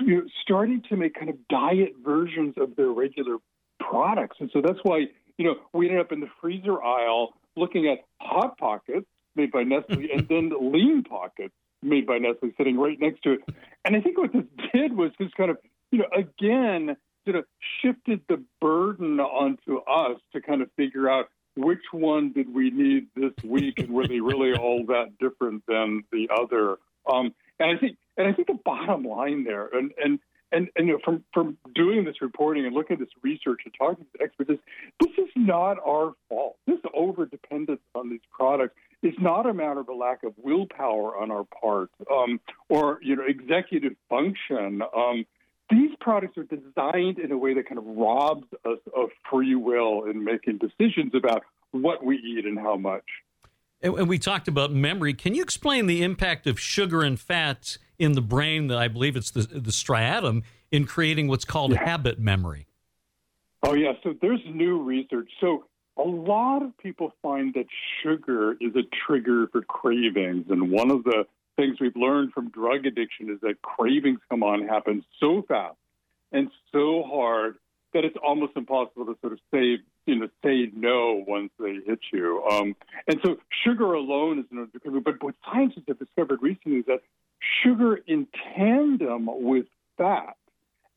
you 0.02 0.18
know, 0.18 0.24
starting 0.41 0.84
to 0.89 0.96
make 0.96 1.16
kind 1.16 1.30
of 1.30 1.48
diet 1.48 1.94
versions 2.04 2.56
of 2.58 2.76
their 2.76 2.89
regular 2.89 3.38
products. 3.80 4.38
And 4.39 4.50
so 4.54 4.62
that's 4.62 4.80
why, 4.84 5.06
you 5.38 5.46
know, 5.46 5.56
we 5.74 5.88
ended 5.88 6.02
up 6.02 6.12
in 6.12 6.20
the 6.20 6.30
freezer 6.41 6.82
aisle 6.82 7.34
looking 7.56 7.88
at 7.88 8.00
Hot 8.20 8.58
Pockets 8.58 9.06
made 9.36 9.52
by 9.52 9.64
Nestle 9.64 10.10
and 10.14 10.28
then 10.28 10.52
Lean 10.60 11.04
Pockets 11.04 11.54
made 11.82 12.06
by 12.06 12.18
Nestle 12.18 12.52
sitting 12.58 12.78
right 12.78 13.00
next 13.00 13.24
to 13.24 13.34
it. 13.34 13.39
And 13.86 13.96
I 13.96 14.02
think 14.02 14.18
what 14.18 14.32
this 14.32 14.46
did 14.74 14.96
was 14.96 15.12
just 15.20 15.36
kind 15.36 15.52
of, 15.52 15.58
you 15.91 16.00
know, 16.00 16.08
again, 16.16 16.96
sort 17.26 17.38
of 17.38 17.46
shifted 17.82 18.22
the 18.28 18.44
burden 18.62 19.20
onto 19.20 19.78
us 19.80 20.20
to 20.34 20.41
kind 20.41 20.62
of 20.62 20.70
figure 20.76 21.10
out 21.10 21.30
which 21.56 21.84
one 21.91 22.34
did 22.34 22.54
we 22.54 22.72
need 22.72 23.08
this 23.16 23.34
week 23.44 23.80
and 23.80 23.89
were 23.89 24.08
they 24.08 24.20
really 24.20 24.54
all 24.54 24.86
that 24.88 25.18
different 25.20 25.64
than 25.68 26.04
the 26.12 26.28
other. 26.36 26.78
Um, 27.12 27.34
and 27.60 27.78
I 27.78 27.80
think, 27.80 27.98
and 28.18 28.28
I 28.28 28.34
think 28.34 28.47
the 28.47 28.59
bottom 28.66 29.03
line 29.03 29.43
there, 29.43 29.68
and 29.68 29.91
and 30.03 30.20
and, 30.51 30.70
and 30.76 30.88
you 30.88 30.93
know, 30.93 30.99
from 31.03 31.24
from 31.34 31.57
doing 31.74 32.05
this 32.05 32.22
reporting 32.22 32.66
and 32.66 32.76
looking 32.76 32.95
at 32.95 32.99
this 32.99 33.09
research 33.22 33.61
and 33.66 33.74
talking 33.78 34.05
to 34.16 34.24
experts, 34.24 34.51
is 34.51 34.59
this 34.99 35.11
is 35.18 35.32
not 35.36 35.78
our 35.86 36.14
fault. 36.30 36.57
This 36.68 36.80
over 36.93 37.26
dependence 37.26 37.82
on 37.95 38.09
these 38.09 38.22
products 38.32 38.76
is 39.01 39.14
not 39.20 39.45
a 39.45 39.53
matter 39.53 39.80
of 39.80 39.89
a 39.89 39.93
lack 39.93 40.24
of 40.24 40.34
willpower 40.38 41.18
on 41.18 41.32
our 41.32 41.43
part 41.43 41.89
um, 42.11 42.39
or 42.70 42.99
you 43.01 43.16
know 43.16 43.24
executive 43.28 43.93
function. 44.09 44.82
Um, 44.95 45.26
these 45.70 45.91
products 45.99 46.38
are 46.38 46.43
designed 46.43 47.20
in 47.20 47.32
a 47.32 47.38
way 47.38 47.55
that 47.55 47.68
kind 47.68 47.80
of 47.80 47.86
robs 47.86 48.47
us 48.66 48.80
of 48.95 49.09
free 49.30 49.55
will 49.55 50.05
in 50.05 50.24
making 50.24 50.59
decisions 50.59 51.14
about 51.16 51.43
what 51.72 52.05
we 52.05 52.18
eat 52.18 52.45
and 52.45 52.59
how 52.59 52.76
much. 52.76 53.05
And 53.84 54.08
we 54.08 54.18
talked 54.18 54.48
about 54.48 54.72
memory. 54.72 55.14
Can 55.14 55.36
you 55.36 55.44
explain 55.44 55.88
the 55.88 56.04
impact 56.04 56.48
of 56.48 56.58
sugar 56.58 57.02
and 57.02 57.20
fats 57.20 57.78
in 58.00 58.14
the 58.14 58.22
brain? 58.22 58.68
That 58.68 58.78
I 58.78 58.88
believe 58.88 59.18
it's 59.18 59.30
the, 59.30 59.42
the 59.42 59.72
striatum 59.72 60.44
in 60.72 60.86
creating 60.86 61.28
what's 61.28 61.44
called 61.44 61.74
yeah. 61.74 61.84
habit 61.84 62.18
memory. 62.18 62.66
Oh 63.62 63.74
yeah, 63.74 63.94
so 64.02 64.14
there's 64.22 64.40
new 64.46 64.82
research. 64.82 65.30
So 65.42 65.66
a 65.98 66.04
lot 66.04 66.64
of 66.64 66.78
people 66.78 67.14
find 67.22 67.54
that 67.56 67.66
sugar 68.02 68.54
is 68.54 68.76
a 68.76 68.84
trigger 69.06 69.48
for 69.52 69.62
cravings, 69.62 70.46
and 70.50 70.72
one 70.72 70.90
of 70.90 71.04
the 71.04 71.26
things 71.56 71.78
we've 71.80 71.96
learned 71.96 72.34
from 72.34 72.50
drug 72.50 72.86
addiction 72.86 73.30
is 73.30 73.40
that 73.42 73.62
cravings 73.62 74.20
come 74.30 74.44
on 74.44 74.68
happen 74.68 75.04
so 75.20 75.44
fast 75.48 75.78
and 76.32 76.50
so 76.72 77.04
hard 77.04 77.56
that 77.94 78.04
it's 78.04 78.18
almost 78.24 78.54
impossible 78.56 79.06
to 79.06 79.16
sort 79.22 79.34
of 79.34 79.40
say, 79.54 79.78
you 80.06 80.16
know, 80.16 80.28
say 80.43 80.70
no 80.76 81.24
once 81.28 81.51
they 81.60 81.78
hit 81.86 81.99
you. 82.12 82.43
Um, 82.49 82.76
and 83.08 83.20
so 83.24 83.38
sugar 83.66 83.93
alone 83.93 84.39
is 84.39 84.45
another 84.51 85.01
but 85.01 85.24
what 85.24 85.36
scientists 85.45 85.86
have 85.88 85.99
discovered 85.99 86.39
recently 86.41 86.80
is 86.80 86.86
that 86.88 87.01
sugar 87.64 87.99
in 88.08 88.28
tandem 88.56 89.30
with 89.30 89.66
fat 89.97 90.36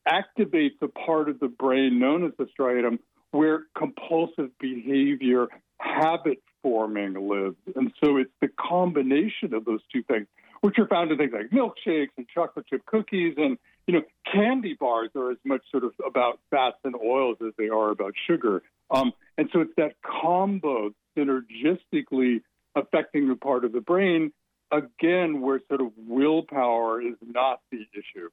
activates 0.08 0.80
a 0.82 0.88
part 0.88 1.28
of 1.28 1.40
the 1.40 1.48
brain 1.48 1.98
known 1.98 2.24
as 2.24 2.32
the 2.38 2.46
striatum 2.58 2.98
where 3.32 3.64
compulsive 3.76 4.50
behavior 4.60 5.48
habit 5.78 6.42
forming 6.62 7.14
lives. 7.28 7.56
And 7.74 7.92
so 8.02 8.16
it's 8.16 8.30
the 8.40 8.48
combination 8.48 9.52
of 9.52 9.64
those 9.64 9.80
two 9.92 10.02
things, 10.04 10.26
which 10.60 10.78
are 10.78 10.86
found 10.86 11.10
in 11.10 11.18
things 11.18 11.32
like 11.32 11.50
milkshakes 11.50 12.10
and 12.16 12.26
chocolate 12.32 12.66
chip 12.66 12.86
cookies 12.86 13.34
and 13.36 13.58
you 13.86 13.94
know, 13.94 14.02
candy 14.32 14.76
bars 14.78 15.10
are 15.14 15.30
as 15.30 15.38
much 15.44 15.62
sort 15.70 15.84
of 15.84 15.92
about 16.04 16.40
fats 16.50 16.78
and 16.84 16.94
oils 16.96 17.36
as 17.46 17.52
they 17.56 17.68
are 17.68 17.90
about 17.90 18.14
sugar. 18.28 18.62
Um, 18.90 19.12
and 19.38 19.48
so 19.52 19.60
it's 19.60 19.72
that 19.76 19.94
combo 20.02 20.90
synergistically 21.16 22.42
affecting 22.74 23.28
the 23.28 23.36
part 23.36 23.64
of 23.64 23.72
the 23.72 23.80
brain, 23.80 24.32
again, 24.70 25.40
where 25.40 25.60
sort 25.68 25.80
of 25.80 25.92
willpower 25.96 27.00
is 27.00 27.14
not 27.22 27.60
the 27.70 27.86
issue. 27.92 28.28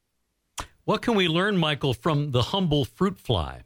What 0.84 1.00
can 1.00 1.14
we 1.14 1.28
learn, 1.28 1.56
Michael, 1.56 1.94
from 1.94 2.32
the 2.32 2.42
humble 2.42 2.84
fruit 2.84 3.18
fly? 3.18 3.62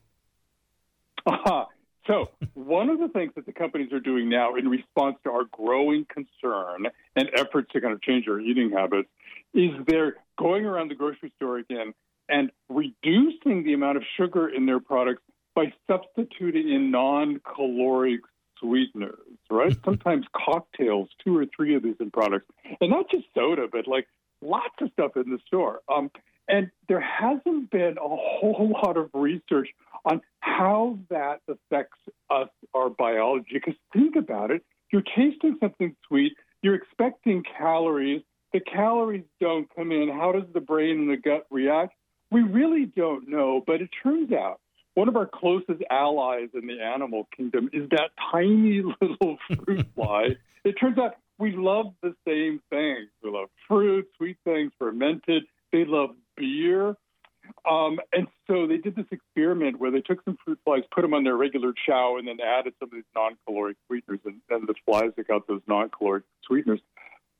Uh, 1.26 1.64
so, 2.06 2.30
one 2.54 2.88
of 2.88 2.98
the 3.00 3.08
things 3.08 3.32
that 3.34 3.44
the 3.44 3.52
companies 3.52 3.92
are 3.92 4.00
doing 4.00 4.30
now 4.30 4.54
in 4.54 4.68
response 4.68 5.16
to 5.24 5.30
our 5.30 5.44
growing 5.50 6.06
concern 6.06 6.86
and 7.16 7.28
efforts 7.34 7.70
to 7.72 7.80
kind 7.80 7.92
of 7.92 8.00
change 8.00 8.26
our 8.28 8.40
eating 8.40 8.70
habits 8.70 9.08
is 9.52 9.70
they're 9.86 10.16
going 10.38 10.64
around 10.64 10.90
the 10.90 10.94
grocery 10.94 11.32
store 11.36 11.58
again 11.58 11.92
and 12.28 12.50
reducing 12.68 13.64
the 13.64 13.74
amount 13.74 13.96
of 13.96 14.04
sugar 14.16 14.48
in 14.48 14.64
their 14.64 14.80
products 14.80 15.22
by 15.58 15.72
substituting 15.90 16.68
in 16.68 16.92
non-caloric 16.92 18.20
sweeteners, 18.60 19.18
right? 19.50 19.76
Sometimes 19.84 20.24
cocktails, 20.32 21.08
two 21.24 21.36
or 21.36 21.46
three 21.46 21.74
of 21.74 21.82
these 21.82 21.96
in 21.98 22.12
products, 22.12 22.46
and 22.80 22.90
not 22.90 23.10
just 23.10 23.24
soda, 23.34 23.66
but 23.70 23.88
like 23.88 24.06
lots 24.40 24.74
of 24.80 24.88
stuff 24.92 25.16
in 25.16 25.30
the 25.30 25.38
store. 25.48 25.80
Um, 25.92 26.12
and 26.46 26.70
there 26.88 27.00
hasn't 27.00 27.72
been 27.72 27.96
a 27.98 28.08
whole 28.08 28.70
lot 28.84 28.96
of 28.96 29.10
research 29.12 29.68
on 30.04 30.20
how 30.38 30.96
that 31.10 31.40
affects 31.48 31.98
us, 32.30 32.48
our 32.72 32.88
biology. 32.88 33.54
Because 33.54 33.74
think 33.92 34.14
about 34.14 34.52
it, 34.52 34.64
you're 34.92 35.02
tasting 35.02 35.56
something 35.58 35.96
sweet, 36.06 36.34
you're 36.62 36.76
expecting 36.76 37.42
calories. 37.58 38.22
The 38.52 38.60
calories 38.60 39.24
don't 39.40 39.68
come 39.74 39.90
in. 39.90 40.08
How 40.08 40.30
does 40.30 40.50
the 40.54 40.60
brain 40.60 41.00
and 41.00 41.10
the 41.10 41.16
gut 41.16 41.46
react? 41.50 41.94
We 42.30 42.42
really 42.42 42.86
don't 42.86 43.28
know, 43.28 43.60
but 43.66 43.82
it 43.82 43.90
turns 44.04 44.32
out 44.32 44.60
one 44.98 45.08
of 45.08 45.14
our 45.14 45.30
closest 45.32 45.80
allies 45.92 46.48
in 46.54 46.66
the 46.66 46.82
animal 46.82 47.28
kingdom 47.36 47.70
is 47.72 47.88
that 47.90 48.10
tiny 48.32 48.82
little 49.00 49.38
fruit 49.64 49.86
fly. 49.94 50.30
it 50.64 50.72
turns 50.72 50.98
out 50.98 51.14
we 51.38 51.54
love 51.54 51.94
the 52.02 52.16
same 52.26 52.60
things. 52.68 53.08
We 53.22 53.30
love 53.30 53.48
fruit, 53.68 54.08
sweet 54.16 54.38
things, 54.42 54.72
fermented. 54.76 55.44
They 55.70 55.84
love 55.84 56.16
beer. 56.36 56.96
Um, 57.64 58.00
and 58.12 58.26
so 58.48 58.66
they 58.66 58.78
did 58.78 58.96
this 58.96 59.06
experiment 59.12 59.78
where 59.78 59.92
they 59.92 60.00
took 60.00 60.18
some 60.24 60.36
fruit 60.44 60.58
flies, 60.64 60.82
put 60.92 61.02
them 61.02 61.14
on 61.14 61.22
their 61.22 61.36
regular 61.36 61.72
chow, 61.86 62.16
and 62.18 62.26
then 62.26 62.38
added 62.44 62.74
some 62.80 62.88
of 62.88 62.92
these 62.92 63.04
non-caloric 63.14 63.76
sweeteners. 63.86 64.18
And, 64.24 64.40
and 64.50 64.66
the 64.66 64.74
flies 64.84 65.12
that 65.16 65.28
got 65.28 65.46
those 65.46 65.62
non-caloric 65.68 66.24
sweeteners 66.44 66.80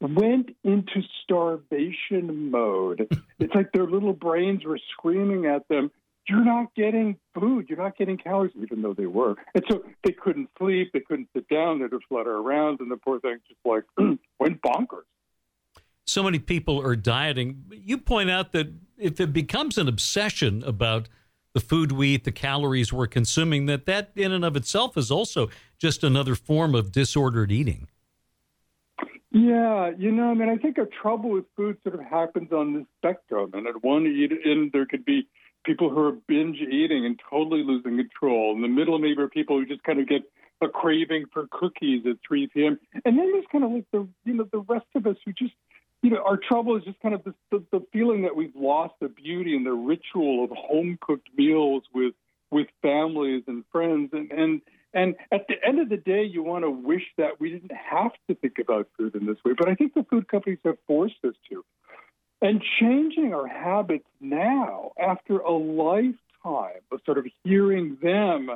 went 0.00 0.50
into 0.62 1.02
starvation 1.24 2.52
mode. 2.52 3.08
it's 3.40 3.54
like 3.56 3.72
their 3.72 3.86
little 3.86 4.12
brains 4.12 4.64
were 4.64 4.78
screaming 4.92 5.46
at 5.46 5.66
them, 5.66 5.90
you're 6.28 6.44
not 6.44 6.74
getting 6.74 7.16
food, 7.34 7.66
you're 7.68 7.78
not 7.78 7.96
getting 7.96 8.18
calories, 8.18 8.52
even 8.60 8.82
though 8.82 8.94
they 8.94 9.06
were. 9.06 9.34
And 9.54 9.64
so 9.70 9.82
they 10.04 10.12
couldn't 10.12 10.50
sleep, 10.58 10.90
they 10.92 11.00
couldn't 11.00 11.28
sit 11.34 11.48
down, 11.48 11.80
they'd 11.80 11.90
just 11.90 12.04
flutter 12.08 12.36
around, 12.36 12.80
and 12.80 12.90
the 12.90 12.96
poor 12.96 13.20
thing 13.20 13.38
just 13.48 13.60
like 13.64 13.84
went 14.38 14.60
bonkers. 14.62 15.04
So 16.06 16.22
many 16.22 16.38
people 16.38 16.80
are 16.80 16.96
dieting. 16.96 17.64
You 17.70 17.98
point 17.98 18.30
out 18.30 18.52
that 18.52 18.72
if 18.96 19.20
it 19.20 19.32
becomes 19.32 19.76
an 19.76 19.88
obsession 19.88 20.62
about 20.64 21.08
the 21.54 21.60
food 21.60 21.92
we 21.92 22.14
eat, 22.14 22.24
the 22.24 22.32
calories 22.32 22.92
we're 22.92 23.06
consuming, 23.06 23.66
that 23.66 23.86
that 23.86 24.12
in 24.16 24.32
and 24.32 24.44
of 24.44 24.56
itself 24.56 24.96
is 24.96 25.10
also 25.10 25.48
just 25.78 26.02
another 26.02 26.34
form 26.34 26.74
of 26.74 26.92
disordered 26.92 27.52
eating. 27.52 27.88
Yeah, 29.30 29.90
you 29.98 30.10
know, 30.10 30.30
I 30.30 30.34
mean, 30.34 30.48
I 30.48 30.56
think 30.56 30.78
a 30.78 30.86
trouble 30.86 31.30
with 31.30 31.44
food 31.54 31.76
sort 31.82 31.94
of 31.94 32.00
happens 32.00 32.50
on 32.52 32.72
the 32.72 32.86
spectrum, 32.96 33.50
and 33.52 33.66
at 33.66 33.82
one 33.84 34.06
end 34.06 34.70
there 34.72 34.86
could 34.86 35.04
be 35.04 35.28
people 35.64 35.90
who 35.90 35.98
are 36.00 36.12
binge 36.12 36.58
eating 36.58 37.04
and 37.04 37.20
totally 37.30 37.62
losing 37.62 37.96
control. 37.96 38.54
and 38.54 38.64
the 38.64 38.68
middle, 38.68 38.98
are 39.20 39.28
people 39.28 39.58
who 39.58 39.66
just 39.66 39.82
kind 39.82 40.00
of 40.00 40.08
get 40.08 40.22
a 40.60 40.68
craving 40.68 41.26
for 41.32 41.46
cookies 41.50 42.04
at 42.06 42.16
3 42.26 42.48
p.m. 42.48 42.78
And 43.04 43.18
then 43.18 43.32
there's 43.32 43.44
kind 43.50 43.64
of 43.64 43.70
like 43.70 43.86
the 43.92 44.08
you 44.24 44.34
know 44.34 44.48
the 44.50 44.60
rest 44.60 44.86
of 44.94 45.06
us 45.06 45.16
who 45.24 45.32
just 45.32 45.54
you 46.02 46.10
know 46.10 46.22
our 46.24 46.36
trouble 46.36 46.76
is 46.76 46.84
just 46.84 46.98
kind 47.00 47.14
of 47.14 47.22
the, 47.24 47.34
the, 47.50 47.64
the 47.70 47.86
feeling 47.92 48.22
that 48.22 48.34
we've 48.34 48.56
lost 48.56 48.94
the 49.00 49.08
beauty 49.08 49.54
and 49.56 49.64
the 49.64 49.72
ritual 49.72 50.44
of 50.44 50.50
home 50.50 50.98
cooked 51.00 51.28
meals 51.36 51.84
with 51.94 52.14
with 52.50 52.66
families 52.82 53.44
and 53.46 53.64
friends 53.70 54.10
and 54.12 54.32
and 54.32 54.60
and 54.94 55.16
at 55.30 55.46
the 55.48 55.54
end 55.66 55.80
of 55.80 55.90
the 55.90 55.98
day, 55.98 56.24
you 56.24 56.42
want 56.42 56.64
to 56.64 56.70
wish 56.70 57.02
that 57.18 57.38
we 57.38 57.50
didn't 57.50 57.72
have 57.72 58.12
to 58.28 58.34
think 58.34 58.58
about 58.58 58.88
food 58.96 59.14
in 59.14 59.26
this 59.26 59.36
way. 59.44 59.52
But 59.56 59.68
I 59.68 59.74
think 59.74 59.94
the 59.94 60.04
food 60.08 60.28
companies 60.28 60.58
have 60.64 60.78
forced 60.86 61.22
us 61.24 61.34
to. 61.50 61.64
And 62.40 62.62
changing 62.80 63.34
our 63.34 63.46
habits 63.46 64.06
now, 64.20 64.92
after 64.98 65.38
a 65.38 65.52
lifetime 65.52 66.80
of 66.92 67.00
sort 67.04 67.18
of 67.18 67.26
hearing 67.44 67.98
them 68.00 68.50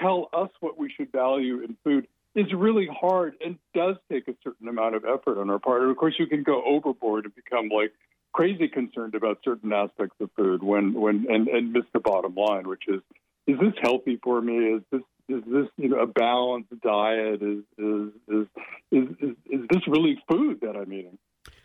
tell 0.00 0.28
us 0.32 0.50
what 0.60 0.78
we 0.78 0.90
should 0.90 1.12
value 1.12 1.60
in 1.60 1.76
food, 1.84 2.06
is 2.34 2.46
really 2.54 2.88
hard 2.90 3.34
and 3.44 3.58
does 3.74 3.96
take 4.10 4.28
a 4.28 4.34
certain 4.44 4.68
amount 4.68 4.94
of 4.94 5.04
effort 5.04 5.38
on 5.38 5.50
our 5.50 5.58
part. 5.58 5.82
And 5.82 5.90
of 5.90 5.96
course, 5.96 6.14
you 6.18 6.26
can 6.26 6.42
go 6.42 6.62
overboard 6.64 7.24
and 7.24 7.34
become 7.34 7.68
like 7.68 7.92
crazy 8.32 8.68
concerned 8.68 9.14
about 9.14 9.40
certain 9.44 9.72
aspects 9.72 10.16
of 10.20 10.30
food 10.36 10.62
when, 10.62 10.94
when 10.94 11.26
and, 11.28 11.48
and 11.48 11.72
miss 11.72 11.84
the 11.92 12.00
bottom 12.00 12.34
line, 12.34 12.68
which 12.68 12.84
is, 12.88 13.00
is 13.46 13.58
this 13.58 13.74
healthy 13.82 14.18
for 14.22 14.40
me? 14.40 14.56
Is 14.56 14.82
this 14.90 15.02
is 15.28 15.42
this 15.46 15.66
you 15.76 15.88
know 15.88 16.00
a 16.00 16.06
balanced 16.06 16.80
diet? 16.80 17.42
Is 17.42 17.64
is 17.76 18.10
is 18.28 18.46
is, 18.90 19.08
is, 19.20 19.36
is 19.50 19.60
this 19.70 19.82
really 19.86 20.22
food 20.30 20.60
that 20.62 20.76
I'm 20.76 20.92
eating? 20.92 21.18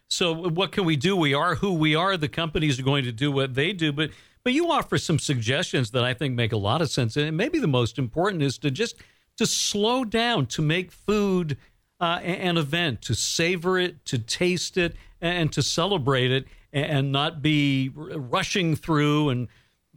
So 0.09 0.33
what 0.33 0.71
can 0.71 0.85
we 0.85 0.95
do? 0.95 1.15
We 1.15 1.33
are 1.33 1.55
who 1.55 1.73
we 1.73 1.95
are. 1.95 2.17
The 2.17 2.29
companies 2.29 2.79
are 2.79 2.83
going 2.83 3.03
to 3.05 3.11
do 3.11 3.31
what 3.31 3.55
they 3.55 3.73
do, 3.73 3.91
but 3.91 4.11
but 4.43 4.53
you 4.53 4.69
offer 4.69 4.97
some 4.97 5.19
suggestions 5.19 5.91
that 5.91 6.03
I 6.03 6.13
think 6.13 6.35
make 6.35 6.51
a 6.51 6.57
lot 6.57 6.81
of 6.81 6.89
sense. 6.89 7.15
And 7.15 7.37
maybe 7.37 7.59
the 7.59 7.67
most 7.67 7.97
important 7.97 8.43
is 8.43 8.57
to 8.59 8.69
just 8.69 8.95
to 9.37 9.45
slow 9.45 10.03
down, 10.03 10.45
to 10.47 10.61
make 10.61 10.91
food 10.91 11.57
uh, 11.99 12.19
an 12.21 12.57
event, 12.57 13.01
to 13.03 13.15
savor 13.15 13.79
it, 13.79 14.05
to 14.05 14.19
taste 14.19 14.77
it, 14.77 14.95
and 15.21 15.51
to 15.53 15.63
celebrate 15.63 16.31
it, 16.31 16.45
and 16.73 17.11
not 17.11 17.41
be 17.41 17.89
rushing 17.95 18.75
through 18.75 19.29
and 19.29 19.47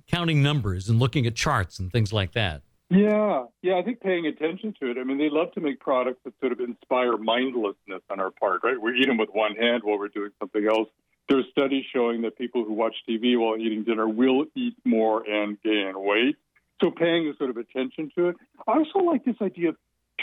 counting 0.07 0.43
numbers 0.43 0.89
and 0.89 1.01
looking 1.01 1.27
at 1.27 1.35
charts 1.35 1.79
and 1.79 1.91
things 1.91 2.13
like 2.13 2.33
that. 2.33 2.63
Yeah, 2.89 3.47
yeah, 3.63 3.79
I 3.79 3.83
think 3.83 4.01
paying 4.01 4.27
attention 4.27 4.75
to 4.81 4.91
it. 4.91 4.99
I 4.99 5.03
mean, 5.03 5.19
they 5.19 5.29
love 5.29 5.51
to 5.53 5.61
make 5.61 5.81
products 5.81 6.21
that 6.25 6.35
sort 6.39 6.53
of 6.53 6.61
inspire 6.61 7.17
mindlessness 7.17 8.03
on 8.11 8.21
our 8.21 8.31
part, 8.31 8.61
right? 8.63 8.81
We 8.81 9.01
eat 9.01 9.07
them 9.07 9.17
with 9.17 9.31
one 9.33 9.57
hand 9.57 9.83
while 9.83 9.99
we're 9.99 10.09
doing 10.09 10.31
something 10.39 10.65
else. 10.67 10.89
There's 11.29 11.47
studies 11.51 11.85
showing 11.93 12.23
that 12.23 12.39
people 12.39 12.65
who 12.65 12.73
watch 12.73 12.95
TV 13.09 13.37
while 13.37 13.57
eating 13.59 13.83
dinner 13.83 14.09
will 14.09 14.45
eat 14.55 14.77
more 14.85 15.29
and 15.29 15.61
gain 15.63 15.95
weight. 15.97 16.37
So 16.81 16.91
paying 16.93 17.27
a 17.29 17.37
sort 17.37 17.51
of 17.51 17.57
attention 17.57 18.13
to 18.17 18.29
it. 18.29 18.37
I 18.69 18.79
also 18.79 19.01
like 19.01 19.25
this 19.25 19.37
idea 19.43 19.71
of 19.71 19.77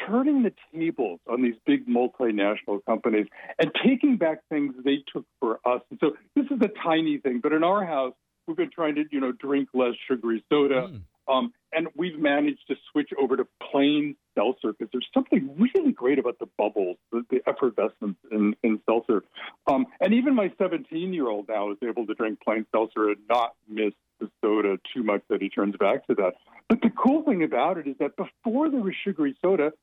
turning 0.08 0.44
the 0.44 0.54
tables 0.74 1.20
on 1.28 1.42
these 1.42 1.56
big 1.66 1.88
multinational 1.88 2.84
companies 2.86 3.28
and 3.60 3.72
taking 3.86 4.18
back 4.18 4.40
things 4.50 4.74
they 4.86 5.04
took 5.12 5.26
for 5.40 5.60
us. 5.66 5.82
And 5.90 6.00
so 6.00 6.16
this 6.36 6.46
is 6.46 6.60
a 6.62 6.70
tiny 6.82 7.18
thing, 7.18 7.40
but 7.42 7.52
in 7.52 7.64
our 7.64 7.86
house, 7.86 8.14
we've 8.48 8.58
been 8.58 8.72
trying 8.72 8.96
to, 8.96 9.04
you 9.12 9.20
know, 9.20 9.32
drink 9.32 9.70
less 9.74 9.94
sugary 10.08 10.44
soda. 10.50 10.90
Mm. 10.90 11.02
Um, 11.28 11.54
and 11.76 11.88
we've 11.96 12.18
managed 12.18 12.68
to 12.68 12.76
switch 12.92 13.10
over 13.20 13.38
to 13.38 13.48
plain 13.72 14.16
seltzer 14.36 14.74
because 14.74 14.90
there's 14.92 15.08
something 15.14 15.56
really 15.58 15.92
great 15.92 16.20
about 16.20 16.40
the 16.40 16.48
bubbles, 16.58 16.98
the, 17.12 17.24
the 17.30 17.42
effervescence 17.48 18.18
in, 18.32 18.56
in 18.64 18.80
seltzer. 18.86 19.24
Um, 19.68 19.86
and 20.00 20.14
even 20.14 20.36
my 20.36 20.52
17 20.58 21.14
year 21.14 21.28
old 21.28 21.48
now 21.50 21.72
is 21.72 21.78
able 21.84 22.06
to 22.08 22.14
drink 22.14 22.40
plain 22.42 22.66
seltzer 22.72 23.10
and 23.10 23.18
not 23.30 23.54
miss 23.68 23.94
the 24.20 24.30
soda 24.42 24.78
too 24.94 25.04
much 25.04 25.22
that 25.30 25.42
he 25.42 25.50
turns 25.50 25.76
back 25.78 26.06
to 26.08 26.16
that. 26.16 26.34
But 26.70 26.82
the 26.82 26.90
cool 26.90 27.24
thing 27.24 27.44
about 27.44 27.78
it 27.78 27.88
is 27.88 27.96
that 28.00 28.16
before 28.16 28.70
there 28.70 28.82
was 28.82 28.94
sugary 29.04 29.38
soda, 29.42 29.74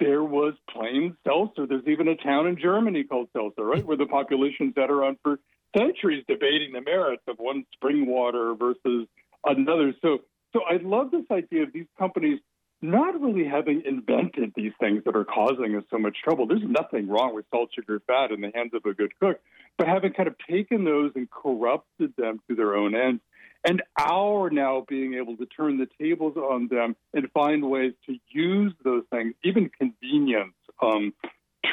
there 0.00 0.22
was 0.22 0.54
plain 0.70 1.16
seltzer. 1.26 1.66
There's 1.66 1.86
even 1.86 2.08
a 2.08 2.16
town 2.16 2.46
in 2.46 2.56
Germany 2.56 3.04
called 3.04 3.28
Seltzer, 3.32 3.64
right, 3.64 3.84
where 3.84 3.96
the 3.96 4.06
population's 4.06 4.74
sat 4.76 4.90
around 4.90 5.18
for 5.22 5.40
centuries 5.76 6.24
debating 6.28 6.72
the 6.72 6.80
merits 6.80 7.22
of 7.26 7.36
one 7.38 7.64
spring 7.74 8.06
water 8.06 8.54
versus 8.54 9.08
another. 9.44 9.94
So 10.00 10.18
so 10.52 10.60
I 10.68 10.78
love 10.82 11.10
this 11.10 11.24
idea 11.30 11.64
of 11.64 11.72
these 11.72 11.86
companies 11.98 12.40
not 12.80 13.20
really 13.20 13.44
having 13.44 13.82
invented 13.84 14.52
these 14.54 14.72
things 14.78 15.02
that 15.04 15.16
are 15.16 15.24
causing 15.24 15.74
us 15.74 15.82
so 15.90 15.98
much 15.98 16.16
trouble. 16.22 16.46
There's 16.46 16.62
nothing 16.64 17.08
wrong 17.08 17.34
with 17.34 17.44
salt, 17.50 17.70
sugar, 17.74 18.00
fat 18.06 18.30
in 18.30 18.40
the 18.40 18.52
hands 18.54 18.70
of 18.72 18.84
a 18.84 18.94
good 18.94 19.10
cook, 19.18 19.40
but 19.76 19.88
having 19.88 20.12
kind 20.12 20.28
of 20.28 20.36
taken 20.48 20.84
those 20.84 21.10
and 21.16 21.28
corrupted 21.30 22.14
them 22.16 22.40
to 22.48 22.54
their 22.54 22.76
own 22.76 22.94
ends, 22.94 23.20
and 23.66 23.82
our 23.98 24.48
now 24.50 24.84
being 24.88 25.14
able 25.14 25.36
to 25.36 25.46
turn 25.46 25.78
the 25.78 25.88
tables 26.00 26.36
on 26.36 26.68
them 26.68 26.94
and 27.12 27.28
find 27.32 27.68
ways 27.68 27.94
to 28.06 28.16
use 28.28 28.72
those 28.84 29.02
things, 29.10 29.34
even 29.42 29.70
convenience, 29.76 30.54
um, 30.80 31.12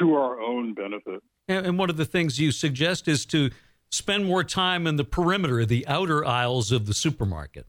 to 0.00 0.14
our 0.14 0.40
own 0.40 0.74
benefit. 0.74 1.22
And 1.48 1.78
one 1.78 1.90
of 1.90 1.96
the 1.96 2.04
things 2.04 2.40
you 2.40 2.50
suggest 2.50 3.06
is 3.06 3.24
to 3.26 3.50
spend 3.88 4.26
more 4.26 4.42
time 4.42 4.88
in 4.88 4.96
the 4.96 5.04
perimeter, 5.04 5.64
the 5.64 5.86
outer 5.86 6.24
aisles 6.24 6.72
of 6.72 6.86
the 6.86 6.94
supermarket. 6.94 7.66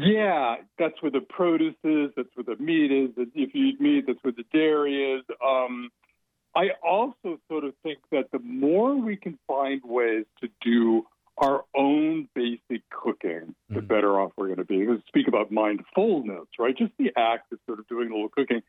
Yeah, 0.00 0.56
that's 0.78 1.00
where 1.02 1.10
the 1.10 1.20
produce 1.20 1.74
is. 1.84 2.10
That's 2.16 2.28
where 2.34 2.56
the 2.56 2.62
meat 2.62 2.90
is. 2.90 3.10
If 3.16 3.54
you 3.54 3.66
eat 3.66 3.80
meat, 3.80 4.04
that's 4.06 4.18
where 4.22 4.32
the 4.32 4.44
dairy 4.52 5.14
is. 5.14 5.24
Um, 5.44 5.90
I 6.54 6.70
also 6.82 7.38
sort 7.48 7.64
of 7.64 7.74
think 7.82 7.98
that 8.10 8.30
the 8.32 8.40
more 8.40 8.94
we 8.96 9.16
can 9.16 9.38
find 9.46 9.80
ways 9.84 10.24
to 10.40 10.48
do 10.62 11.04
our 11.38 11.64
own 11.74 12.28
basic 12.34 12.82
cooking, 12.90 13.54
the 13.68 13.76
mm-hmm. 13.76 13.86
better 13.86 14.20
off 14.20 14.32
we're 14.36 14.46
going 14.46 14.58
to 14.58 14.64
be. 14.64 14.80
Because 14.80 15.00
speak 15.08 15.28
about 15.28 15.50
mindfulness, 15.50 16.46
right? 16.58 16.76
Just 16.76 16.92
the 16.98 17.12
act 17.16 17.52
of 17.52 17.58
sort 17.66 17.78
of 17.78 17.88
doing 17.88 18.10
a 18.10 18.14
little 18.14 18.28
cooking. 18.28 18.62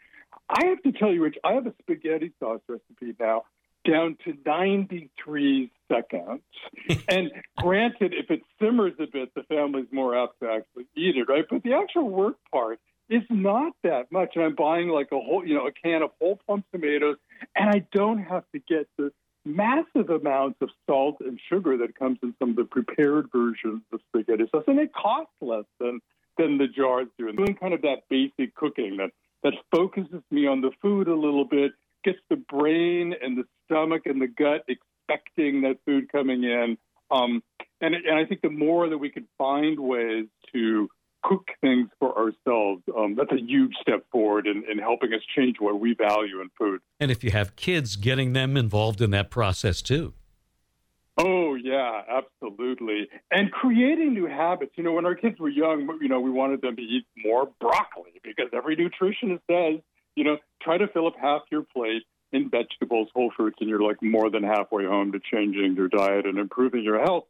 I 0.49 0.67
have 0.67 0.81
to 0.83 0.91
tell 0.91 1.11
you, 1.11 1.23
Rich, 1.23 1.37
I 1.43 1.53
have 1.53 1.67
a 1.67 1.73
spaghetti 1.81 2.31
sauce 2.39 2.61
recipe 2.67 3.15
now 3.19 3.43
down 3.85 4.17
to 4.25 4.37
93 4.45 5.71
seconds. 5.91 6.41
and 7.09 7.31
granted, 7.57 8.13
if 8.13 8.29
it 8.29 8.41
simmers 8.59 8.93
a 8.99 9.07
bit, 9.11 9.33
the 9.35 9.43
family's 9.43 9.87
more 9.91 10.17
apt 10.17 10.39
to 10.41 10.49
actually 10.49 10.85
eat 10.95 11.17
it, 11.17 11.29
right? 11.29 11.45
But 11.49 11.63
the 11.63 11.73
actual 11.73 12.09
work 12.09 12.35
part 12.51 12.79
is 13.09 13.23
not 13.29 13.73
that 13.83 14.11
much. 14.11 14.31
And 14.35 14.43
I'm 14.43 14.55
buying 14.55 14.89
like 14.89 15.09
a 15.11 15.19
whole, 15.19 15.45
you 15.45 15.53
know, 15.53 15.67
a 15.67 15.71
can 15.71 16.01
of 16.01 16.11
whole 16.19 16.39
plum 16.45 16.63
tomatoes, 16.71 17.17
and 17.55 17.69
I 17.69 17.85
don't 17.91 18.19
have 18.19 18.43
to 18.53 18.59
get 18.59 18.87
the 18.97 19.11
massive 19.45 20.09
amounts 20.09 20.57
of 20.61 20.69
salt 20.87 21.17
and 21.19 21.39
sugar 21.49 21.77
that 21.77 21.97
comes 21.97 22.19
in 22.23 22.33
some 22.39 22.51
of 22.51 22.55
the 22.55 22.63
prepared 22.63 23.27
versions 23.31 23.81
of 23.91 23.99
spaghetti 24.09 24.45
sauce, 24.51 24.63
and 24.67 24.79
it 24.79 24.93
costs 24.93 25.33
less 25.41 25.65
than 25.79 25.99
than 26.37 26.57
the 26.57 26.67
jars 26.67 27.07
do. 27.17 27.27
And 27.27 27.37
doing 27.37 27.55
kind 27.55 27.73
of 27.73 27.81
that 27.81 28.03
basic 28.09 28.55
cooking 28.55 28.97
that 28.97 29.11
that 29.43 29.53
focuses 29.75 30.21
me 30.29 30.47
on 30.47 30.61
the 30.61 30.71
food 30.81 31.07
a 31.07 31.15
little 31.15 31.45
bit, 31.45 31.73
gets 32.03 32.19
the 32.29 32.35
brain 32.35 33.13
and 33.21 33.37
the 33.37 33.43
stomach 33.65 34.03
and 34.05 34.21
the 34.21 34.27
gut 34.27 34.65
expecting 34.67 35.61
that 35.61 35.77
food 35.85 36.11
coming 36.11 36.43
in. 36.43 36.77
Um, 37.09 37.43
and, 37.81 37.95
and 37.95 38.17
I 38.17 38.25
think 38.25 38.41
the 38.41 38.49
more 38.49 38.89
that 38.89 38.97
we 38.97 39.09
can 39.09 39.27
find 39.37 39.79
ways 39.79 40.27
to 40.53 40.89
cook 41.23 41.49
things 41.61 41.89
for 41.99 42.17
ourselves. 42.17 42.83
Um, 42.95 43.15
that's 43.15 43.31
a 43.31 43.41
huge 43.41 43.73
step 43.81 44.05
forward 44.11 44.47
in, 44.47 44.63
in 44.69 44.79
helping 44.79 45.13
us 45.13 45.21
change 45.35 45.57
what 45.59 45.79
we 45.79 45.93
value 45.93 46.41
in 46.41 46.49
food. 46.57 46.81
And 46.99 47.11
if 47.11 47.23
you 47.23 47.31
have 47.31 47.55
kids, 47.55 47.95
getting 47.95 48.33
them 48.33 48.57
involved 48.57 49.01
in 49.01 49.11
that 49.11 49.29
process 49.29 49.81
too. 49.81 50.13
Oh 51.17 51.55
yeah, 51.55 52.01
absolutely. 52.09 53.09
And 53.31 53.51
creating 53.51 54.13
new 54.13 54.25
habits. 54.25 54.71
You 54.75 54.83
know, 54.83 54.93
when 54.93 55.05
our 55.05 55.15
kids 55.15 55.39
were 55.39 55.49
young, 55.49 55.87
you 56.01 56.07
know, 56.07 56.19
we 56.19 56.31
wanted 56.31 56.61
them 56.61 56.75
to 56.75 56.81
eat 56.81 57.05
more 57.23 57.49
broccoli 57.59 58.19
because 58.23 58.47
every 58.53 58.75
nutritionist 58.75 59.41
says, 59.49 59.81
you 60.15 60.23
know, 60.23 60.37
try 60.61 60.77
to 60.77 60.87
fill 60.87 61.07
up 61.07 61.15
half 61.19 61.41
your 61.51 61.63
plate 61.63 62.03
in 62.31 62.49
vegetables, 62.49 63.09
whole 63.13 63.31
fruits, 63.35 63.57
and 63.59 63.69
you're 63.69 63.81
like 63.81 64.01
more 64.01 64.29
than 64.29 64.43
halfway 64.43 64.85
home 64.85 65.11
to 65.11 65.19
changing 65.19 65.75
your 65.75 65.87
diet 65.87 66.25
and 66.25 66.37
improving 66.37 66.83
your 66.83 66.99
health. 66.99 67.25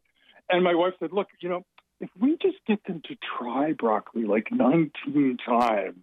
And 0.50 0.64
my 0.64 0.76
wife 0.76 0.94
said, 1.00 1.12
look, 1.12 1.28
you 1.40 1.50
know, 1.50 1.66
if 2.00 2.10
we 2.20 2.38
just 2.42 2.58
get 2.68 2.84
them 2.86 3.02
to 3.08 3.16
try 3.38 3.74
broccoli 3.74 4.26
like 4.26 4.52
19 4.52 5.38
times, 5.46 6.00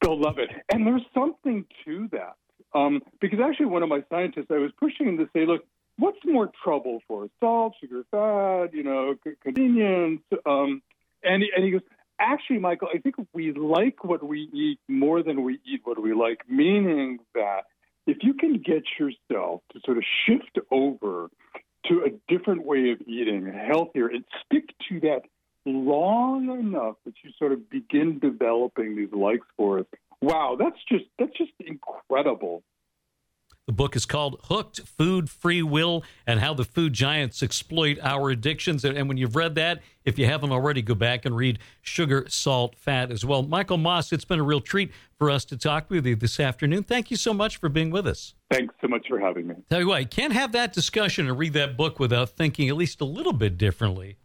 they'll 0.00 0.20
love 0.20 0.38
it. 0.38 0.50
And 0.72 0.86
there's 0.86 1.04
something 1.14 1.64
to 1.84 2.08
that. 2.12 2.36
Um, 2.74 3.02
because 3.20 3.38
actually, 3.40 3.66
one 3.66 3.82
of 3.82 3.88
my 3.88 4.02
scientists, 4.10 4.46
I 4.50 4.58
was 4.58 4.72
pushing 4.78 5.06
him 5.06 5.18
to 5.18 5.28
say, 5.32 5.46
look, 5.46 5.64
what's 5.96 6.18
more 6.24 6.50
trouble 6.62 7.00
for 7.06 7.28
salt, 7.40 7.74
sugar, 7.80 8.04
fat, 8.10 8.74
you 8.74 8.82
know, 8.82 9.14
convenience? 9.42 10.22
Um, 10.44 10.82
and, 11.22 11.42
he, 11.42 11.50
and 11.54 11.64
he 11.64 11.70
goes, 11.70 11.82
actually, 12.18 12.58
Michael, 12.58 12.88
I 12.94 12.98
think 12.98 13.16
we 13.32 13.52
like 13.52 14.04
what 14.04 14.22
we 14.22 14.48
eat 14.52 14.78
more 14.88 15.22
than 15.22 15.42
we 15.42 15.60
eat 15.64 15.80
what 15.84 16.00
we 16.00 16.14
like, 16.14 16.40
meaning 16.48 17.18
that 17.34 17.62
if 18.06 18.18
you 18.22 18.34
can 18.34 18.62
get 18.64 18.82
yourself 18.98 19.62
to 19.72 19.80
sort 19.84 19.98
of 19.98 20.04
shift 20.26 20.58
over 20.70 21.30
to 21.86 22.04
a 22.04 22.32
different 22.32 22.64
way 22.64 22.90
of 22.90 23.00
eating, 23.06 23.52
healthier, 23.52 24.08
and 24.08 24.24
stick 24.44 24.70
to 24.88 25.00
that 25.00 25.22
long 25.66 26.50
enough 26.58 26.96
that 27.04 27.14
you 27.22 27.30
sort 27.38 27.52
of 27.52 27.68
begin 27.70 28.18
developing 28.18 28.96
these 28.96 29.12
likes 29.12 29.46
for 29.56 29.78
it. 29.78 29.86
Wow, 30.20 30.56
that's 30.58 30.78
just 30.88 31.04
that's 31.18 31.36
just 31.36 31.52
incredible. 31.60 32.62
The 33.66 33.72
book 33.72 33.96
is 33.96 34.04
called 34.04 34.40
Hooked 34.44 34.80
Food 34.80 35.30
Free 35.30 35.62
Will 35.62 36.04
and 36.26 36.38
How 36.38 36.52
the 36.52 36.66
Food 36.66 36.92
Giants 36.92 37.42
Exploit 37.42 37.98
Our 38.02 38.28
Addictions. 38.28 38.84
And 38.84 39.08
when 39.08 39.16
you've 39.16 39.36
read 39.36 39.54
that, 39.54 39.80
if 40.04 40.18
you 40.18 40.26
haven't 40.26 40.52
already, 40.52 40.82
go 40.82 40.94
back 40.94 41.24
and 41.24 41.34
read 41.34 41.58
Sugar, 41.80 42.26
Salt, 42.28 42.76
Fat 42.76 43.10
as 43.10 43.24
well. 43.24 43.42
Michael 43.42 43.78
Moss, 43.78 44.12
it's 44.12 44.26
been 44.26 44.38
a 44.38 44.42
real 44.44 44.60
treat 44.60 44.92
for 45.16 45.30
us 45.30 45.46
to 45.46 45.56
talk 45.56 45.88
with 45.88 46.04
you 46.04 46.14
this 46.14 46.38
afternoon. 46.38 46.82
Thank 46.82 47.10
you 47.10 47.16
so 47.16 47.32
much 47.32 47.56
for 47.56 47.70
being 47.70 47.90
with 47.90 48.06
us. 48.06 48.34
Thanks 48.50 48.74
so 48.82 48.88
much 48.88 49.06
for 49.08 49.18
having 49.18 49.46
me. 49.46 49.54
Tell 49.70 49.80
you 49.80 49.88
what, 49.88 50.02
you 50.02 50.08
can't 50.08 50.34
have 50.34 50.52
that 50.52 50.74
discussion 50.74 51.26
and 51.26 51.38
read 51.38 51.54
that 51.54 51.78
book 51.78 51.98
without 51.98 52.28
thinking 52.30 52.68
at 52.68 52.76
least 52.76 53.00
a 53.00 53.06
little 53.06 53.32
bit 53.32 53.56
differently 53.56 54.18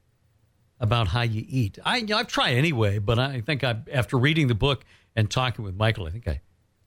about 0.82 1.08
how 1.08 1.22
you 1.22 1.46
eat. 1.48 1.80
I, 1.86 2.06
I've 2.14 2.28
tried 2.28 2.56
anyway, 2.56 3.00
but 3.00 3.18
I 3.18 3.40
think 3.40 3.64
I, 3.64 3.78
after 3.90 4.18
reading 4.18 4.48
the 4.48 4.56
book 4.56 4.84
and 5.16 5.32
talking 5.32 5.64
with 5.64 5.78
Michael, 5.78 6.08
I 6.08 6.10
think 6.10 6.28
I, 6.28 6.42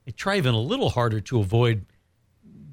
I 0.07 0.11
try 0.11 0.37
even 0.37 0.53
a 0.53 0.61
little 0.61 0.91
harder 0.91 1.21
to 1.23 1.41
avoid 1.41 1.87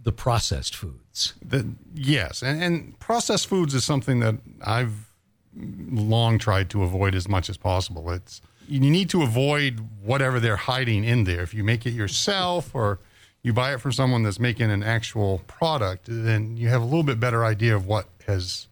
the 0.10 0.14
processed 0.14 0.76
foods. 0.76 1.36
The, 1.46 1.70
yes, 1.94 2.42
and, 2.42 2.64
and 2.64 3.00
processed 3.00 3.46
foods 3.46 3.76
is 3.76 3.86
something 3.86 4.22
that 4.22 4.36
I've 4.66 5.12
long 5.56 6.40
tried 6.40 6.72
to 6.72 6.82
avoid 6.82 7.14
as 7.14 7.28
much 7.28 7.48
as 7.48 7.58
possible. 7.58 8.10
It's 8.10 8.42
you 8.68 8.80
need 8.80 9.12
to 9.12 9.22
avoid 9.22 9.88
whatever 10.02 10.40
they're 10.40 10.56
hiding 10.56 11.04
in 11.04 11.26
there. 11.26 11.42
If 11.42 11.54
you 11.54 11.64
make 11.64 11.86
it 11.86 11.92
yourself 11.92 12.74
or 12.74 12.98
you 13.44 13.54
buy 13.54 13.76
it 13.76 13.82
from 13.82 13.92
someone 13.92 14.24
that's 14.24 14.40
making 14.40 14.72
an 14.72 14.82
actual 14.82 15.44
product, 15.46 16.06
then 16.08 16.58
you 16.58 16.70
have 16.70 16.82
a 16.82 16.86
little 16.86 17.04
bit 17.04 17.20
better 17.20 17.46
idea 17.46 17.76
of 17.76 17.86
what 17.86 18.08
has 18.26 18.68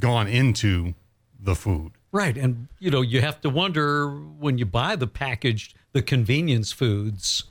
gone 0.00 0.26
into 0.26 0.94
the 1.38 1.54
food. 1.54 1.92
Right. 2.10 2.36
And, 2.36 2.66
you 2.80 2.90
know, 2.90 3.02
you 3.02 3.20
have 3.20 3.40
to 3.42 3.50
wonder 3.50 4.10
when 4.10 4.58
you 4.58 4.66
buy 4.66 4.96
the 4.96 5.06
packaged, 5.06 5.76
the 5.92 6.02
convenience 6.02 6.72
foods, 6.72 7.44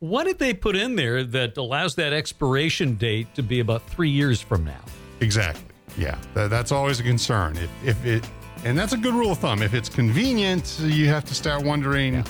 what 0.00 0.24
did 0.24 0.38
they 0.38 0.52
put 0.52 0.76
in 0.76 0.96
there 0.96 1.24
that 1.24 1.56
allows 1.56 1.94
that 1.94 2.12
expiration 2.12 2.94
date 2.94 3.34
to 3.34 3.42
be 3.42 3.60
about 3.60 3.82
three 3.88 4.10
years 4.10 4.40
from 4.40 4.64
now? 4.64 4.80
Exactly. 5.20 5.64
Yeah. 5.96 6.18
That, 6.34 6.50
that's 6.50 6.72
always 6.72 7.00
a 7.00 7.02
concern. 7.02 7.56
If, 7.56 7.70
if 7.84 8.06
it, 8.06 8.28
and 8.64 8.76
that's 8.76 8.92
a 8.92 8.98
good 8.98 9.14
rule 9.14 9.32
of 9.32 9.38
thumb. 9.38 9.62
If 9.62 9.74
it's 9.74 9.88
convenient, 9.88 10.78
you 10.82 11.08
have 11.08 11.24
to 11.26 11.34
start 11.34 11.64
wondering 11.64 12.14
yeah. 12.14 12.24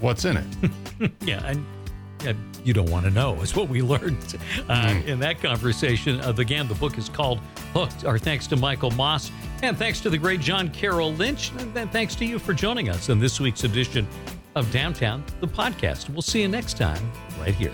what's 0.00 0.24
in 0.24 0.36
it. 0.36 1.12
yeah. 1.20 1.46
And, 1.46 1.64
and 2.24 2.38
you 2.64 2.72
don't 2.72 2.90
want 2.90 3.04
to 3.04 3.10
know, 3.10 3.40
is 3.40 3.54
what 3.54 3.68
we 3.68 3.82
learned 3.82 4.38
uh, 4.68 4.86
mm. 4.86 5.06
in 5.06 5.18
that 5.20 5.40
conversation. 5.40 6.20
Uh, 6.20 6.32
again, 6.38 6.68
the 6.68 6.74
book 6.74 6.98
is 6.98 7.08
called 7.08 7.40
Hooked. 7.72 8.04
Our 8.04 8.18
thanks 8.18 8.46
to 8.48 8.56
Michael 8.56 8.92
Moss, 8.92 9.32
and 9.62 9.76
thanks 9.76 10.00
to 10.02 10.10
the 10.10 10.18
great 10.18 10.40
John 10.40 10.70
Carroll 10.70 11.12
Lynch, 11.14 11.50
and 11.76 11.90
thanks 11.90 12.14
to 12.16 12.24
you 12.24 12.38
for 12.38 12.54
joining 12.54 12.88
us 12.88 13.08
in 13.08 13.18
this 13.18 13.40
week's 13.40 13.64
edition 13.64 14.06
of 14.54 14.70
Downtown, 14.72 15.24
the 15.40 15.48
podcast. 15.48 16.10
We'll 16.10 16.22
see 16.22 16.42
you 16.42 16.48
next 16.48 16.76
time 16.76 17.10
right 17.40 17.54
here. 17.54 17.72